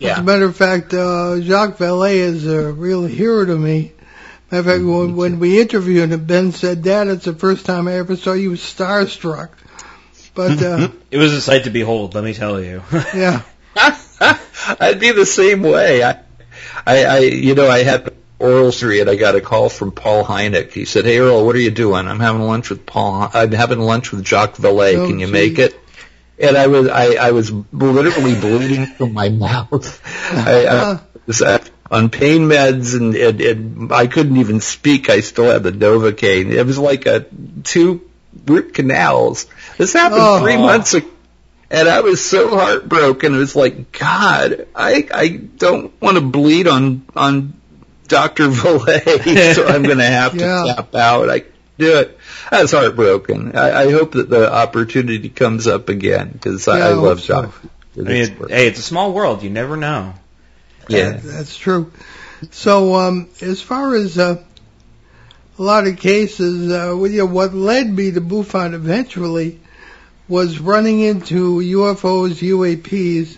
As 0.00 0.18
a 0.18 0.22
matter 0.22 0.44
of 0.44 0.56
fact, 0.56 0.94
uh, 0.94 1.40
Jacques 1.40 1.78
Vallée 1.78 2.18
is 2.18 2.46
a 2.46 2.72
real 2.72 3.04
hero 3.04 3.44
to 3.44 3.56
me. 3.58 3.92
Matter 4.50 4.60
of 4.60 4.66
fact, 4.66 4.84
when, 4.84 5.16
when 5.16 5.40
we 5.40 5.60
interviewed 5.60 6.10
him, 6.12 6.24
Ben 6.24 6.52
said, 6.52 6.82
Dad, 6.84 7.08
it's 7.08 7.24
the 7.24 7.34
first 7.34 7.66
time 7.66 7.88
I 7.88 7.94
ever 7.94 8.14
saw 8.16 8.32
you 8.32 8.52
starstruck. 8.52 9.50
But, 10.34 10.62
uh, 10.62 10.88
It 11.10 11.18
was 11.18 11.32
a 11.32 11.40
sight 11.40 11.64
to 11.64 11.70
behold, 11.70 12.14
let 12.14 12.22
me 12.22 12.32
tell 12.32 12.62
you. 12.62 12.82
yeah. 13.12 13.42
I'd 13.76 15.00
be 15.00 15.10
the 15.10 15.26
same 15.26 15.62
way. 15.62 16.04
I, 16.04 16.20
I, 16.86 17.04
I, 17.04 17.18
you 17.18 17.56
know, 17.56 17.68
I 17.68 17.82
had 17.82 18.12
oral 18.38 18.72
surgery 18.72 19.00
and 19.00 19.10
I 19.10 19.16
got 19.16 19.34
a 19.34 19.40
call 19.40 19.68
from 19.68 19.92
Paul 19.92 20.24
Hynek. 20.24 20.72
He 20.72 20.84
said, 20.84 21.04
"Hey 21.04 21.18
Earl, 21.18 21.44
what 21.44 21.56
are 21.56 21.60
you 21.60 21.70
doing? 21.70 22.06
I'm 22.06 22.20
having 22.20 22.42
lunch 22.42 22.70
with 22.70 22.86
Paul. 22.86 23.30
I'm 23.32 23.52
having 23.52 23.80
lunch 23.80 24.12
with 24.12 24.24
Jacques 24.24 24.56
Vallée. 24.56 24.96
Oh, 24.96 25.06
Can 25.06 25.18
you 25.18 25.26
gee. 25.26 25.32
make 25.32 25.58
it?" 25.58 25.78
And 26.40 26.56
I 26.56 26.68
was, 26.68 26.86
I, 26.88 27.14
I 27.14 27.30
was 27.32 27.50
literally 27.72 28.38
bleeding 28.40 28.86
from 28.86 29.12
my 29.12 29.28
mouth. 29.28 30.00
I, 30.32 30.66
I 30.68 31.00
was 31.26 31.42
uh, 31.42 31.58
on 31.90 32.10
pain 32.10 32.42
meds 32.42 32.94
and, 32.96 33.16
and, 33.16 33.40
and 33.40 33.92
I 33.92 34.06
couldn't 34.06 34.36
even 34.36 34.60
speak. 34.60 35.10
I 35.10 35.18
still 35.18 35.46
had 35.50 35.64
the 35.64 35.72
Novocaine. 35.72 36.52
It 36.52 36.62
was 36.64 36.78
like 36.78 37.06
a 37.06 37.26
two 37.64 38.08
root 38.46 38.72
canals. 38.74 39.46
This 39.78 39.94
happened 39.94 40.20
Oh. 40.22 40.40
three 40.40 40.56
months 40.56 40.94
ago. 40.94 41.08
And 41.70 41.86
I 41.88 42.00
was 42.02 42.24
so 42.24 42.56
heartbroken. 42.56 43.34
It 43.34 43.38
was 43.38 43.56
like, 43.56 43.90
God, 43.92 44.68
I 44.76 45.06
I 45.12 45.28
don't 45.28 46.00
want 46.00 46.16
to 46.16 46.22
bleed 46.22 46.66
on 46.68 47.04
on 47.16 47.57
Dr. 48.08 48.48
Vallée, 48.48 49.54
so 49.54 49.66
I'm 49.66 49.82
going 49.82 49.98
to 49.98 50.04
have 50.04 50.32
to 50.32 50.38
Yeah. 50.38 50.74
tap 50.76 50.94
out. 50.94 51.30
I 51.30 51.44
do 51.78 51.98
it. 51.98 52.18
I 52.50 52.62
was 52.62 52.72
heartbroken. 52.72 53.56
I, 53.56 53.82
I 53.84 53.90
hope 53.92 54.12
that 54.12 54.28
the 54.28 54.52
opportunity 54.52 55.28
comes 55.28 55.66
up 55.66 55.88
again 55.88 56.30
because 56.32 56.66
I, 56.68 56.78
Yeah, 56.78 56.84
I 56.84 56.88
I 56.88 56.92
love 56.94 57.18
hope 57.18 57.26
so. 57.26 57.42
Doc. 57.42 57.54
I 57.96 58.00
mean, 58.00 58.36
hey, 58.48 58.66
it's 58.68 58.78
a 58.78 58.82
small 58.82 59.12
world. 59.12 59.42
You 59.42 59.50
never 59.50 59.76
know. 59.76 60.14
yeah. 60.88 61.12
That's 61.22 61.56
true. 61.56 61.92
So, 62.52 62.94
um, 62.94 63.28
as 63.40 63.60
far 63.60 63.94
as 63.96 64.18
uh, 64.18 64.42
a 65.58 65.62
lot 65.62 65.86
of 65.88 65.98
cases, 65.98 66.70
uh, 66.70 66.94
well, 66.96 67.10
you 67.10 67.26
what 67.26 67.52
led 67.54 67.88
me 67.90 68.12
to 68.12 68.20
MUFON 68.20 68.74
eventually 68.74 69.58
was 70.28 70.58
running 70.60 71.00
into 71.00 71.58
UFOs, 71.60 72.34
UAPs, 72.40 73.36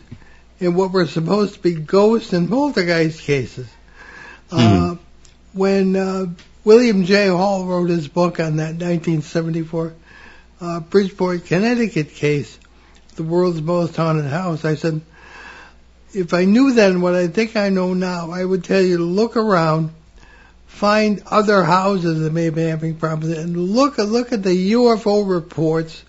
and 0.60 0.76
what 0.76 0.92
were 0.92 1.06
supposed 1.06 1.54
to 1.54 1.60
be 1.60 1.74
ghost 1.74 2.32
and 2.34 2.48
poltergeist 2.50 3.22
cases. 3.22 3.66
Uh, 4.52 4.96
when 5.52 5.96
uh, 5.96 6.26
William 6.64 7.04
J. 7.04 7.28
Hall 7.28 7.66
wrote 7.66 7.88
his 7.90 8.08
book 8.08 8.40
on 8.40 8.56
that 8.56 8.74
1974 8.74 9.92
uh, 10.60 10.80
Bridgeport, 10.80 11.46
Connecticut 11.46 12.10
case, 12.14 12.58
the 13.16 13.22
world's 13.22 13.62
most 13.62 13.96
haunted 13.96 14.26
house, 14.26 14.64
I 14.64 14.74
said, 14.74 15.00
if 16.12 16.34
I 16.34 16.44
knew 16.44 16.72
then 16.72 17.00
what 17.00 17.14
I 17.14 17.28
think 17.28 17.56
I 17.56 17.68
know 17.68 17.94
now, 17.94 18.30
I 18.32 18.44
would 18.44 18.64
tell 18.64 18.80
you 18.80 18.98
to 18.98 19.02
look 19.04 19.36
around, 19.36 19.90
find 20.66 21.22
other 21.26 21.62
houses 21.62 22.20
that 22.20 22.32
may 22.32 22.50
be 22.50 22.62
having 22.62 22.96
problems, 22.96 23.36
and 23.38 23.56
look 23.56 23.98
look 23.98 24.32
at 24.32 24.42
the 24.42 24.72
UFO 24.72 25.28
reports 25.28 26.02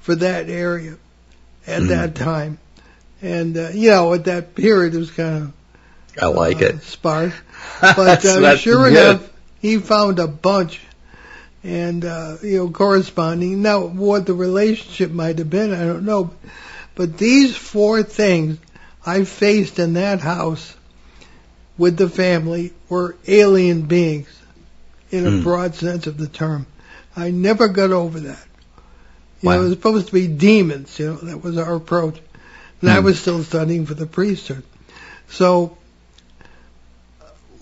for 0.00 0.14
that 0.16 0.48
area 0.50 0.96
at 1.66 1.82
Mhm. 1.82 1.88
that 1.88 2.14
time. 2.16 2.58
And 3.22 3.56
uh, 3.56 3.68
you 3.72 3.90
know, 3.90 4.12
at 4.14 4.24
that 4.24 4.54
period, 4.54 4.94
it 4.94 4.98
was 4.98 5.10
kind 5.12 5.44
of 5.44 5.52
I 6.20 6.26
like 6.26 6.60
uh, 6.62 6.66
it. 6.66 6.82
sparse. 6.82 7.34
But 7.80 8.24
uh, 8.24 8.56
sure 8.56 8.88
good. 8.90 9.16
enough, 9.16 9.30
he 9.60 9.78
found 9.78 10.18
a 10.18 10.26
bunch, 10.26 10.80
and 11.62 12.04
uh, 12.04 12.36
you 12.42 12.58
know, 12.58 12.70
corresponding. 12.70 13.62
Now, 13.62 13.86
what 13.86 14.26
the 14.26 14.34
relationship 14.34 15.10
might 15.10 15.38
have 15.38 15.50
been, 15.50 15.72
I 15.72 15.84
don't 15.84 16.04
know. 16.04 16.30
But 16.94 17.18
these 17.18 17.56
four 17.56 18.02
things 18.02 18.58
I 19.04 19.24
faced 19.24 19.78
in 19.78 19.94
that 19.94 20.20
house 20.20 20.74
with 21.78 21.96
the 21.96 22.08
family 22.08 22.72
were 22.88 23.16
alien 23.26 23.82
beings, 23.82 24.28
in 25.10 25.26
a 25.26 25.30
Hmm. 25.30 25.42
broad 25.42 25.74
sense 25.74 26.06
of 26.06 26.16
the 26.18 26.26
term. 26.28 26.66
I 27.14 27.30
never 27.30 27.68
got 27.68 27.92
over 27.92 28.20
that. 28.20 28.42
You 29.42 29.50
know, 29.50 29.60
it 29.60 29.64
was 29.64 29.72
supposed 29.72 30.06
to 30.08 30.12
be 30.12 30.26
demons. 30.26 30.98
You 30.98 31.06
know, 31.06 31.16
that 31.16 31.42
was 31.42 31.58
our 31.58 31.74
approach. 31.74 32.18
And 32.80 32.90
I 32.90 32.98
Hmm. 32.98 33.04
was 33.04 33.20
still 33.20 33.42
studying 33.44 33.86
for 33.86 33.94
the 33.94 34.06
priesthood. 34.06 34.64
So, 35.28 35.76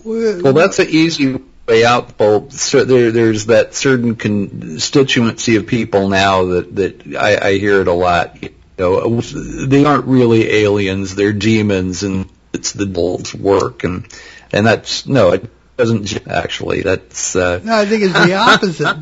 Well, 0.05 0.53
that's 0.53 0.79
an 0.79 0.87
easy 0.89 1.39
way 1.67 1.83
out, 1.83 2.17
Paul. 2.17 2.51
So 2.51 2.83
there, 2.85 3.11
there's 3.11 3.47
that 3.47 3.73
certain 3.73 4.15
constituency 4.15 5.55
of 5.55 5.67
people 5.67 6.09
now 6.09 6.45
that 6.45 6.75
that 6.75 7.17
I, 7.17 7.49
I 7.49 7.57
hear 7.57 7.81
it 7.81 7.87
a 7.87 7.93
lot. 7.93 8.41
You 8.43 8.51
know, 8.77 9.21
they 9.21 9.83
aren't 9.85 10.05
really 10.05 10.49
aliens; 10.49 11.15
they're 11.15 11.33
demons, 11.33 12.03
and 12.03 12.29
it's 12.53 12.73
the 12.73 12.85
devil's 12.85 13.33
work. 13.33 13.83
And 13.83 14.07
and 14.53 14.65
that's 14.65 15.07
no, 15.07 15.31
it 15.31 15.49
doesn't 15.77 16.27
actually. 16.27 16.81
That's 16.81 17.35
uh, 17.35 17.61
No, 17.63 17.75
I 17.79 17.85
think 17.85 18.03
it's 18.03 18.13
the 18.13 18.33
opposite. 18.35 18.97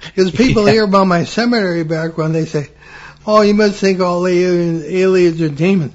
Because 0.00 0.30
people 0.30 0.66
Yeah. 0.66 0.72
hear 0.72 0.84
about 0.84 1.06
my 1.06 1.24
seminary 1.24 1.84
background, 1.84 2.34
they 2.34 2.46
say, 2.46 2.70
"Oh, 3.26 3.42
you 3.42 3.54
must 3.54 3.78
think 3.80 4.00
all 4.00 4.26
aliens, 4.26 4.84
aliens 4.84 5.42
are 5.42 5.48
demons." 5.48 5.94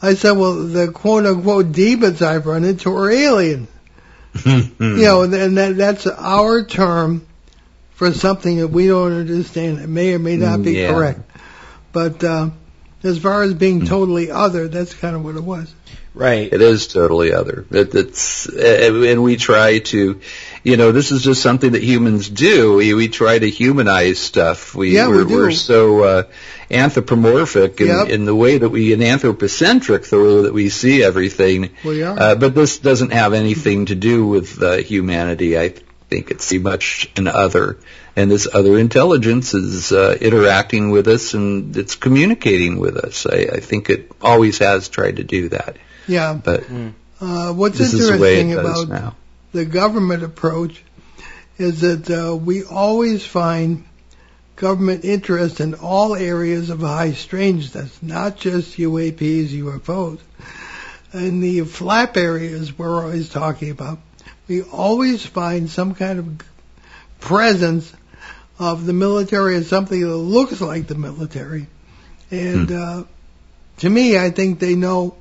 I 0.00 0.14
said, 0.14 0.32
"Well, 0.32 0.54
the 0.66 0.88
quote 0.92 1.26
unquote 1.26 1.72
demons 1.72 2.22
I've 2.22 2.46
run 2.46 2.64
into 2.64 2.94
are 2.94 3.10
aliens. 3.10 3.68
Hmm. 4.34 4.60
You 4.80 5.02
know, 5.02 5.22
and 5.22 5.56
that, 5.56 5.76
that's 5.76 6.06
our 6.06 6.64
term 6.64 7.26
for 7.94 8.12
something 8.12 8.58
that 8.58 8.68
we 8.68 8.86
don't 8.86 9.12
understand. 9.12 9.78
It 9.80 9.88
may 9.88 10.14
or 10.14 10.18
may 10.18 10.36
not 10.36 10.62
be 10.62 10.72
Mm, 10.72 10.76
yeah. 10.76 10.92
correct. 10.92 11.20
But 11.92 12.24
uh, 12.24 12.50
as 13.02 13.18
far 13.18 13.42
as 13.42 13.54
Mm. 13.54 13.58
being 13.58 13.84
totally 13.86 14.30
other, 14.30 14.68
that's 14.68 14.94
kind 14.94 15.14
of 15.14 15.24
what 15.24 15.36
it 15.36 15.44
was. 15.44 15.72
Right. 16.14 16.52
It 16.52 16.60
is 16.60 16.88
totally 16.88 17.32
other. 17.32 17.64
It, 17.70 17.94
it's 17.94 18.48
uh, 18.48 19.04
and 19.06 19.22
we 19.22 19.36
try 19.36 19.78
to, 19.78 20.20
you 20.64 20.76
know, 20.76 20.92
this 20.92 21.10
is 21.10 21.22
just 21.22 21.42
something 21.42 21.72
that 21.72 21.82
humans 21.82 22.28
do. 22.28 22.76
We, 22.76 22.94
we 22.94 23.08
try 23.08 23.38
to 23.38 23.50
humanize 23.50 24.18
stuff. 24.20 24.74
We 24.74 24.94
Yeah, 24.94 25.08
we 25.08 25.16
we're, 25.16 25.24
do. 25.24 25.34
we're 25.34 25.50
so 25.50 26.04
uh, 26.04 26.22
anthropomorphic 26.70 27.80
in, 27.80 27.86
Yep. 27.88 28.08
in 28.08 28.24
the 28.24 28.34
way 28.34 28.58
that 28.58 28.68
we 28.68 28.92
and 28.92 29.02
anthropocentric 29.02 30.04
the 30.04 30.18
way 30.18 30.42
that 30.42 30.52
we 30.54 30.68
see 30.68 31.02
everything. 31.02 31.70
We 31.84 32.02
are. 32.02 32.18
Uh, 32.18 32.34
but 32.34 32.54
this 32.54 32.78
doesn't 32.78 33.12
have 33.12 33.32
anything 33.32 33.86
to 33.86 33.94
do 33.94 34.26
with 34.26 34.62
uh, 34.62 34.76
humanity. 34.76 35.58
I 35.58 35.70
think 36.10 36.30
it's 36.30 36.48
pretty 36.48 36.62
much 36.62 37.10
an 37.16 37.28
other. 37.28 37.78
And 38.14 38.30
this 38.30 38.46
other 38.52 38.78
intelligence 38.78 39.54
is 39.54 39.90
uh, 39.92 40.16
interacting 40.20 40.90
with 40.90 41.08
us 41.08 41.32
and 41.34 41.74
it's 41.76 41.94
communicating 41.94 42.78
with 42.78 42.96
us. 42.98 43.26
I, 43.26 43.48
I 43.56 43.60
think 43.60 43.88
it 43.88 44.10
always 44.20 44.58
has 44.58 44.88
tried 44.88 45.16
to 45.16 45.24
do 45.24 45.48
that. 45.50 45.76
yeah. 46.06 46.34
But 46.34 46.64
Uh, 47.20 47.52
what's 47.54 47.78
this 47.78 47.94
is 47.94 48.08
the 48.10 48.18
way 48.18 48.40
interesting 48.40 48.50
it 48.50 48.62
does 48.62 48.82
about 48.82 49.02
now. 49.02 49.16
The 49.52 49.64
government 49.64 50.22
approach 50.22 50.82
is 51.58 51.82
that 51.82 52.10
uh, 52.10 52.34
we 52.34 52.64
always 52.64 53.24
find 53.24 53.84
government 54.56 55.04
interest 55.04 55.60
in 55.60 55.74
all 55.74 56.14
areas 56.14 56.70
of 56.70 56.80
high 56.80 57.12
strangeness, 57.12 58.02
not 58.02 58.36
just 58.36 58.76
UAPs, 58.78 59.48
UFOs. 59.48 60.20
In 61.12 61.40
the 61.40 61.62
flap 61.62 62.16
areas 62.16 62.76
we're 62.76 63.04
always 63.04 63.28
talking 63.28 63.70
about, 63.70 63.98
we 64.48 64.62
always 64.62 65.24
find 65.24 65.68
some 65.68 65.94
kind 65.94 66.18
of 66.18 67.20
presence 67.20 67.92
of 68.58 68.86
the 68.86 68.92
military 68.92 69.56
or 69.56 69.64
something 69.64 70.00
that 70.00 70.16
looks 70.16 70.60
like 70.60 70.86
the 70.86 70.94
military. 70.94 71.66
And 72.30 72.72
uh, 72.72 73.04
to 73.78 73.90
me, 73.90 74.18
I 74.18 74.30
think 74.30 74.58
they 74.58 74.74
know 74.74 75.16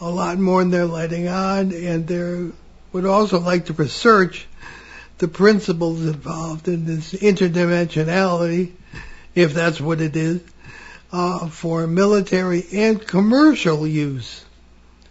a 0.00 0.10
lot 0.10 0.38
more 0.38 0.60
than 0.60 0.70
they're 0.70 0.84
letting 0.84 1.28
on, 1.28 1.72
and 1.72 2.06
they 2.06 2.50
would 2.98 3.06
also 3.06 3.38
like 3.38 3.66
to 3.66 3.72
research 3.74 4.48
the 5.18 5.28
principles 5.28 6.04
involved 6.04 6.66
in 6.66 6.84
this 6.84 7.12
interdimensionality, 7.12 8.72
if 9.36 9.54
that's 9.54 9.80
what 9.80 10.00
it 10.00 10.16
is, 10.16 10.40
uh, 11.12 11.48
for 11.48 11.86
military 11.86 12.64
and 12.72 13.00
commercial 13.06 13.86
use. 13.86 14.44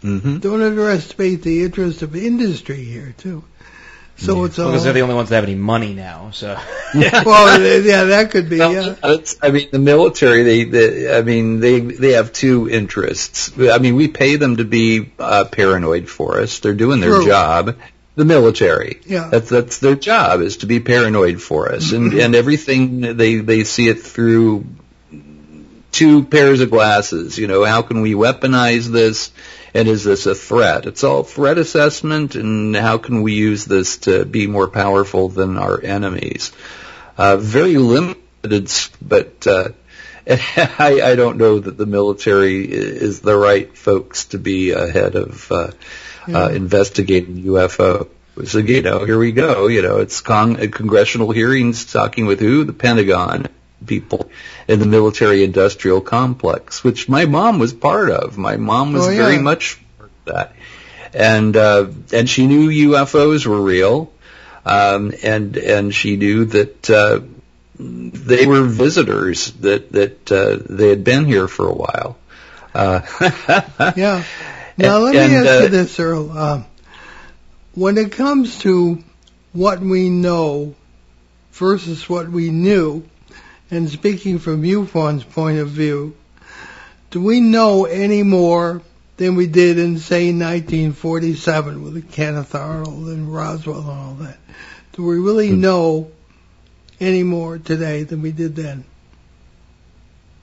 hmm 0.01 0.39
Don't 0.39 0.61
underestimate 0.61 1.43
the 1.43 1.63
interest 1.63 2.01
of 2.01 2.13
industry 2.13 2.83
here, 2.83 3.15
too. 3.17 3.45
So 4.17 4.45
it's 4.45 4.57
all 4.57 4.67
Because 4.67 4.83
they're 4.83 4.93
the 4.93 5.01
only 5.01 5.15
ones 5.15 5.29
that 5.29 5.35
have 5.35 5.43
any 5.43 5.55
money 5.55 5.93
now. 5.93 6.31
So. 6.31 6.59
well, 6.95 7.81
yeah, 7.81 8.05
that 8.05 8.31
could 8.31 8.49
be. 8.49 8.57
Well, 8.57 8.73
Yeah, 8.73 9.17
I 9.41 9.51
mean, 9.51 9.69
the 9.71 9.79
military, 9.79 10.43
they, 10.43 10.63
they, 10.63 11.15
I 11.15 11.21
mean, 11.21 11.59
they, 11.59 11.79
they 11.79 12.13
have 12.13 12.33
two 12.33 12.67
interests. 12.69 13.51
I 13.59 13.77
mean, 13.77 13.95
we 13.95 14.07
pay 14.07 14.35
them 14.35 14.57
to 14.57 14.65
be 14.65 15.11
uh, 15.19 15.45
paranoid 15.45 16.09
for 16.09 16.39
us. 16.39 16.59
They're 16.59 16.73
doing 16.73 16.99
their 16.99 17.11
True. 17.11 17.25
job. 17.27 17.77
The 18.15 18.25
military. 18.25 18.99
Yeah. 19.05 19.29
That's, 19.29 19.49
that's 19.49 19.77
their 19.77 19.95
job 19.95 20.41
is 20.41 20.57
to 20.57 20.65
be 20.65 20.79
paranoid 20.79 21.39
for 21.39 21.71
us. 21.71 21.91
And, 21.91 22.13
and 22.13 22.33
everything, 22.33 23.01
they, 23.15 23.35
they 23.35 23.63
see 23.63 23.87
it 23.87 24.01
through 24.01 24.65
two 25.97 26.23
pairs 26.23 26.61
of 26.61 26.69
glasses. 26.69 27.39
You 27.39 27.47
know, 27.47 27.65
how 27.65 27.81
can 27.81 28.01
we 28.01 28.13
weaponize 28.13 28.85
this? 28.85 29.31
And 29.73 29.87
is 29.87 30.03
this 30.03 30.27
a 30.27 30.35
threat? 30.35 30.85
It's 30.85 31.03
all 31.03 31.23
threat 31.23 31.57
assessment 31.57 32.35
and 32.35 32.75
how 32.75 32.99
can 32.99 33.23
we 33.23 33.33
use 33.33 33.65
this 33.65 33.97
to 33.99 34.23
be 34.23 34.45
more 34.45 34.67
powerful 34.67 35.27
than 35.27 35.57
our 35.57 35.81
enemies? 35.81 36.51
Uh, 37.17 37.37
very 37.37 37.77
limited, 37.77 38.71
but, 39.01 39.47
uh, 39.47 39.69
I, 40.27 41.01
I 41.03 41.15
don't 41.15 41.37
know 41.37 41.59
that 41.59 41.77
the 41.77 41.85
military 41.85 42.71
is 42.71 43.21
the 43.21 43.35
right 43.35 43.75
folks 43.75 44.25
to 44.25 44.37
be 44.37 44.71
ahead 44.71 45.15
of, 45.15 45.51
uh, 45.51 45.71
uh, 46.31 46.49
investigating 46.49 47.43
UFO. 47.43 48.07
So, 48.45 48.59
you 48.59 48.83
know, 48.83 49.03
here 49.03 49.17
we 49.17 49.31
go. 49.31 49.65
You 49.65 49.81
know, 49.81 49.97
it's 49.97 50.21
con- 50.21 50.55
congressional 50.69 51.31
hearings 51.31 51.91
talking 51.91 52.27
with 52.27 52.39
who? 52.39 52.65
The 52.65 52.73
Pentagon 52.73 53.47
people 53.85 54.29
in 54.67 54.79
the 54.79 54.85
military 54.85 55.43
industrial 55.43 56.01
complex, 56.01 56.83
which 56.83 57.07
my 57.07 57.25
mom 57.25 57.59
was 57.59 57.73
part 57.73 58.09
of. 58.09 58.37
My 58.37 58.57
mom 58.57 58.93
was 58.93 59.07
Oh, 59.07 59.09
yeah. 59.09 59.17
very 59.17 59.37
much 59.39 59.79
part 59.97 60.09
of 60.25 60.33
that. 60.33 60.53
And, 61.13 61.55
uh, 61.55 61.87
and 62.11 62.29
she 62.29 62.47
knew 62.47 62.69
UFOs 62.91 63.45
were 63.45 63.61
real. 63.61 64.11
Um, 64.65 65.13
and, 65.23 65.55
and 65.55 65.95
she 65.95 66.17
knew 66.17 66.45
that, 66.45 66.89
uh, 66.89 67.21
they 67.79 68.45
were 68.45 68.63
visitors 68.63 69.51
that, 69.61 69.91
that, 69.93 70.31
uh, 70.31 70.57
they 70.69 70.89
had 70.89 71.03
been 71.03 71.25
here 71.25 71.47
for 71.47 71.69
a 71.69 71.73
while. 71.73 72.17
Uh, 72.73 73.01
yeah. 73.95 74.23
Now 74.77 74.95
And- 74.97 75.03
let 75.05 75.13
me 75.15 75.19
and, 75.35 75.47
ask 75.47 75.59
uh, 75.61 75.63
you 75.63 75.69
this, 75.69 75.99
Earl. 75.99 76.31
Uh, 76.31 76.63
when 77.73 77.97
it 77.97 78.11
comes 78.11 78.59
to 78.59 79.01
what 79.53 79.79
we 79.79 80.09
know 80.09 80.75
versus 81.53 82.09
what 82.09 82.29
we 82.29 82.49
knew, 82.49 83.03
and 83.69 83.89
speaking 83.89 84.39
from 84.39 84.61
MUFON's 84.63 85.23
point 85.23 85.59
of 85.59 85.69
view, 85.69 86.15
do 87.11 87.21
we 87.21 87.39
know 87.39 87.85
any 87.85 88.23
more 88.23 88.81
than 89.17 89.35
we 89.35 89.47
did 89.47 89.79
in, 89.79 89.97
say, 89.97 90.31
1947 90.31 91.83
with 91.83 92.11
Kenneth 92.11 92.53
Arnold 92.53 93.07
and 93.07 93.33
Roswell 93.33 93.79
and 93.79 93.89
all 93.89 94.13
that? 94.21 94.37
Do 94.93 95.03
we 95.03 95.17
really 95.17 95.49
Hmm. 95.49 95.61
know 95.61 96.07
any 96.99 97.23
more 97.23 97.57
today 97.57 98.03
than 98.03 98.21
we 98.21 98.31
did 98.31 98.55
then? 98.55 98.83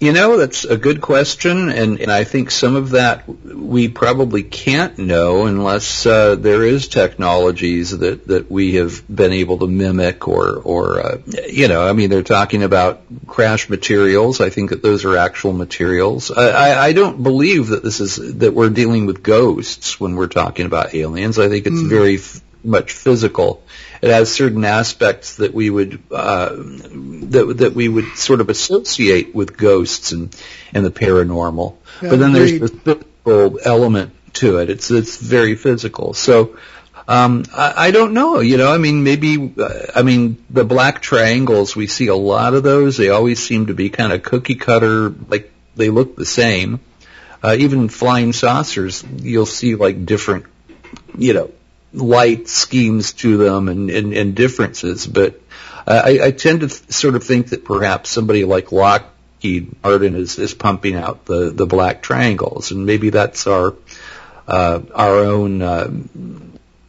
You 0.05 0.12
know, 0.12 0.36
that's 0.36 0.66
a 0.66 0.76
good 0.76 1.00
question, 1.00 1.70
and, 1.70 1.98
and 1.98 2.12
I 2.12 2.24
think 2.24 2.50
some 2.50 2.76
of 2.76 2.90
that 2.90 3.26
we 3.26 3.88
probably 3.88 4.42
can't 4.42 4.98
know 4.98 5.46
unless 5.46 6.05
uh, 6.05 6.34
there 6.34 6.62
is 6.62 6.88
technologies 6.88 7.96
that, 7.96 8.26
that 8.26 8.50
we 8.50 8.74
have 8.74 9.02
been 9.09 9.32
able 9.32 9.61
to 9.61 9.66
mimic 9.66 10.28
or, 10.28 10.59
or 10.59 11.00
uh, 11.00 11.18
you 11.48 11.68
know, 11.68 11.88
I 11.88 11.94
mean, 11.94 12.11
they're 12.11 12.22
talking 12.22 12.62
about 12.62 13.00
crash 13.26 13.70
materials. 13.70 14.42
I 14.42 14.50
think 14.50 14.70
that 14.70 14.82
those 14.82 15.07
are 15.07 15.16
actual 15.16 15.55
materials. 15.55 16.30
I, 16.30 16.50
I, 16.50 16.84
I 16.88 16.92
don't 16.92 17.22
believe 17.22 17.68
that 17.68 17.82
this 17.82 18.00
is 18.00 18.16
that 18.40 18.52
we're 18.52 18.68
dealing 18.68 19.07
with 19.07 19.22
ghosts 19.22 19.98
when 19.98 20.16
we're 20.16 20.26
talking 20.26 20.66
about 20.66 20.94
aliens. 20.94 21.38
I 21.38 21.48
think 21.48 21.66
it's 21.66 21.80
very 21.80 22.16
f- 22.16 22.42
much 22.65 22.93
physical. 22.93 23.62
It 24.03 24.11
has 24.11 24.33
certain 24.33 24.65
aspects 24.65 25.37
that 25.37 25.55
we 25.55 25.71
would 25.71 26.03
uh, 26.11 26.51
that 26.55 27.55
that 27.59 27.73
we 27.75 27.89
would 27.89 28.17
sort 28.17 28.41
of 28.41 28.49
associate 28.49 29.35
with 29.35 29.57
ghosts 29.57 30.12
and 30.12 30.35
and 30.73 30.85
the 30.85 30.91
paranormal. 30.91 31.77
Yeah, 32.03 32.11
but 32.11 32.19
then 32.19 32.33
there's 32.33 32.61
the 32.61 32.69
physical 32.69 33.61
element 33.65 34.12
to 34.35 34.59
it. 34.59 34.71
It's 34.71 34.91
it's 34.91 35.17
very 35.17 35.55
physical. 35.55 36.15
So 36.15 36.57
um, 37.07 37.45
I, 37.55 37.89
I 37.89 37.91
don't 37.91 38.15
know. 38.15 38.41
You 38.41 38.57
know, 38.57 38.73
I 38.73 38.79
mean, 38.79 39.05
maybe 39.05 39.55
uh, 39.59 39.87
I 39.95 40.03
mean 40.03 40.45
the 40.51 40.65
black 40.65 41.01
triangles. 41.01 41.77
We 41.77 41.87
see 41.87 42.09
a 42.09 42.17
lot 42.17 42.55
of 42.55 42.62
those. 42.62 42.97
They 42.97 43.11
always 43.11 43.43
seem 43.43 43.67
to 43.67 43.75
be 43.75 43.91
kind 43.91 44.12
of 44.12 44.23
cookie 44.23 44.55
cutter. 44.57 45.11
Like 45.11 45.53
they 45.77 45.91
look 45.91 46.17
the 46.17 46.27
same. 46.27 46.81
Uh, 47.43 47.57
even 47.59 47.91
flying 47.91 48.33
saucers, 48.33 49.05
you'll 49.19 49.45
see 49.45 49.75
like 49.75 50.07
different, 50.07 50.47
you 51.19 51.35
know, 51.35 51.51
light 51.95 52.49
schemes 52.49 53.12
to 53.14 53.36
them 53.36 53.68
and, 53.68 53.90
and, 53.90 54.12
and 54.12 54.34
differences. 54.34 55.07
But 55.07 55.40
I, 55.86 56.18
I 56.22 56.30
tend 56.30 56.61
to 56.61 56.68
th- 56.68 56.90
sort 56.90 57.14
of 57.14 57.24
think 57.24 57.51
that 57.51 57.64
perhaps 57.64 58.11
somebody 58.11 58.45
like 58.45 58.72
Lockheed 58.72 59.82
Martin 59.82 60.14
is, 60.14 60.38
is 60.38 60.55
pumping 60.55 60.97
out 60.97 61.24
the, 61.26 61.51
the 61.51 61.66
black 61.66 62.03
triangles, 62.03 62.70
and 62.70 62.86
maybe 62.86 63.11
that's 63.11 63.47
our 63.47 63.74
uh, 64.47 64.80
our 64.95 65.18
own 65.20 65.62
uh, 65.62 65.90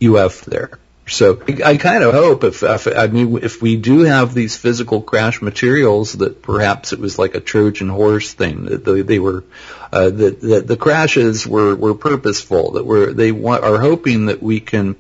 UF 0.04 0.42
there. 0.46 0.80
So 1.08 1.40
I, 1.64 1.78
kind 1.78 2.04
of 2.04 2.16
hope 2.16 2.44
if, 2.44 2.64
if 2.64 2.88
I 2.88 3.06
mean 3.08 3.38
if 3.44 3.62
we 3.62 3.76
do 3.76 4.00
have 4.02 4.34
these 4.34 4.58
physical 4.58 5.02
crash 5.02 5.40
materials 5.40 6.14
that 6.14 6.42
perhaps 6.42 6.94
it 6.94 7.00
was 7.00 7.20
like 7.20 7.36
a 7.36 7.40
Trojan 7.40 7.90
horse 7.90 8.34
thing 8.34 8.66
that 8.66 8.84
they, 8.84 9.02
they 9.02 9.20
were 9.20 9.44
uh, 9.92 10.10
that, 10.10 10.42
that 10.42 10.68
the 10.68 10.78
crashes 10.78 11.46
were, 11.46 11.76
were 11.76 11.94
purposeful 11.94 12.72
that 12.72 12.86
were 12.86 13.14
they 13.14 13.32
want, 13.32 13.64
are 13.64 13.80
hoping 13.80 14.28
that 14.28 14.42
we 14.42 14.60
can 14.60 14.96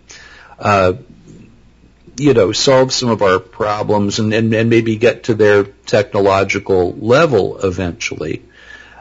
uh, 0.59 0.93
you 2.17 2.35
know 2.35 2.51
solve 2.51 2.93
some 2.93 3.09
of 3.09 3.23
our 3.23 3.39
problems 3.39 4.19
and, 4.19 4.31
and, 4.31 4.53
and 4.53 4.69
maybe 4.69 4.97
get 4.97 5.23
to 5.23 5.33
their 5.33 5.63
technological 5.63 6.93
level 6.93 7.57
eventually. 7.65 8.43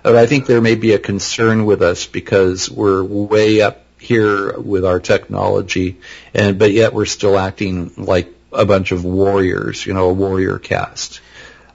But 0.03 0.17
I 0.17 0.25
think 0.25 0.47
there 0.47 0.61
may 0.63 0.75
be 0.75 0.93
a 0.93 0.99
concern 0.99 1.67
with 1.67 1.83
us 1.83 2.07
because 2.07 2.71
we're 2.71 3.03
way 3.05 3.61
up 3.61 3.84
here 4.05 4.59
with 4.59 4.85
our 4.85 5.01
technology, 5.01 5.99
and 6.33 6.59
but 6.59 6.73
yet 6.73 6.93
we're 6.93 7.07
still 7.07 7.39
acting 7.39 7.93
like 7.97 8.33
a 8.53 8.65
bunch 8.65 8.93
of 8.93 9.05
warriors, 9.05 9.85
you 9.85 9.95
know, 9.95 10.11
a 10.11 10.13
warrior 10.13 10.59
cast. 10.59 11.21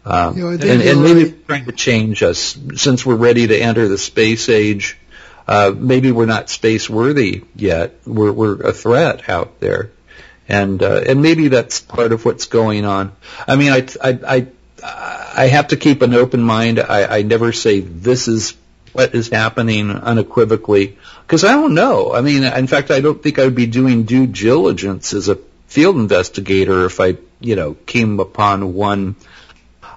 Um, 0.05 0.37
You 0.37 0.43
know, 0.43 0.49
and, 0.51 0.81
and 0.81 1.03
maybe 1.03 1.23
right. 1.25 1.47
trying 1.47 1.65
to 1.65 1.71
change 1.71 2.23
us 2.23 2.57
since 2.75 3.05
we're 3.05 3.15
ready 3.15 3.47
to 3.47 3.57
enter 3.57 3.87
the 3.87 3.97
space 3.97 4.49
age. 4.49 4.97
Uh, 5.47 5.73
maybe 5.75 6.11
we're 6.11 6.27
not 6.27 6.49
space 6.49 6.89
worthy 6.89 7.43
yet. 7.55 7.95
We're 8.05 8.31
we're 8.31 8.61
a 8.61 8.71
threat 8.71 9.27
out 9.29 9.59
there, 9.59 9.91
and 10.47 10.81
uh, 10.81 11.01
and 11.07 11.21
maybe 11.21 11.47
that's 11.47 11.79
part 11.81 12.11
of 12.13 12.23
what's 12.23 12.45
going 12.45 12.85
on. 12.85 13.11
I 13.47 13.55
mean, 13.55 13.71
I 13.71 13.87
I 14.01 14.19
I, 14.27 14.47
I 15.43 15.47
have 15.47 15.69
to 15.69 15.77
keep 15.77 16.01
an 16.01 16.13
open 16.13 16.43
mind. 16.43 16.79
I, 16.79 17.17
I 17.17 17.21
never 17.23 17.51
say 17.51 17.81
this 17.81 18.27
is 18.27 18.55
what 18.93 19.15
is 19.15 19.29
happening 19.29 19.91
unequivocally 19.91 20.97
because 21.21 21.43
I 21.43 21.51
don't 21.51 21.73
know. 21.73 22.13
I 22.13 22.21
mean, 22.21 22.43
in 22.43 22.67
fact, 22.67 22.91
I 22.91 23.01
don't 23.01 23.21
think 23.21 23.39
I 23.39 23.45
would 23.45 23.55
be 23.55 23.67
doing 23.67 24.03
due 24.03 24.27
diligence 24.27 25.13
as 25.13 25.29
a 25.29 25.37
field 25.67 25.95
investigator 25.95 26.85
if 26.85 26.99
I, 26.99 27.17
you 27.39 27.55
know, 27.55 27.75
came 27.85 28.19
upon 28.19 28.73
one 28.73 29.15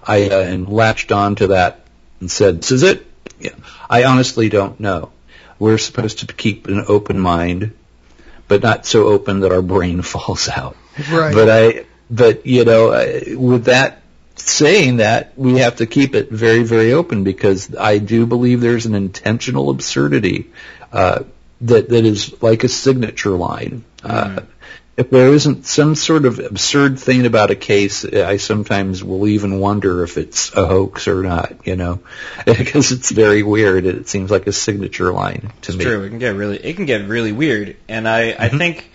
I 0.05 0.29
uh, 0.29 0.41
and 0.41 0.69
latched 0.69 1.13
onto 1.13 1.49
that 1.49 1.81
and 2.21 2.31
said, 2.31 2.63
"This 2.63 2.73
is 2.73 2.83
it." 2.83 3.07
Yeah. 3.41 3.55
I 3.89 4.05
honestly 4.05 4.49
don't 4.49 4.79
know. 4.81 5.11
We're 5.59 5.79
supposed 5.79 6.21
to 6.21 6.27
keep 6.27 6.67
an 6.67 6.85
open 6.89 7.19
mind, 7.19 7.73
but 8.49 8.63
not 8.63 8.85
so 8.85 9.07
open 9.07 9.41
that 9.41 9.53
our 9.53 9.63
brain 9.63 10.03
falls 10.13 10.49
out. 10.49 10.77
Right. 11.11 11.35
But 11.35 11.49
I, 11.49 11.85
but 12.11 12.47
you 12.47 12.65
know, 12.65 12.91
with 13.37 13.67
that 13.67 14.02
saying 14.37 14.97
that, 14.99 15.33
we 15.37 15.59
have 15.59 15.77
to 15.77 15.87
keep 15.87 16.15
it 16.15 16.31
very, 16.31 16.63
very 16.63 16.93
open 16.93 17.25
because 17.25 17.75
I 17.75 17.99
do 17.99 18.27
believe 18.27 18.61
there's 18.61 18.87
an 18.87 18.95
intentional 18.95 19.71
absurdity 19.71 20.51
uh, 20.93 21.25
that 21.63 21.89
that 21.89 22.05
is 22.05 22.43
like 22.43 22.65
a 22.65 22.69
signature 22.69 23.31
line. 23.31 23.85
Uh, 24.03 24.41
if 24.95 25.09
there 25.09 25.33
isn't 25.33 25.65
some 25.65 25.95
sort 25.95 26.27
of 26.27 26.39
absurd 26.39 26.99
thing 26.99 27.25
about 27.25 27.51
a 27.51 27.55
case, 27.55 28.05
I 28.05 28.37
sometimes 28.37 29.03
will 29.03 29.27
even 29.27 29.59
wonder 29.59 30.03
if 30.05 30.19
it's 30.19 30.53
a 30.55 30.67
hoax 30.67 31.09
or 31.09 31.23
not, 31.23 31.67
you 31.67 31.77
know, 31.77 32.01
because 32.45 32.93
it's 32.93 33.11
very 33.11 33.43
weird. 33.43 33.87
It 33.87 34.09
seems 34.09 34.31
like 34.31 34.47
a 34.47 34.53
signature 34.53 35.11
line 35.13 35.51
to 35.63 35.71
It's 35.73 35.79
me. 35.79 35.85
true. 35.85 36.03
It 36.03 36.11
can 36.11 36.19
get 36.19 36.35
really 36.35 36.59
it 36.59 36.77
can 36.77 36.85
get 36.85 37.09
really 37.09 37.33
weird, 37.33 37.77
and 37.89 38.07
I 38.07 38.35
I 38.39 38.49
think 38.51 38.91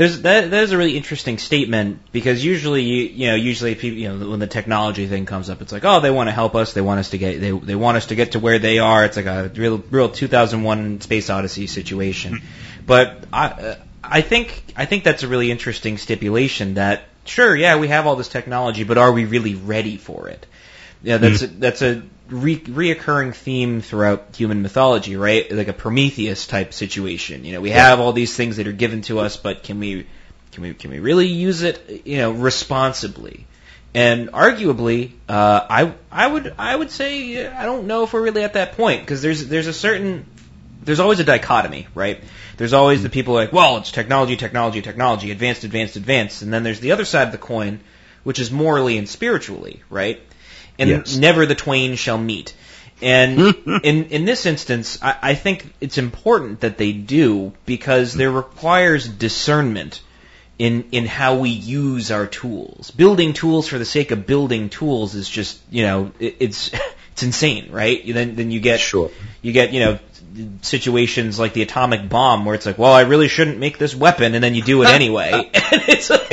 there's 0.00 0.22
that 0.22 0.50
that 0.50 0.62
is 0.62 0.72
a 0.72 0.78
really 0.78 0.96
interesting 0.96 1.36
statement 1.36 2.00
because 2.10 2.42
usually 2.42 2.82
you 2.82 3.02
you 3.02 3.26
know 3.26 3.34
usually 3.34 3.74
people 3.74 3.98
you 3.98 4.08
know 4.08 4.30
when 4.30 4.40
the 4.40 4.46
technology 4.46 5.06
thing 5.06 5.26
comes 5.26 5.50
up, 5.50 5.60
it's 5.60 5.72
like 5.72 5.84
oh 5.84 6.00
they 6.00 6.10
want 6.10 6.28
to 6.28 6.32
help 6.32 6.54
us, 6.54 6.72
they 6.72 6.80
want 6.80 7.00
us 7.00 7.10
to 7.10 7.18
get 7.18 7.38
they 7.38 7.50
they 7.50 7.74
want 7.74 7.98
us 7.98 8.06
to 8.06 8.14
get 8.14 8.32
to 8.32 8.38
where 8.38 8.58
they 8.58 8.78
are. 8.78 9.04
It's 9.04 9.18
like 9.18 9.26
a 9.26 9.50
real 9.54 9.76
real 9.90 10.08
2001 10.08 11.02
Space 11.02 11.28
Odyssey 11.28 11.66
situation, 11.66 12.40
but 12.86 13.24
I. 13.32 13.46
Uh, 13.46 13.76
I 14.02 14.22
think 14.22 14.64
I 14.76 14.86
think 14.86 15.04
that's 15.04 15.22
a 15.22 15.28
really 15.28 15.50
interesting 15.50 15.98
stipulation 15.98 16.74
that 16.74 17.02
sure, 17.26 17.54
yeah, 17.54 17.78
we 17.78 17.88
have 17.88 18.06
all 18.06 18.16
this 18.16 18.28
technology, 18.28 18.82
but 18.82 18.96
are 18.96 19.12
we 19.12 19.26
really 19.26 19.54
ready 19.54 19.98
for 19.98 20.28
it? 20.28 20.46
Yeah, 21.02 21.18
that's 21.18 21.42
a, 21.42 21.46
that's 21.46 21.82
a 21.82 22.02
re- 22.30 22.60
reoccurring 22.60 23.34
theme 23.34 23.80
throughout 23.80 24.36
human 24.36 24.62
mythology, 24.62 25.16
right? 25.16 25.50
Like 25.50 25.68
a 25.68 25.72
Prometheus 25.72 26.46
type 26.46 26.72
situation. 26.72 27.44
You 27.44 27.52
know, 27.52 27.60
we 27.60 27.70
have 27.70 28.00
all 28.00 28.12
these 28.12 28.34
things 28.34 28.56
that 28.56 28.66
are 28.66 28.72
given 28.72 29.02
to 29.02 29.20
us, 29.20 29.36
but 29.36 29.62
can 29.62 29.80
we 29.80 30.06
can 30.52 30.62
we 30.62 30.74
can 30.74 30.90
we 30.90 30.98
really 30.98 31.26
use 31.26 31.62
it, 31.62 32.06
you 32.06 32.18
know, 32.18 32.32
responsibly? 32.32 33.46
And 33.92 34.30
arguably, 34.30 35.12
uh, 35.28 35.66
I 35.68 35.92
I 36.10 36.26
would 36.26 36.54
I 36.58 36.74
would 36.74 36.90
say 36.90 37.46
I 37.46 37.64
don't 37.64 37.86
know 37.86 38.04
if 38.04 38.12
we're 38.12 38.22
really 38.22 38.44
at 38.44 38.54
that 38.54 38.72
point 38.72 39.00
because 39.00 39.22
there's 39.22 39.46
there's 39.48 39.66
a 39.66 39.72
certain 39.72 40.26
there's 40.82 41.00
always 41.00 41.20
a 41.20 41.24
dichotomy, 41.24 41.88
right? 41.94 42.22
There's 42.56 42.72
always 42.72 43.02
the 43.02 43.10
people 43.10 43.34
like, 43.34 43.52
well, 43.52 43.78
it's 43.78 43.90
technology, 43.90 44.36
technology, 44.36 44.82
technology, 44.82 45.30
advanced, 45.30 45.64
advanced, 45.64 45.96
advanced, 45.96 46.42
and 46.42 46.52
then 46.52 46.62
there's 46.62 46.80
the 46.80 46.92
other 46.92 47.04
side 47.04 47.26
of 47.26 47.32
the 47.32 47.38
coin, 47.38 47.80
which 48.22 48.38
is 48.38 48.50
morally 48.50 48.96
and 48.96 49.08
spiritually, 49.08 49.82
right? 49.90 50.20
And 50.80 50.90
Yes. 50.90 51.16
never 51.16 51.46
the 51.46 51.54
twain 51.54 51.94
shall 51.96 52.18
meet. 52.18 52.52
And 53.02 53.38
in 53.84 54.06
in 54.06 54.24
this 54.24 54.44
instance, 54.46 54.98
I, 55.00 55.14
I 55.22 55.34
think 55.34 55.72
it's 55.80 55.98
important 55.98 56.60
that 56.60 56.76
they 56.78 56.92
do 56.92 57.52
because 57.66 58.12
there 58.14 58.30
requires 58.32 59.06
discernment 59.08 60.00
in 60.58 60.84
in 60.92 61.06
how 61.06 61.38
we 61.38 61.50
use 61.50 62.10
our 62.10 62.26
tools. 62.26 62.90
Building 62.90 63.32
tools 63.32 63.68
for 63.68 63.78
the 63.78 63.84
sake 63.86 64.10
of 64.10 64.26
building 64.26 64.68
tools 64.68 65.14
is 65.14 65.28
just 65.28 65.58
you 65.70 65.82
know 65.84 66.12
it, 66.18 66.36
it's 66.40 66.70
it's 67.12 67.22
insane, 67.22 67.70
right? 67.72 68.02
Then 68.06 68.34
then 68.36 68.50
you 68.50 68.60
get 68.60 68.80
Sure. 68.80 69.10
you 69.42 69.52
get 69.52 69.72
you 69.72 69.80
know 69.80 69.98
situations 70.62 71.38
like 71.38 71.52
the 71.52 71.62
atomic 71.62 72.08
bomb 72.08 72.44
where 72.44 72.54
it's 72.54 72.66
like, 72.66 72.78
well, 72.78 72.92
I 72.92 73.02
really 73.02 73.28
shouldn't 73.28 73.58
make 73.58 73.78
this 73.78 73.94
weapon, 73.94 74.34
and 74.34 74.42
then 74.42 74.54
you 74.54 74.62
do 74.62 74.82
it 74.82 74.88
anyway. 74.90 75.32
and 75.54 75.82
it's 75.88 76.10
like, 76.10 76.30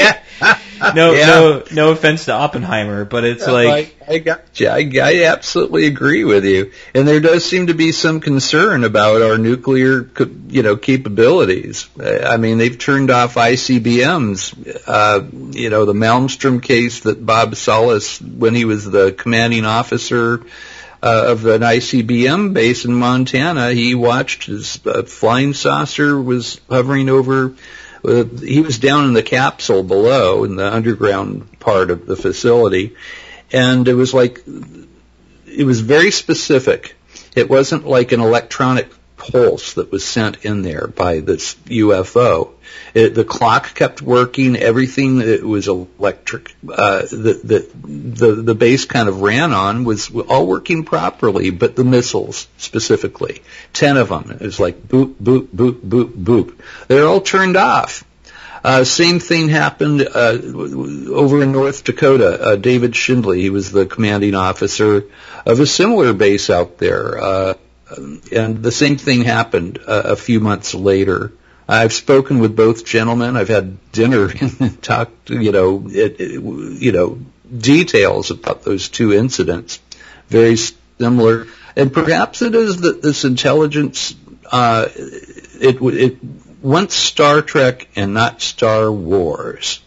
no 0.96 1.14
Yeah. 1.14 1.26
no 1.28 1.64
no 1.72 1.92
offense 1.92 2.26
to 2.26 2.34
Oppenheimer, 2.34 3.06
but 3.06 3.24
it's 3.24 3.48
like 3.48 3.96
I, 4.08 4.14
I 4.14 4.18
got 4.20 4.60
you. 4.60 4.68
I, 4.70 4.90
I 5.02 5.24
absolutely 5.26 5.88
agree 5.88 6.24
with 6.24 6.46
you. 6.46 6.72
And 6.94 7.08
there 7.08 7.20
does 7.20 7.44
seem 7.46 7.68
to 7.68 7.74
be 7.74 7.92
some 7.92 8.20
concern 8.20 8.84
about 8.84 9.22
our 9.22 9.38
nuclear, 9.38 10.10
you 10.50 10.64
know, 10.64 10.78
capabilities. 10.78 11.90
I 12.00 12.38
mean, 12.38 12.58
they've 12.58 12.78
turned 12.78 13.10
off 13.10 13.36
ICBMs. 13.36 14.84
Uh, 14.88 15.26
you 15.58 15.70
know, 15.70 15.86
the 15.86 15.94
Malmstrom 15.94 16.62
case 16.62 17.02
that 17.02 17.26
Bob 17.26 17.56
Salas, 17.56 18.22
when 18.22 18.54
he 18.54 18.66
was 18.66 18.86
the 18.86 19.12
commanding 19.12 19.66
officer 19.66 20.44
uh, 21.02 21.26
of 21.28 21.46
an 21.46 21.62
ICBM 21.62 22.54
base 22.54 22.86
in 22.86 22.94
Montana, 22.94 23.72
he 23.72 23.96
watched 23.96 24.46
his 24.46 24.80
uh, 24.86 25.04
flying 25.04 25.54
saucer 25.54 26.20
was 26.20 26.60
hovering 26.70 27.10
over 27.10 27.54
uh, 28.08 28.24
he 28.24 28.62
was 28.62 28.80
down 28.80 29.06
in 29.06 29.14
the 29.14 29.24
capsule 29.24 29.84
below 29.84 30.44
in 30.44 30.56
the 30.56 30.74
underground 30.74 31.60
part 31.60 31.92
of 31.92 32.06
the 32.06 32.16
facility. 32.16 32.96
And 33.52 33.88
it 33.88 33.94
was 33.94 34.14
like 34.14 34.44
it 35.46 35.66
was 35.66 35.82
very 35.82 36.12
specific. 36.12 36.96
It 37.36 37.50
wasn't 37.50 37.86
like 37.86 38.12
an 38.12 38.22
electronic 38.22 38.90
pulse 39.18 39.74
that 39.74 39.92
was 39.92 40.06
sent 40.06 40.46
in 40.46 40.62
there 40.62 40.88
by 40.88 41.20
this 41.20 41.56
UFO 41.66 42.54
it, 42.94 43.14
the 43.16 43.24
clock 43.24 43.74
kept 43.74 44.02
working. 44.02 44.56
Everything 44.56 45.20
that 45.20 45.44
was 45.44 45.68
electric 45.68 46.56
uh, 46.70 47.02
that 47.02 47.42
that 47.44 47.72
the 47.84 48.36
the 48.36 48.56
base 48.56 48.86
kind 48.86 49.10
of 49.10 49.22
ran 49.22 49.54
on 49.54 49.84
was 49.84 50.14
all 50.16 50.48
working 50.48 50.84
properly 50.84 51.50
but 51.50 51.76
the 51.76 51.84
missiles 51.84 52.48
specifically. 52.58 53.42
10 53.74 53.98
of 53.98 54.10
them. 54.10 54.32
It 54.32 54.42
was 54.42 54.60
like 54.60 54.88
boop 54.88 55.16
boop 55.16 55.48
boop 55.48 55.82
boop 55.82 56.12
boop. 56.12 56.60
They're 56.88 57.08
all 57.08 57.22
turned 57.22 57.58
off. 57.58 58.04
Uh, 58.64 58.84
same 58.84 59.20
thing 59.20 59.50
happened 59.50 60.02
uh, 60.02 60.38
over 60.42 61.42
in 61.42 61.52
North 61.52 61.84
Dakota. 61.84 62.42
Uh, 62.42 62.56
David 62.56 62.92
Schindele, 62.92 63.38
he 63.38 63.50
was 63.50 63.72
the 63.72 63.86
commanding 63.86 64.36
officer 64.36 65.06
of 65.46 65.60
a 65.60 65.66
similar 65.66 66.14
base 66.14 66.50
out 66.50 66.78
there, 66.78 67.18
uh, 67.18 67.54
and 68.32 68.62
the 68.62 68.72
same 68.72 68.98
thing 68.98 69.22
happened 69.24 69.80
uh, 69.88 70.02
a 70.06 70.16
few 70.16 70.40
months 70.40 70.74
later. 70.74 71.32
I've 71.68 71.94
spoken 71.94 72.40
with 72.40 72.56
both 72.56 72.86
gentlemen. 72.86 73.36
I've 73.36 73.50
had 73.50 73.92
dinner 73.92 74.30
and 74.60 74.82
talked, 74.82 75.30
you 75.30 75.52
know, 75.52 75.84
it, 75.88 76.20
it, 76.20 76.42
you 76.42 76.92
know, 76.92 77.20
details 77.56 78.32
about 78.32 78.64
those 78.64 78.90
two 78.90 79.14
incidents. 79.14 79.80
Very 80.30 80.58
similar, 81.00 81.48
and 81.76 81.92
perhaps 81.94 82.42
it 82.42 82.54
is 82.56 82.82
that 82.82 83.02
this 83.02 83.24
intelligence, 83.24 84.16
uh, 84.52 84.88
it 84.96 85.74
w- 85.74 85.98
it 85.98 86.18
went 86.62 86.92
Star 86.92 87.42
Trek 87.42 87.88
and 87.96 88.14
not 88.14 88.42
Star 88.42 88.92
Wars. 88.92 89.80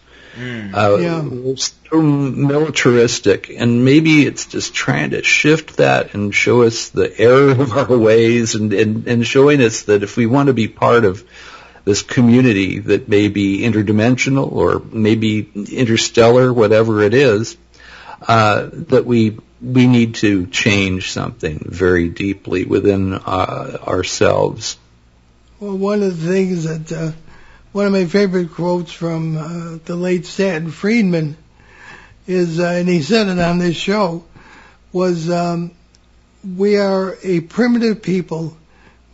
Uh, 0.75 0.97
Yeah. 0.99 1.29
It's 1.51 1.75
so 1.91 2.01
militaristic, 2.01 3.51
and 3.51 3.85
maybe 3.85 4.25
it's 4.25 4.47
just 4.47 4.73
trying 4.73 5.11
to 5.11 5.23
shift 5.23 5.77
that 5.77 6.15
and 6.15 6.35
show 6.35 6.63
us 6.63 6.89
the 6.89 7.13
error 7.21 7.51
of 7.51 7.73
our 7.73 7.99
ways, 7.99 8.55
and, 8.55 8.73
and, 8.73 9.07
and 9.07 9.27
showing 9.27 9.61
us 9.61 9.83
that 9.83 10.03
if 10.03 10.17
we 10.17 10.27
want 10.27 10.47
to 10.47 10.55
be 10.55 10.69
part 10.69 11.05
of 11.05 11.25
this 11.85 12.03
community 12.03 12.79
that 12.79 13.09
may 13.09 13.29
be 13.29 13.61
interdimensional 13.61 14.51
or 14.51 14.81
maybe 14.93 15.51
interstellar, 15.55 16.53
whatever 16.53 17.03
it 17.03 17.15
is, 17.15 17.57
uh, 18.27 18.69
that 18.73 19.07
we 19.07 19.39
we 19.63 19.87
need 19.87 20.15
to 20.17 20.47
change 20.47 21.11
something 21.11 21.59
very 21.67 22.09
deeply 22.09 22.65
within 22.65 23.13
uh, 23.15 23.79
ourselves. 23.87 24.79
Well, 25.59 25.77
one 25.77 26.03
of 26.03 26.21
the 26.21 26.29
things 26.29 26.65
that 26.65 26.93
uh, 26.93 27.13
one 27.73 27.87
of 27.87 27.93
my 27.93 28.07
favorite 28.07 28.53
quotes 28.53 28.91
from 28.91 29.37
uh, 29.37 29.79
the 29.85 29.97
late 29.97 30.25
Stanton 30.25 30.71
Friedman 30.71 31.37
is, 32.27 32.59
uh, 32.59 32.65
and 32.65 32.89
he 32.89 33.03
said 33.03 33.29
it 33.29 33.39
on 33.39 33.59
this 33.59 33.77
show, 33.77 34.25
was 34.93 35.31
um, 35.31 35.73
we 36.57 36.79
are 36.79 37.17
a 37.23 37.41
primitive 37.41 38.03
people 38.03 38.57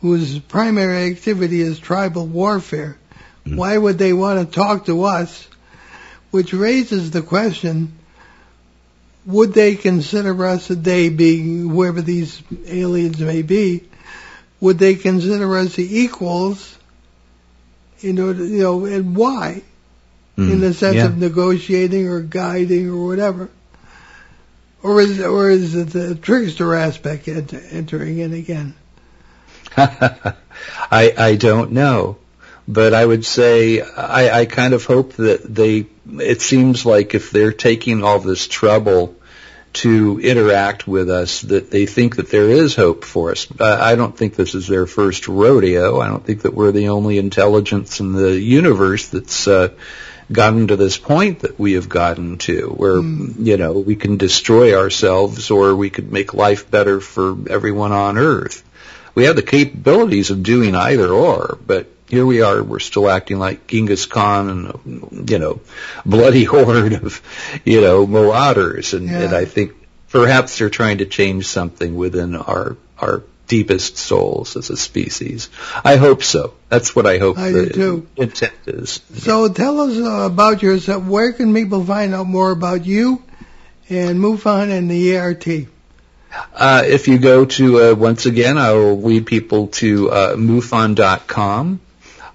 whose 0.06 0.38
primary 0.38 1.10
activity 1.10 1.60
is 1.60 1.80
tribal 1.80 2.26
warfare. 2.26 2.96
Mm-hmm. 3.44 3.56
Why 3.56 3.76
would 3.76 3.98
they 3.98 4.12
want 4.12 4.38
to 4.38 4.54
talk 4.54 4.86
to 4.86 5.02
us? 5.02 5.48
Which 6.30 6.52
raises 6.52 7.10
the 7.10 7.22
question, 7.22 7.92
would 9.24 9.52
they 9.52 9.74
consider 9.74 10.44
us, 10.46 10.68
they 10.68 11.08
being 11.08 11.68
whoever 11.68 12.02
these 12.02 12.40
aliens 12.66 13.18
may 13.18 13.42
be, 13.42 13.82
would 14.60 14.78
they 14.78 14.94
consider 14.94 15.56
us 15.56 15.74
the 15.74 15.98
equals 16.02 16.78
in 18.00 18.20
order, 18.20 18.44
you 18.44 18.62
know, 18.62 18.84
and 18.84 19.16
why? 19.16 19.62
Mm-hmm. 20.38 20.52
In 20.52 20.60
the 20.60 20.72
sense 20.72 20.96
Yeah. 20.96 21.06
of 21.06 21.18
negotiating 21.18 22.06
or 22.06 22.20
guiding 22.20 22.90
or 22.90 23.06
whatever. 23.06 23.48
Or 24.82 25.00
is, 25.00 25.18
or 25.18 25.50
is 25.50 25.74
it 25.74 25.88
the 25.88 26.14
trickster 26.14 26.74
aspect 26.74 27.26
entering 27.26 28.18
in 28.18 28.34
again? 28.34 28.74
I 30.90 31.14
I 31.16 31.36
don't 31.36 31.72
know, 31.72 32.16
But 32.66 32.94
I 32.94 33.04
would 33.04 33.24
say 33.24 33.80
I, 33.80 34.40
I 34.40 34.46
kind 34.46 34.74
of 34.74 34.84
hope 34.84 35.14
that 35.14 35.42
they. 35.42 35.86
It 36.08 36.40
seems 36.40 36.86
like 36.86 37.14
if 37.14 37.30
they're 37.30 37.52
taking 37.52 38.02
all 38.02 38.18
this 38.18 38.46
trouble 38.46 39.14
to 39.74 40.18
interact 40.20 40.88
with 40.88 41.10
us, 41.10 41.42
that 41.42 41.70
they 41.70 41.84
think 41.84 42.16
that 42.16 42.30
there 42.30 42.48
is 42.48 42.74
hope 42.74 43.04
for 43.04 43.32
us. 43.32 43.46
Uh, 43.60 43.76
I 43.78 43.94
don't 43.94 44.16
think 44.16 44.34
this 44.34 44.54
is 44.54 44.66
their 44.66 44.86
first 44.86 45.28
rodeo. 45.28 46.00
I 46.00 46.08
don't 46.08 46.24
think 46.24 46.42
that 46.42 46.54
we're 46.54 46.72
the 46.72 46.88
only 46.88 47.18
intelligence 47.18 48.00
in 48.00 48.12
the 48.12 48.40
universe 48.40 49.08
that's 49.08 49.46
uh, 49.46 49.68
gotten 50.32 50.68
to 50.68 50.76
this 50.76 50.96
point 50.96 51.40
that 51.40 51.58
we 51.58 51.74
have 51.74 51.88
gotten 51.88 52.38
to, 52.38 52.70
where 52.70 52.96
mm. 52.96 53.34
you 53.44 53.58
know 53.58 53.72
we 53.72 53.96
can 53.96 54.16
destroy 54.16 54.74
ourselves 54.74 55.50
or 55.50 55.76
we 55.76 55.90
could 55.90 56.10
make 56.10 56.32
life 56.32 56.70
better 56.70 57.00
for 57.00 57.36
everyone 57.50 57.92
on 57.92 58.16
Earth. 58.16 58.62
We 59.16 59.24
have 59.24 59.34
the 59.34 59.42
capabilities 59.42 60.30
of 60.30 60.44
doing 60.44 60.76
either 60.76 61.08
or, 61.08 61.58
but 61.66 61.88
here 62.08 62.24
we 62.24 62.42
are, 62.42 62.62
we're 62.62 62.78
still 62.78 63.10
acting 63.10 63.38
like 63.38 63.66
Genghis 63.66 64.06
Khan 64.06 64.48
and, 64.84 65.30
you 65.30 65.38
know, 65.38 65.60
bloody 66.04 66.44
horde 66.52 66.92
of, 66.92 67.22
you 67.64 67.80
know, 67.80 68.06
marauders. 68.06 68.94
And, 68.94 69.08
yeah. 69.08 69.22
and 69.22 69.34
I 69.34 69.44
think 69.44 69.72
perhaps 70.10 70.58
they're 70.58 70.70
trying 70.70 70.98
to 70.98 71.06
change 71.06 71.48
something 71.48 71.96
within 71.96 72.36
our, 72.36 72.76
our 72.98 73.24
deepest 73.48 73.96
souls 73.96 74.56
as 74.56 74.70
a 74.70 74.76
species. 74.76 75.48
I 75.84 75.96
hope 75.96 76.22
so. 76.22 76.54
That's 76.68 76.94
what 76.94 77.06
I 77.06 77.18
hope 77.18 77.38
I 77.38 77.52
the 77.52 77.66
do 77.66 78.06
intent 78.16 78.54
is. 78.66 79.00
So 79.14 79.48
tell 79.48 79.80
us 79.80 80.30
about 80.30 80.62
yourself. 80.62 81.04
Where 81.04 81.32
can 81.32 81.54
people 81.54 81.84
find 81.84 82.14
out 82.14 82.26
more 82.26 82.50
about 82.50 82.86
you 82.86 83.22
and 83.88 84.18
MUFON 84.18 84.70
and 84.70 84.90
the 84.90 85.16
ERT? 85.16 85.68
Uh, 86.54 86.82
if 86.86 87.08
you 87.08 87.18
go 87.18 87.44
to, 87.44 87.80
uh, 87.80 87.94
once 87.94 88.26
again, 88.26 88.58
I 88.58 88.72
will 88.72 89.00
lead 89.00 89.26
people 89.26 89.68
to 89.68 90.10
uh, 90.10 90.36
MUFON.com. 90.36 91.80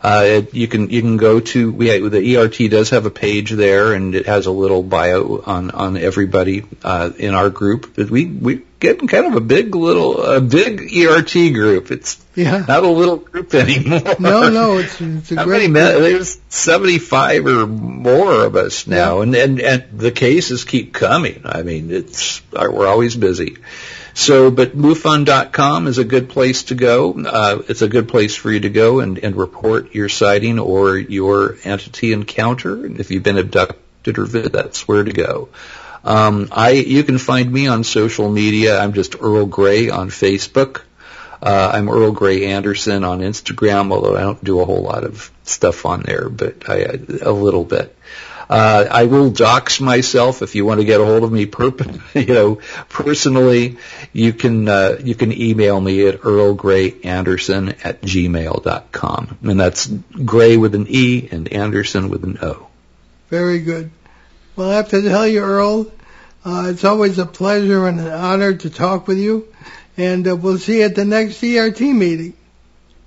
Uh, 0.04 0.42
you 0.52 0.68
can 0.68 0.90
you 0.90 1.02
can 1.02 1.18
go 1.18 1.40
to 1.40 1.72
we 1.72 2.00
the 2.10 2.38
ERT 2.38 2.72
does 2.72 2.90
have 2.90 3.06
a 3.06 3.12
page 3.12 3.52
there, 3.52 3.94
and 3.94 4.16
it 4.16 4.26
has 4.26 4.48
a 4.48 4.52
little 4.52 4.82
bio 4.82 5.44
on 5.46 5.70
on 5.70 5.96
everybody 5.96 6.64
uh, 6.84 7.12
in 7.18 7.36
our 7.36 7.52
group. 7.52 7.94
But 7.96 8.10
we 8.10 8.26
we 8.26 8.64
getting 8.80 9.08
kind 9.08 9.28
of 9.28 9.36
a 9.36 9.42
big 9.42 9.76
little 9.76 10.24
a 10.24 10.42
big 10.42 10.92
ERT 10.92 11.34
group. 11.54 11.92
It's 11.92 12.20
yeah. 12.36 12.66
not 12.68 12.84
a 12.84 12.90
little 12.90 13.18
group 13.18 13.54
anymore. 13.54 14.16
No, 14.20 14.50
no, 14.50 14.80
it's 14.80 15.00
it's 15.00 15.32
a 15.34 15.36
How 15.36 15.44
great. 15.46 15.70
Many 15.70 16.00
there's 16.00 16.42
seventy 16.50 16.98
five 16.98 17.46
or 17.46 17.68
more 17.68 18.46
of 18.46 18.56
us 18.56 18.88
now, 18.88 19.18
yeah. 19.18 19.24
and 19.24 19.36
and 19.36 19.62
and 19.62 20.00
the 20.00 20.12
cases 20.12 20.66
keep 20.66 20.94
coming. 20.94 21.44
I 21.46 21.62
mean, 21.62 21.92
it's 21.92 22.42
we're 22.52 22.88
always 22.88 23.16
busy. 23.16 23.58
So, 24.14 24.52
but 24.52 24.76
MUFON.com 24.76 25.88
is 25.88 25.98
a 25.98 26.04
good 26.04 26.30
place 26.30 26.64
to 26.64 26.76
go. 26.76 27.14
Uh, 27.14 27.62
it's 27.70 27.82
a 27.82 27.88
good 27.88 28.10
place 28.10 28.36
for 28.36 28.52
you 28.52 28.62
to 28.62 28.70
go 28.70 29.00
and, 29.00 29.18
and 29.18 29.36
report 29.36 29.96
your 29.96 30.10
sighting 30.10 30.60
or 30.60 30.98
your 30.98 31.58
entity 31.64 32.14
encounter. 32.14 32.86
If 32.86 33.12
you've 33.12 33.24
been 33.24 33.38
abducted 33.38 34.18
or 34.18 34.26
visited, 34.26 34.54
that's 34.54 34.88
where 34.88 35.04
to 35.04 35.14
go. 35.14 35.50
Um, 36.04 36.50
I 36.52 36.72
you 36.72 37.04
can 37.04 37.20
find 37.20 37.52
me 37.52 37.68
on 37.68 37.84
social 37.84 38.30
media. 38.30 38.80
I'm 38.80 38.94
just 38.94 39.16
Earl 39.22 39.46
Grey 39.46 39.90
on 39.90 40.10
Facebook. 40.10 40.82
Uh, 41.42 41.72
I'm 41.74 41.90
Earl 41.90 42.12
Grey 42.12 42.46
Anderson 42.46 43.04
on 43.04 43.20
Instagram, 43.20 43.92
although 43.92 44.16
I 44.16 44.22
don't 44.22 44.44
do 44.44 44.60
a 44.60 44.66
whole 44.66 44.82
lot 44.82 45.04
of 45.04 45.32
stuff 45.44 45.86
on 45.86 46.02
there, 46.02 46.30
but 46.30 46.70
I, 46.70 47.00
a 47.22 47.32
little 47.32 47.64
bit. 47.64 47.96
Uh, 48.52 48.86
I 48.92 49.06
will 49.06 49.32
dox 49.32 49.80
myself 49.80 50.42
if 50.42 50.56
you 50.56 50.66
want 50.66 50.82
to 50.82 50.86
get 50.86 51.00
a 51.00 51.06
hold 51.06 51.24
of 51.24 51.32
me, 51.32 51.46
perp- 51.46 52.02
you 52.28 52.34
know, 52.34 52.56
personally. 52.90 53.78
You 54.12 54.34
can 54.34 54.68
uh, 54.68 54.98
you 55.02 55.16
can 55.16 55.32
email 55.32 55.80
me 55.80 56.06
at 56.06 56.20
earlgreyanderson 56.20 57.86
at 57.86 58.02
gmail.com. 58.02 59.38
and 59.44 59.58
that's 59.58 59.88
Grey 59.88 60.58
with 60.58 60.76
an 60.76 60.88
E 60.90 61.30
and 61.32 61.48
Anderson 61.48 62.10
with 62.10 62.26
an 62.26 62.40
O. 62.42 62.68
Very 63.30 63.60
good. 63.60 63.90
Well, 64.58 64.70
I 64.70 64.76
have 64.76 64.90
to 64.90 65.02
tell 65.02 65.26
you, 65.26 65.40
Earl, 65.40 65.90
uh, 66.44 66.66
it's 66.72 66.84
always 66.84 67.20
a 67.20 67.26
pleasure 67.26 67.88
and 67.88 68.02
an 68.02 68.12
honor 68.12 68.54
to 68.54 68.70
talk 68.70 69.08
with 69.08 69.18
you, 69.18 69.48
and 69.96 70.28
uh, 70.28 70.36
we'll 70.36 70.58
see 70.58 70.80
you 70.80 70.84
at 70.84 70.96
the 70.96 71.06
next 71.06 71.42
ERT 71.42 71.80
meeting. 71.80 72.34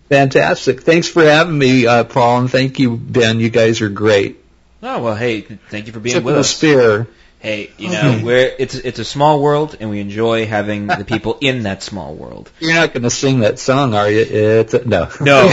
Fantastic. 0.09 0.80
Thanks 0.80 1.09
for 1.09 1.22
having 1.22 1.59
me, 1.59 1.86
uh, 1.86 2.05
Paul, 2.05 2.40
and 2.40 2.51
thank 2.51 2.78
you, 2.78 2.97
Ben. 2.97 3.40
You 3.40 3.51
guys 3.51 3.82
are 3.82 3.90
great. 3.90 4.40
Oh 4.87 5.03
well, 5.03 5.16
hey, 5.16 5.41
thank 5.41 5.87
you 5.87 5.95
for 5.95 6.01
being 6.01 6.16
Tip 6.16 6.24
with 6.24 6.37
us. 6.37 6.51
Spear. 6.55 7.09
Hey, 7.39 7.70
you 7.78 7.91
know, 7.91 8.20
we're 8.22 8.55
it's 8.59 8.74
it's 8.74 8.99
a 8.99 9.05
small 9.05 9.41
world, 9.41 9.76
and 9.80 9.89
we 9.89 9.99
enjoy 10.01 10.45
having 10.45 10.87
the 10.87 11.05
people 11.09 11.39
in 11.41 11.62
that 11.62 11.82
small 11.82 12.14
world. 12.14 12.51
You're 12.61 12.74
not 12.74 12.93
going 12.93 13.03
to 13.03 13.11
sing 13.11 13.41
that 13.41 13.59
song, 13.59 13.95
are 13.95 14.11
you? 14.11 14.20
It's 14.20 14.74
a, 14.74 14.85
no. 14.89 15.09
No, 15.20 15.47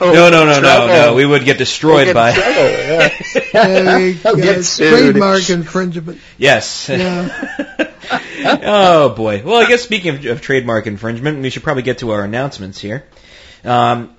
no, 0.00 0.30
no, 0.30 0.44
no, 0.44 0.60
no, 0.60 0.86
no. 0.86 1.14
We 1.14 1.24
would 1.24 1.44
get 1.44 1.56
destroyed 1.56 2.14
we'll 2.14 2.14
get 2.14 2.14
by. 2.14 2.30
yeah. 3.54 4.62
trademark 4.62 5.48
infringement. 5.48 6.20
Yes. 6.36 6.88
Yeah. 6.90 7.90
oh 8.62 9.14
boy. 9.14 9.42
Well, 9.42 9.56
I 9.62 9.66
guess 9.66 9.82
speaking 9.82 10.14
of, 10.14 10.26
of, 10.26 10.40
trademark 10.42 10.86
infringement, 10.86 11.40
we 11.40 11.48
should 11.48 11.62
probably 11.62 11.84
get 11.84 11.98
to 11.98 12.10
our 12.10 12.22
announcements 12.22 12.80
here. 12.80 13.04
Um, 13.64 14.13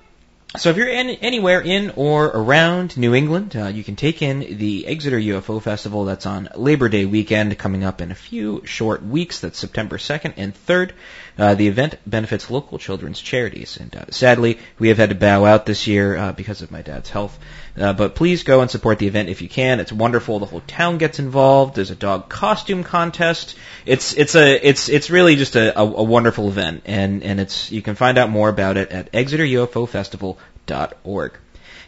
so 0.56 0.70
if 0.70 0.76
you're 0.76 0.88
in, 0.88 1.10
anywhere 1.10 1.60
in 1.60 1.92
or 1.96 2.26
around 2.26 2.96
New 2.96 3.14
England, 3.14 3.56
uh, 3.56 3.66
you 3.66 3.84
can 3.84 3.96
take 3.96 4.22
in 4.22 4.58
the 4.58 4.86
Exeter 4.86 5.18
UFO 5.18 5.60
Festival 5.62 6.04
that's 6.04 6.26
on 6.26 6.48
Labor 6.54 6.88
Day 6.88 7.04
weekend 7.04 7.56
coming 7.58 7.84
up 7.84 8.00
in 8.00 8.10
a 8.10 8.14
few 8.14 8.62
short 8.64 9.04
weeks. 9.04 9.40
That's 9.40 9.58
September 9.58 9.98
2nd 9.98 10.34
and 10.36 10.54
3rd. 10.54 10.92
Uh, 11.38 11.54
the 11.54 11.68
event 11.68 11.96
benefits 12.06 12.50
local 12.50 12.78
children's 12.78 13.20
charities, 13.20 13.76
and 13.76 13.94
uh, 13.94 14.06
sadly, 14.10 14.58
we 14.78 14.88
have 14.88 14.96
had 14.96 15.10
to 15.10 15.14
bow 15.14 15.44
out 15.44 15.66
this 15.66 15.86
year 15.86 16.16
uh, 16.16 16.32
because 16.32 16.62
of 16.62 16.70
my 16.70 16.80
dad's 16.80 17.10
health. 17.10 17.38
Uh, 17.78 17.92
but 17.92 18.14
please 18.14 18.42
go 18.42 18.62
and 18.62 18.70
support 18.70 18.98
the 18.98 19.06
event 19.06 19.28
if 19.28 19.42
you 19.42 19.48
can. 19.48 19.78
It's 19.80 19.92
wonderful. 19.92 20.38
The 20.38 20.46
whole 20.46 20.62
town 20.66 20.96
gets 20.96 21.18
involved. 21.18 21.74
There's 21.74 21.90
a 21.90 21.96
dog 21.96 22.30
costume 22.30 22.84
contest. 22.84 23.54
It's 23.84 24.14
it's 24.14 24.34
a 24.34 24.66
it's 24.66 24.88
it's 24.88 25.10
really 25.10 25.36
just 25.36 25.56
a, 25.56 25.78
a, 25.78 25.82
a 25.82 26.02
wonderful 26.02 26.48
event, 26.48 26.84
and 26.86 27.22
and 27.22 27.38
it's 27.38 27.70
you 27.70 27.82
can 27.82 27.96
find 27.96 28.16
out 28.16 28.30
more 28.30 28.48
about 28.48 28.78
it 28.78 28.90
at 28.90 29.12
ExeterUFOFestival.org. 29.12 31.32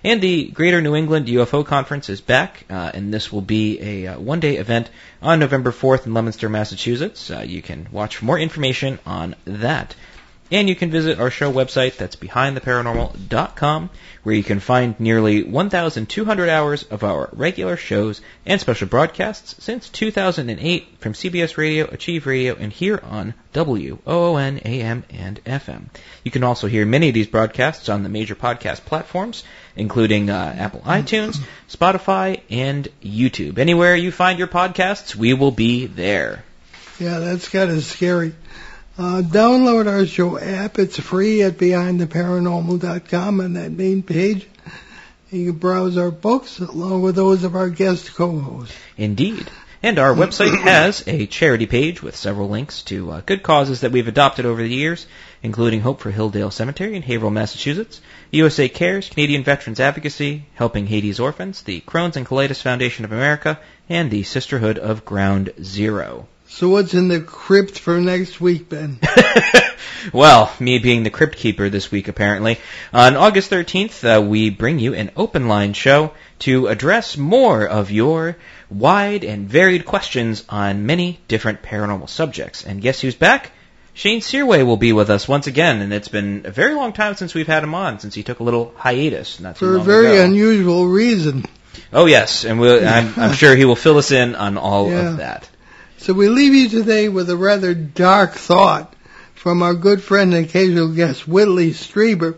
And 0.09 0.23
the 0.23 0.45
Greater 0.47 0.81
New 0.81 0.97
England 0.97 1.27
UFO 1.27 1.67
Conference 1.67 2.09
is 2.09 2.23
back, 2.23 2.65
uh, 2.71 2.93
and 2.95 3.13
this 3.13 3.31
will 3.31 3.43
be 3.43 3.79
a 3.79 4.07
uh, 4.07 4.19
one-day 4.19 4.57
event 4.57 4.89
on 5.21 5.39
November 5.39 5.71
4th 5.71 6.07
in 6.07 6.15
Leominster, 6.15 6.49
Massachusetts. 6.49 7.31
Uh, 7.31 7.41
you 7.41 7.61
can 7.61 7.89
watch 7.93 8.17
for 8.17 8.25
more 8.25 8.39
information 8.39 8.99
on 9.05 9.37
that. 9.45 9.95
And 10.51 10.67
you 10.67 10.75
can 10.75 10.91
visit 10.91 11.21
our 11.21 11.31
show 11.31 11.53
website, 11.53 11.99
that's 11.99 12.17
behindtheparanormal.com, 12.17 13.91
where 14.29 14.37
you 14.37 14.45
can 14.45 14.61
find 14.61 15.01
nearly 15.01 15.43
1,200 15.43 16.49
hours 16.51 16.83
of 16.83 17.03
our 17.03 17.31
regular 17.33 17.79
shows 17.79 18.21
and 18.45 18.61
special 18.61 18.87
broadcasts 18.87 19.65
since 19.65 19.89
2008 19.89 20.99
from 20.99 21.15
CBS 21.15 21.57
Radio, 21.57 21.87
Achieve 21.87 22.27
Radio, 22.27 22.55
and 22.55 22.71
here 22.71 23.01
on 23.03 23.33
WOON 23.55 24.59
AM 24.67 25.03
and 25.09 25.43
FM. 25.45 25.85
You 26.25 26.31
can 26.31 26.45
also 26.45 26.67
hear 26.67 26.85
many 26.85 27.09
of 27.09 27.15
these 27.15 27.27
broadcasts 27.27 27.89
on 27.89 28.03
the 28.03 28.11
major 28.11 28.35
podcast 28.35 28.85
platforms, 28.85 29.45
including 29.77 30.29
uh, 30.29 30.57
Apple 30.59 30.81
iTunes, 30.81 31.41
Spotify, 31.71 32.43
and 32.51 32.87
YouTube. 33.03 33.57
Anywhere 33.57 33.97
you 33.97 34.13
find 34.13 34.39
your 34.39 34.49
podcasts, 34.49 35.15
we 35.17 35.33
will 35.33 35.53
be 35.53 35.87
there. 35.87 36.45
Yeah, 37.01 37.21
that's 37.21 37.49
kind 37.49 37.71
of 37.71 37.83
scary. 37.83 38.35
Uh, 38.99 39.23
download 39.23 39.87
our 39.87 40.05
show 40.07 40.37
app. 40.37 40.77
It's 40.77 40.99
free 40.99 41.43
at 41.45 41.53
behindtheparanormal.com 41.53 43.41
on 43.41 43.53
that 43.53 43.71
main 43.71 44.03
page. 44.03 44.49
You 45.31 45.53
can 45.53 45.61
browse 45.61 45.97
our 45.97 46.11
books 46.11 46.59
along 46.59 47.03
with 47.03 47.15
those 47.15 47.45
of 47.45 47.55
our 47.55 47.69
guest 47.69 48.13
co-hosts. 48.17 48.75
Indeed. 48.97 49.49
And 49.85 50.01
our 50.01 50.13
website 50.13 50.59
has 50.63 51.07
a 51.07 51.27
charity 51.27 51.67
page 51.67 52.03
with 52.03 52.17
several 52.17 52.49
links 52.49 52.83
to 52.85 53.13
uh, 53.13 53.21
good 53.21 53.45
causes 53.45 53.83
that 53.83 53.93
we've 53.93 54.09
adopted 54.09 54.47
over 54.47 54.61
the 54.61 54.69
years, 54.69 55.07
including 55.45 55.81
Hope 55.81 56.01
for 56.01 56.11
Hilldale 56.11 56.53
Cemetery 56.53 56.97
in 56.97 57.03
Haverhill, 57.03 57.31
Massachusetts, 57.31 58.01
USA 58.33 58.69
Cares, 58.69 59.09
Canadian 59.11 59.45
Veterans 59.45 59.79
Advocacy, 59.79 60.47
Helping 60.55 60.89
Haiti's 60.89 61.21
Orphans, 61.21 61.63
the 61.63 61.83
Crohn's 61.83 62.17
and 62.17 62.27
Colitis 62.27 62.63
Foundation 62.63 63.05
of 63.05 63.13
America, 63.13 63.61
and 63.89 64.11
the 64.11 64.25
Sisterhood 64.25 64.77
of 64.77 65.05
Ground 65.05 65.53
Zero. 65.63 66.27
So 66.51 66.71
what's 66.71 66.95
in 66.95 67.09
the 67.09 67.21
crypt 67.21 67.79
for 67.79 68.01
next 68.01 68.41
week, 68.41 68.71
Ben? 68.71 68.99
well, 70.13 70.51
me 70.59 70.79
being 70.79 71.03
the 71.03 71.11
crypt 71.11 71.37
keeper 71.37 71.69
this 71.69 71.91
week, 71.91 72.09
apparently. 72.09 72.59
On 72.93 73.17
August 73.17 73.51
13th, 73.51 74.03
uh, 74.03 74.23
we 74.23 74.49
bring 74.49 74.79
you 74.79 74.95
an 74.95 75.11
open 75.15 75.47
line 75.47 75.75
show 75.75 76.13
to 76.41 76.69
address 76.69 77.19
more 77.19 77.67
of 77.67 77.91
your 77.91 78.37
wide 78.71 79.25
and 79.25 79.47
varied 79.47 79.85
questions 79.85 80.43
on 80.49 80.87
many 80.87 81.21
different 81.29 81.63
paranormal 81.63 82.09
subjects. 82.09 82.65
And 82.65 82.81
guess 82.81 83.01
who's 83.01 83.15
back? 83.15 83.53
Shane 83.93 84.21
Searway 84.21 84.65
will 84.65 84.79
be 84.79 84.95
with 84.95 85.11
us 85.11 85.29
once 85.29 85.47
again, 85.47 85.83
and 85.83 85.93
it's 85.93 86.09
been 86.09 86.43
a 86.47 86.51
very 86.51 86.75
long 86.75 86.95
time 86.95 87.15
since 87.15 87.35
we've 87.35 87.47
had 87.47 87.63
him 87.63 87.75
on, 87.75 88.01
since 88.01 88.15
he 88.15 88.23
took 88.23 88.41
a 88.41 88.45
little 88.45 88.73
hiatus. 88.75 89.39
Not 89.39 89.59
For 89.59 89.77
a 89.77 89.81
very 89.81 90.17
ago. 90.17 90.25
unusual 90.25 90.87
reason. 90.87 91.45
Oh 91.93 92.07
yes, 92.07 92.45
and 92.45 92.59
we'll, 92.59 92.89
I'm, 92.89 93.13
I'm, 93.17 93.33
sure 93.35 93.55
he 93.55 93.67
will 93.67 93.77
fill 93.77 93.99
us 93.99 94.13
in 94.13 94.35
on 94.35 94.57
all 94.57 94.91
yeah. 94.91 95.11
of 95.11 95.17
that. 95.19 95.49
So 95.99 96.13
we 96.13 96.29
leave 96.29 96.55
you 96.55 96.69
today 96.69 97.09
with 97.09 97.29
a 97.29 97.37
rather 97.37 97.75
dark 97.75 98.35
thought 98.35 98.95
from 99.35 99.65
our 99.65 99.75
good 99.75 100.01
friend 100.01 100.33
and 100.33 100.47
occasional 100.47 100.95
guest, 100.95 101.27
Whitley 101.27 101.73
Strieber. 101.73 102.37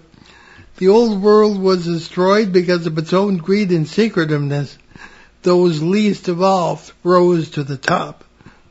The 0.79 0.89
old 0.89 1.23
world 1.23 1.61
was 1.61 1.85
destroyed 1.85 2.55
because 2.55 2.87
of 2.87 2.97
its 2.97 3.13
own 3.13 3.37
greed 3.37 3.71
and 3.71 3.87
secretiveness. 3.87 4.79
Those 5.43 5.83
least 5.83 6.29
evolved 6.29 6.91
rose 7.05 7.51
to 7.51 7.63
the 7.63 7.77
top. 7.77 8.25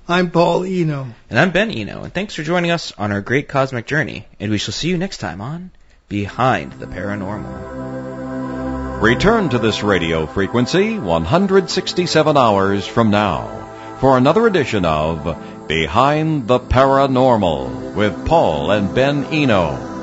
I'm 0.07 0.31
Paul 0.31 0.63
Eno. 0.63 1.05
And 1.29 1.37
I'm 1.37 1.51
Ben 1.51 1.69
Eno, 1.69 2.01
and 2.03 2.11
thanks 2.11 2.33
for 2.33 2.41
joining 2.41 2.71
us 2.71 2.91
on 2.97 3.11
our 3.11 3.21
great 3.21 3.47
cosmic 3.47 3.85
journey. 3.85 4.25
And 4.39 4.49
we 4.49 4.57
shall 4.57 4.73
see 4.73 4.89
you 4.89 4.97
next 4.97 5.19
time 5.19 5.39
on 5.39 5.69
Behind 6.07 6.73
the 6.73 6.87
Paranormal. 6.87 9.03
Return 9.03 9.49
to 9.49 9.59
this 9.59 9.83
radio 9.83 10.25
frequency 10.25 10.97
167 10.97 12.35
hours 12.35 12.87
from 12.87 13.11
now 13.11 13.58
for 13.99 14.17
another 14.17 14.47
edition 14.47 14.85
of 14.85 15.67
Behind 15.67 16.47
the 16.47 16.59
Paranormal 16.59 17.93
with 17.95 18.25
Paul 18.25 18.71
and 18.71 18.95
Ben 18.95 19.25
Eno. 19.25 19.98